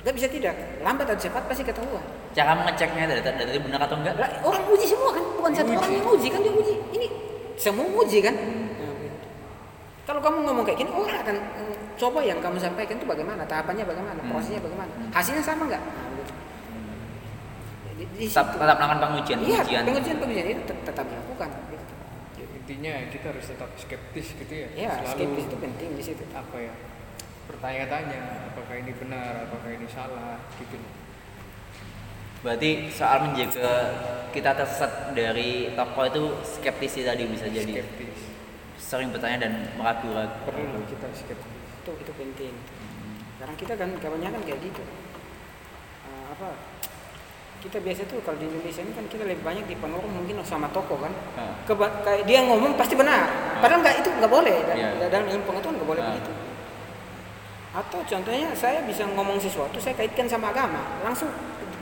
Nggak 0.00 0.14
bisa 0.16 0.28
tidak. 0.32 0.54
Lambat 0.80 1.04
atau 1.12 1.28
cepat 1.28 1.44
pasti 1.44 1.60
ketahuan. 1.60 2.00
Cara 2.32 2.56
mengeceknya 2.56 3.04
data 3.04 3.30
itu 3.44 3.60
benar 3.60 3.84
atau 3.84 3.96
enggak? 4.00 4.16
Lah, 4.16 4.30
orang 4.40 4.64
uji 4.72 4.86
semua 4.88 5.12
kan, 5.12 5.24
bukan 5.36 5.52
satu 5.52 5.68
Uji. 5.68 5.76
orang 5.76 5.92
yang 5.92 6.08
uji 6.08 6.28
kan 6.32 6.40
dia 6.40 6.52
uji. 6.52 6.74
Ini 6.96 7.06
semua 7.56 7.84
uji 8.00 8.18
kan. 8.24 8.34
Kalau 10.06 10.20
kamu 10.22 10.36
ngomong 10.46 10.62
kayak 10.62 10.78
gini, 10.86 10.90
orang 10.94 11.18
akan 11.18 11.36
mm, 11.36 11.74
coba 11.98 12.20
yang 12.22 12.38
kamu 12.38 12.56
sampaikan 12.62 12.94
itu 12.94 13.04
bagaimana, 13.04 13.42
tahapannya 13.42 13.82
bagaimana, 13.82 14.20
Hmm. 14.22 14.30
prosesnya 14.30 14.62
bagaimana, 14.62 14.92
hasilnya 15.10 15.42
sama 15.42 15.66
nggak? 15.66 15.82
Di 17.96 18.24
Tetap, 18.28 18.54
melakukan 18.54 18.96
pengujian, 19.02 19.38
Iya, 19.42 19.60
pengujian. 19.60 19.82
pengujian 19.82 20.16
pengujian 20.20 20.46
itu 20.52 20.62
tet- 20.68 20.84
tetap 20.86 21.04
dilakukan. 21.10 21.48
Intinya 22.66 22.98
kita 23.08 23.30
harus 23.30 23.46
tetap 23.46 23.70
skeptis 23.78 24.34
gitu 24.34 24.50
ya. 24.52 24.68
Ya, 24.74 24.90
Selalu 24.98 25.14
skeptis 25.14 25.44
itu 25.46 25.56
penting 25.62 25.88
di 25.94 26.02
situ. 26.02 26.22
apa 26.34 26.56
ya? 26.58 26.74
Bertanya-tanya 27.46 28.20
apakah 28.50 28.74
ini 28.74 28.90
benar, 28.90 29.46
apakah 29.46 29.70
ini 29.70 29.86
salah 29.86 30.42
gitu. 30.58 30.74
Berarti 32.42 32.90
soal 32.90 33.30
menjaga 33.30 33.74
kita 34.30 34.50
tersesat 34.52 35.14
dari 35.14 35.70
tokoh 35.72 36.04
itu 36.04 36.22
skeptis 36.42 36.90
sih 36.92 37.04
tadi 37.06 37.22
bisa 37.26 37.46
jadi 37.46 37.70
Skeptis. 37.70 38.18
sering 38.76 39.10
bertanya 39.10 39.46
dan 39.46 39.52
meragu-ragu. 39.74 40.34
Perlu 40.42 40.82
kita 40.86 41.06
skeptis. 41.14 41.54
Itu 41.80 41.92
itu 41.96 42.12
penting. 42.12 42.54
Karena 43.38 43.54
kita 43.54 43.74
kan 43.74 43.90
kebanyakan 43.94 44.42
kayak 44.42 44.58
gitu. 44.58 44.82
Ah, 46.02 46.34
apa? 46.34 46.50
Kita 47.66 47.82
biasa 47.82 48.06
tuh 48.06 48.22
kalau 48.22 48.38
di 48.38 48.46
Indonesia 48.46 48.78
ini 48.78 48.94
kan 48.94 49.04
kita 49.10 49.26
lebih 49.26 49.42
banyak 49.42 49.66
dipengaruhi 49.66 50.06
mungkin 50.06 50.38
sama 50.46 50.70
toko 50.70 50.94
kan. 50.96 51.10
Ah. 51.34 51.50
Keba- 51.66 51.98
kayak 52.00 52.22
dia 52.22 52.46
ngomong 52.46 52.78
pasti 52.78 52.94
benar. 52.94 53.26
Padahal 53.58 53.82
nggak 53.82 53.96
itu 54.00 54.10
nggak 54.12 54.30
boleh. 54.30 54.56
Dan- 54.62 54.78
Iya. 54.78 55.10
Dalam 55.10 55.26
ilmu 55.26 55.42
pengetahuan 55.44 55.74
nggak 55.74 55.88
boleh 55.90 56.02
Ah. 56.02 56.08
begitu. 56.08 56.30
Atau 57.74 57.98
contohnya 58.00 58.48
saya 58.54 58.86
bisa 58.86 59.02
ngomong 59.04 59.36
sesuatu 59.36 59.76
saya 59.76 59.92
kaitkan 59.92 60.24
sama 60.24 60.48
agama, 60.48 60.78
langsung 61.02 61.26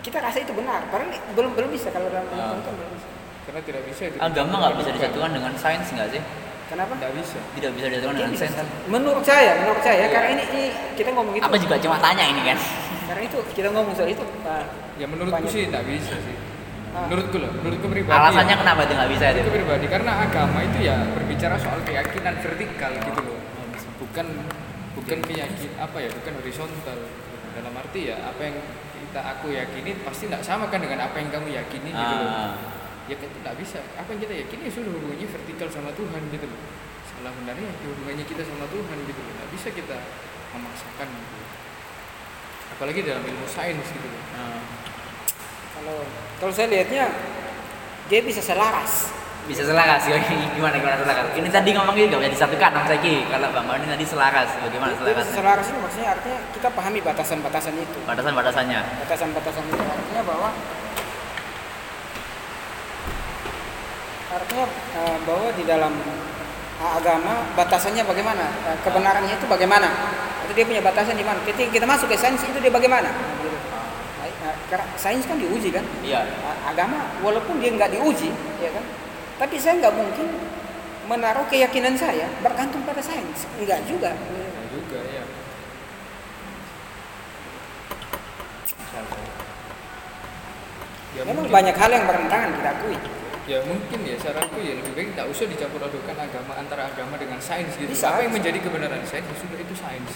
kita 0.01 0.19
rasa 0.19 0.41
itu 0.41 0.51
benar. 0.51 0.89
Padahal 0.89 1.07
belum 1.37 1.53
belum 1.53 1.71
bisa 1.71 1.93
kalau 1.93 2.09
dalam 2.09 2.25
ilmu 2.27 2.41
Ah. 2.41 2.51
pengetahuan 2.51 2.77
belum 2.81 2.91
bisa. 2.97 3.09
Karena 3.45 3.61
tidak 3.61 3.83
bisa 3.85 4.03
itu. 4.09 4.17
Agama 4.19 4.55
nggak 4.59 4.75
bisa 4.81 4.91
disatukan 4.91 5.31
dengan 5.31 5.53
sains 5.55 5.89
nggak 5.93 6.09
sih? 6.11 6.23
Kenapa? 6.65 6.93
Tidak 6.97 7.13
bisa. 7.13 7.39
Tidak 7.53 7.71
bisa 7.77 7.87
disatukan 7.93 8.15
Dia 8.17 8.25
dengan 8.25 8.39
sains. 8.41 8.57
Menurut 8.89 9.21
saya, 9.21 9.53
menurut 9.61 9.83
saya 9.85 10.01
Iya. 10.01 10.15
karena 10.17 10.29
ini, 10.33 10.45
ini 10.49 10.65
kita 10.97 11.13
ngomong 11.13 11.35
itu. 11.37 11.45
Apa 11.45 11.57
juga 11.61 11.77
cuma 11.77 12.01
tanya 12.01 12.25
ini 12.25 12.41
kan? 12.41 12.57
Karena 13.05 13.23
itu 13.23 13.39
kita 13.53 13.69
ngomong 13.69 13.93
soal 13.93 14.09
itu 14.09 14.25
Pak. 14.41 14.65
Ya 14.95 15.07
menurutku 15.11 15.43
Banyak. 15.43 15.51
sih 15.51 15.67
tidak 15.67 15.85
bisa 15.91 16.15
sih. 16.23 16.37
Ah. 16.95 17.11
Menurutku 17.11 17.37
loh, 17.43 17.51
menurutku 17.51 17.87
pribadi. 17.91 18.15
Alasannya 18.15 18.55
ya. 18.55 18.61
kenapa 18.63 18.81
itu 18.87 18.93
nggak 18.95 19.11
bisa 19.11 19.25
itu? 19.35 19.51
Pribadi 19.51 19.87
karena 19.91 20.13
agama 20.23 20.59
itu 20.63 20.79
ya 20.87 20.97
berbicara 21.11 21.59
soal 21.59 21.83
keyakinan 21.83 22.35
vertikal 22.39 22.93
gitu 22.95 23.21
loh. 23.27 23.39
Bukan 23.99 24.27
bukan 24.95 25.19
keyakin 25.27 25.71
apa 25.75 25.97
ya, 25.99 26.09
bukan 26.15 26.33
horizontal. 26.39 26.99
Dalam 27.55 27.75
arti 27.79 28.11
ya 28.11 28.19
apa 28.23 28.41
yang 28.47 28.57
kita 28.99 29.21
aku 29.23 29.47
yakini 29.55 29.95
pasti 30.03 30.27
tidak 30.27 30.43
sama 30.43 30.67
kan 30.71 30.83
dengan 30.83 31.07
apa 31.07 31.19
yang 31.19 31.31
kamu 31.35 31.55
yakini 31.55 31.91
gitu 31.91 32.15
loh. 32.23 32.31
Ah, 32.31 32.55
Ya 33.05 33.19
kan 33.21 33.29
tidak 33.29 33.55
bisa. 33.61 33.79
Apa 33.99 34.15
yang 34.15 34.21
kita 34.23 34.35
yakini 34.47 34.71
ya 34.71 34.73
sudah 34.73 34.91
hubungannya 34.95 35.27
vertikal 35.29 35.69
sama 35.69 35.91
Tuhan 35.93 36.23
gitu 36.31 36.47
loh. 36.47 36.61
Salah 37.11 37.35
benarnya 37.37 37.69
ya 37.69 37.87
hubungannya 37.91 38.25
kita 38.25 38.43
sama 38.47 38.65
Tuhan 38.71 38.97
gitu 39.05 39.19
loh. 39.19 39.33
Tidak 39.35 39.49
bisa 39.51 39.69
kita 39.75 39.99
memaksakan 40.55 41.09
gitu. 41.11 41.37
Apalagi 42.75 43.01
dalam 43.03 43.23
ilmu 43.23 43.47
sains 43.47 43.87
gitu 43.87 44.07
loh. 44.07 44.23
ah. 44.35 44.59
Kalau 45.75 45.97
kalau 46.39 46.53
saya 46.53 46.67
lihatnya 46.69 47.07
dia 48.07 48.21
bisa 48.21 48.43
selaras. 48.43 49.15
bisa 49.45 49.61
selaras 49.61 50.09
gimana 50.57 50.73
gimana 50.81 51.05
selaras 51.05 51.37
ini 51.37 51.53
tadi 51.53 51.77
ngomongnya 51.77 52.17
nggak 52.17 52.33
bisa 52.33 52.49
disatukan 52.49 52.71
sama 52.73 52.89
saya 52.89 52.97
Ki. 53.05 53.29
kalau 53.29 53.53
bang 53.53 53.65
Bang 53.69 53.77
ini 53.77 53.93
tadi 53.93 54.05
selaras 54.09 54.49
bagaimana 54.57 54.97
selaras 54.97 55.27
selaras 55.29 55.67
itu 55.69 55.79
maksudnya 55.85 56.09
artinya 56.17 56.39
kita 56.57 56.69
pahami 56.73 56.99
batasan-batasan 57.05 57.77
itu. 57.77 57.99
batasan 58.09 58.33
batasannya 58.33 58.81
Batasan-batasan 59.05 59.65
itu 59.69 59.77
artinya 59.85 60.23
bahwa 60.25 60.49
artinya 64.33 64.65
eh, 64.97 65.17
bahwa 65.29 65.49
di 65.53 65.65
dalam 65.69 65.93
agama 66.81 67.33
batasannya 67.53 68.03
bagaimana, 68.03 68.45
Eh, 68.65 68.77
kebenarannya 68.81 69.35
itu 69.37 69.45
bagaimana. 69.45 69.89
Itu 70.45 70.53
dia 70.53 70.65
punya 70.65 70.81
batasan 70.81 71.15
di 71.15 71.23
mana. 71.23 71.41
Ketika 71.43 71.71
kita 71.71 71.85
masuk 71.85 72.07
ke 72.07 72.17
sains 72.17 72.41
itu 72.41 72.59
dia 72.59 72.69
bagaimana. 72.69 73.09
Nah. 73.09 73.53
Nah, 74.45 74.53
karena 74.69 74.85
sains 74.95 75.25
kan 75.25 75.37
diuji 75.37 75.73
kan. 75.73 75.81
iya 76.01 76.21
A- 76.21 76.69
agama 76.69 77.09
walaupun 77.19 77.59
dia 77.59 77.73
nggak 77.73 77.91
diuji 77.91 78.29
ya 78.59 78.69
kan 78.71 78.85
tapi 79.35 79.57
saya 79.57 79.81
nggak 79.81 79.89
mungkin 79.91 80.29
menaruh 81.05 81.49
keyakinan 81.49 81.97
saya 81.97 82.29
bergantung 82.39 82.85
pada 82.85 83.01
sains 83.01 83.49
enggak 83.57 83.81
juga 83.89 84.13
Nah, 84.13 84.69
juga 84.69 85.01
ya. 85.07 85.25
Ya, 91.15 91.23
memang 91.23 91.47
mungkin- 91.47 91.55
banyak 91.55 91.77
hal 91.79 91.91
yang 91.91 92.05
bertentangan 92.05 92.51
kita 92.53 92.71
akui 92.75 92.97
ya 93.45 93.61
mungkin 93.69 93.99
ya 94.09 94.17
saranku 94.17 94.57
ya 94.65 94.73
lebih 94.81 94.93
baik 94.97 95.09
tidak 95.13 95.27
usah 95.29 95.45
dicampur 95.45 95.81
adukan 95.85 96.17
agama 96.17 96.53
antara 96.57 96.89
agama 96.89 97.15
dengan 97.21 97.37
sains 97.37 97.77
gitu. 97.77 97.93
Bisa, 97.93 98.17
apa 98.17 98.25
yang 98.25 98.33
menjadi 98.33 98.59
kebenaran 98.61 99.05
sains? 99.05 99.27
Ya 99.29 99.37
sudah 99.37 99.59
itu 99.61 99.75
sains. 99.77 100.13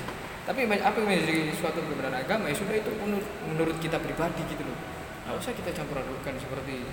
Tapi 0.48 0.64
apa 0.64 0.96
yang 0.96 1.08
menjadi 1.12 1.52
suatu 1.52 1.84
kebenaran 1.84 2.16
agama? 2.16 2.48
Ya 2.48 2.56
sudah 2.56 2.74
itu 2.80 2.88
menurut, 2.96 3.28
menurut 3.44 3.76
kita 3.84 4.00
pribadi 4.00 4.40
gitu 4.48 4.64
loh. 4.64 4.78
Nggak 5.28 5.36
usah 5.44 5.52
kita 5.52 5.70
campur 5.76 6.00
adukan 6.00 6.34
seperti 6.40 6.88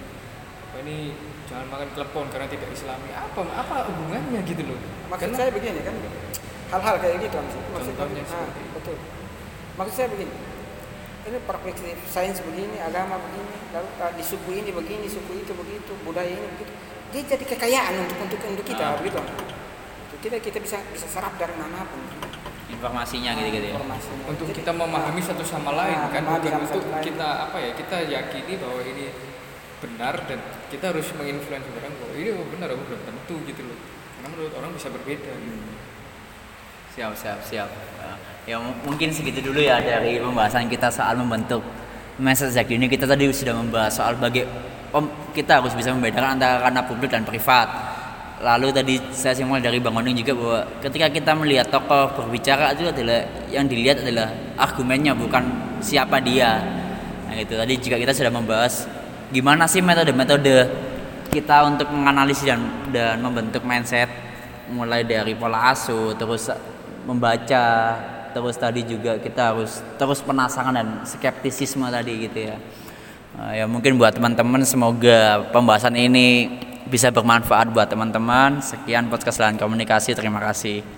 apa 0.75 0.83
ini 0.83 1.15
jangan 1.47 1.71
makan 1.71 1.87
klepon 1.95 2.27
karena 2.27 2.47
tidak 2.51 2.67
islami. 2.75 3.07
Apa 3.15 3.39
apa 3.55 3.75
hubungannya 3.87 4.43
gitu 4.43 4.63
loh? 4.67 4.79
Maksud 5.07 5.31
Karena- 5.31 5.39
saya 5.39 5.49
begini 5.55 5.79
kan 5.87 5.95
hal-hal 6.75 6.95
kayak 6.99 7.15
gitu 7.23 7.35
maksud, 7.39 7.63
maksud 7.71 7.93
Contohnya 7.95 8.23
ah, 8.27 8.49
betul. 8.75 8.97
Maksud 9.79 9.95
saya 9.95 10.07
begini 10.11 10.54
ini 11.25 11.37
perspektif 11.41 11.97
sains 12.05 12.37
begini 12.39 12.77
agama 12.77 13.17
begini 13.17 13.55
lalu 13.73 13.89
uh, 13.97 14.11
di 14.13 14.21
suku 14.21 14.49
ini 14.53 14.69
begini 14.69 15.09
suku 15.09 15.41
itu 15.41 15.51
begitu 15.57 15.91
budaya 16.05 16.29
ini 16.29 16.47
begitu. 16.57 16.71
Dia 17.09 17.21
jadi 17.33 17.45
kekayaan 17.47 17.93
untuk 17.97 18.17
untuk 18.21 18.39
untuk 18.45 18.65
kita 18.65 18.93
Ah. 18.93 19.01
gitu. 19.01 19.17
Kita 20.21 20.37
kita 20.41 20.57
bisa 20.61 20.77
bisa 20.93 21.05
serap 21.09 21.33
dari 21.37 21.53
mana 21.57 21.85
pun 21.85 22.01
informasinya 22.65 23.37
gitu-gitu 23.37 23.71
ya? 23.71 23.77
informasinya. 23.77 24.25
untuk 24.25 24.47
Jadi, 24.49 24.57
kita 24.61 24.71
memahami 24.73 25.21
satu 25.21 25.45
sama 25.45 25.71
lain 25.77 25.97
Ah, 25.97 26.09
kan? 26.09 26.21
bukan 26.25 26.65
untuk 26.65 26.81
sama 26.81 26.97
lain. 26.97 27.05
kita 27.05 27.27
apa 27.49 27.57
ya 27.61 27.71
kita 27.77 27.97
yakini 28.09 28.53
bahwa 28.57 28.81
ini 28.81 29.05
benar 29.81 30.15
dan 30.25 30.39
kita 30.73 30.85
harus 30.93 31.07
menginfluence 31.13 31.67
orang 31.69 31.93
bahwa 31.93 32.13
ini 32.17 32.29
oh, 32.33 32.45
benar 32.49 32.67
aku 32.73 32.83
belum 32.89 33.01
tentu 33.05 33.35
gitu 33.45 33.61
loh. 33.65 33.77
Karena 34.17 34.27
menurut 34.33 34.53
orang 34.57 34.71
bisa 34.73 34.87
berbeda 34.89 35.29
gitu. 35.29 35.57
siap 36.95 37.11
siap 37.13 37.39
siap 37.43 37.69
ya 38.45 38.61
mungkin 38.61 39.09
segitu 39.09 39.41
dulu 39.41 39.57
ya 39.57 39.81
dari 39.81 40.21
pembahasan 40.21 40.69
kita 40.69 40.93
soal 40.93 41.17
membentuk 41.17 41.65
message 42.21 42.53
Zack 42.53 42.69
ini. 42.71 42.85
Kita 42.85 43.09
tadi 43.09 43.27
sudah 43.33 43.57
membahas 43.57 43.97
soal 43.97 44.15
bagi 44.15 44.45
pem- 44.93 45.13
kita 45.33 45.59
harus 45.59 45.73
bisa 45.73 45.91
membedakan 45.91 46.37
antara 46.37 46.61
ranah 46.69 46.85
publik 46.85 47.11
dan 47.11 47.25
privat. 47.25 47.67
Lalu 48.35 48.67
tadi 48.69 48.95
saya 49.15 49.33
simpul 49.33 49.63
dari 49.63 49.79
Bang 49.79 49.95
Oning 49.95 50.21
juga 50.21 50.35
bahwa 50.35 50.59
ketika 50.83 51.07
kita 51.09 51.31
melihat 51.33 51.67
tokoh 51.71 52.13
berbicara 52.19 52.75
itu 52.75 52.85
adalah 52.91 53.25
yang 53.49 53.65
dilihat 53.65 54.03
adalah 54.05 54.29
argumennya 54.59 55.15
bukan 55.17 55.43
siapa 55.81 56.21
dia. 56.21 56.61
Nah 57.31 57.35
itu 57.41 57.55
tadi 57.55 57.73
juga 57.79 57.95
kita 57.97 58.13
sudah 58.13 58.29
membahas 58.29 58.85
gimana 59.33 59.65
sih 59.65 59.81
metode-metode 59.81 60.69
kita 61.33 61.65
untuk 61.65 61.89
menganalisis 61.89 62.45
dan 62.45 62.61
dan 62.93 63.17
membentuk 63.23 63.65
mindset. 63.65 64.11
Mulai 64.69 65.07
dari 65.07 65.33
pola 65.33 65.71
asuh 65.71 66.13
terus 66.19 66.51
membaca 67.07 67.63
terus 68.35 68.59
tadi 68.59 68.83
juga 68.83 69.15
kita 69.15 69.55
harus 69.55 69.79
terus 69.95 70.19
penasaran 70.19 70.75
dan 70.75 70.87
skeptisisme 71.07 71.87
tadi 71.87 72.27
gitu 72.27 72.51
ya. 72.51 72.59
Eh, 73.49 73.63
ya 73.63 73.65
mungkin 73.65 73.95
buat 73.95 74.13
teman-teman 74.13 74.61
semoga 74.67 75.47
pembahasan 75.55 75.95
ini 75.95 76.51
bisa 76.85 77.09
bermanfaat 77.09 77.73
buat 77.73 77.89
teman-teman. 77.89 78.61
Sekian 78.61 79.09
podcast 79.09 79.41
lain 79.41 79.57
komunikasi 79.57 80.13
terima 80.13 80.37
kasih 80.37 80.85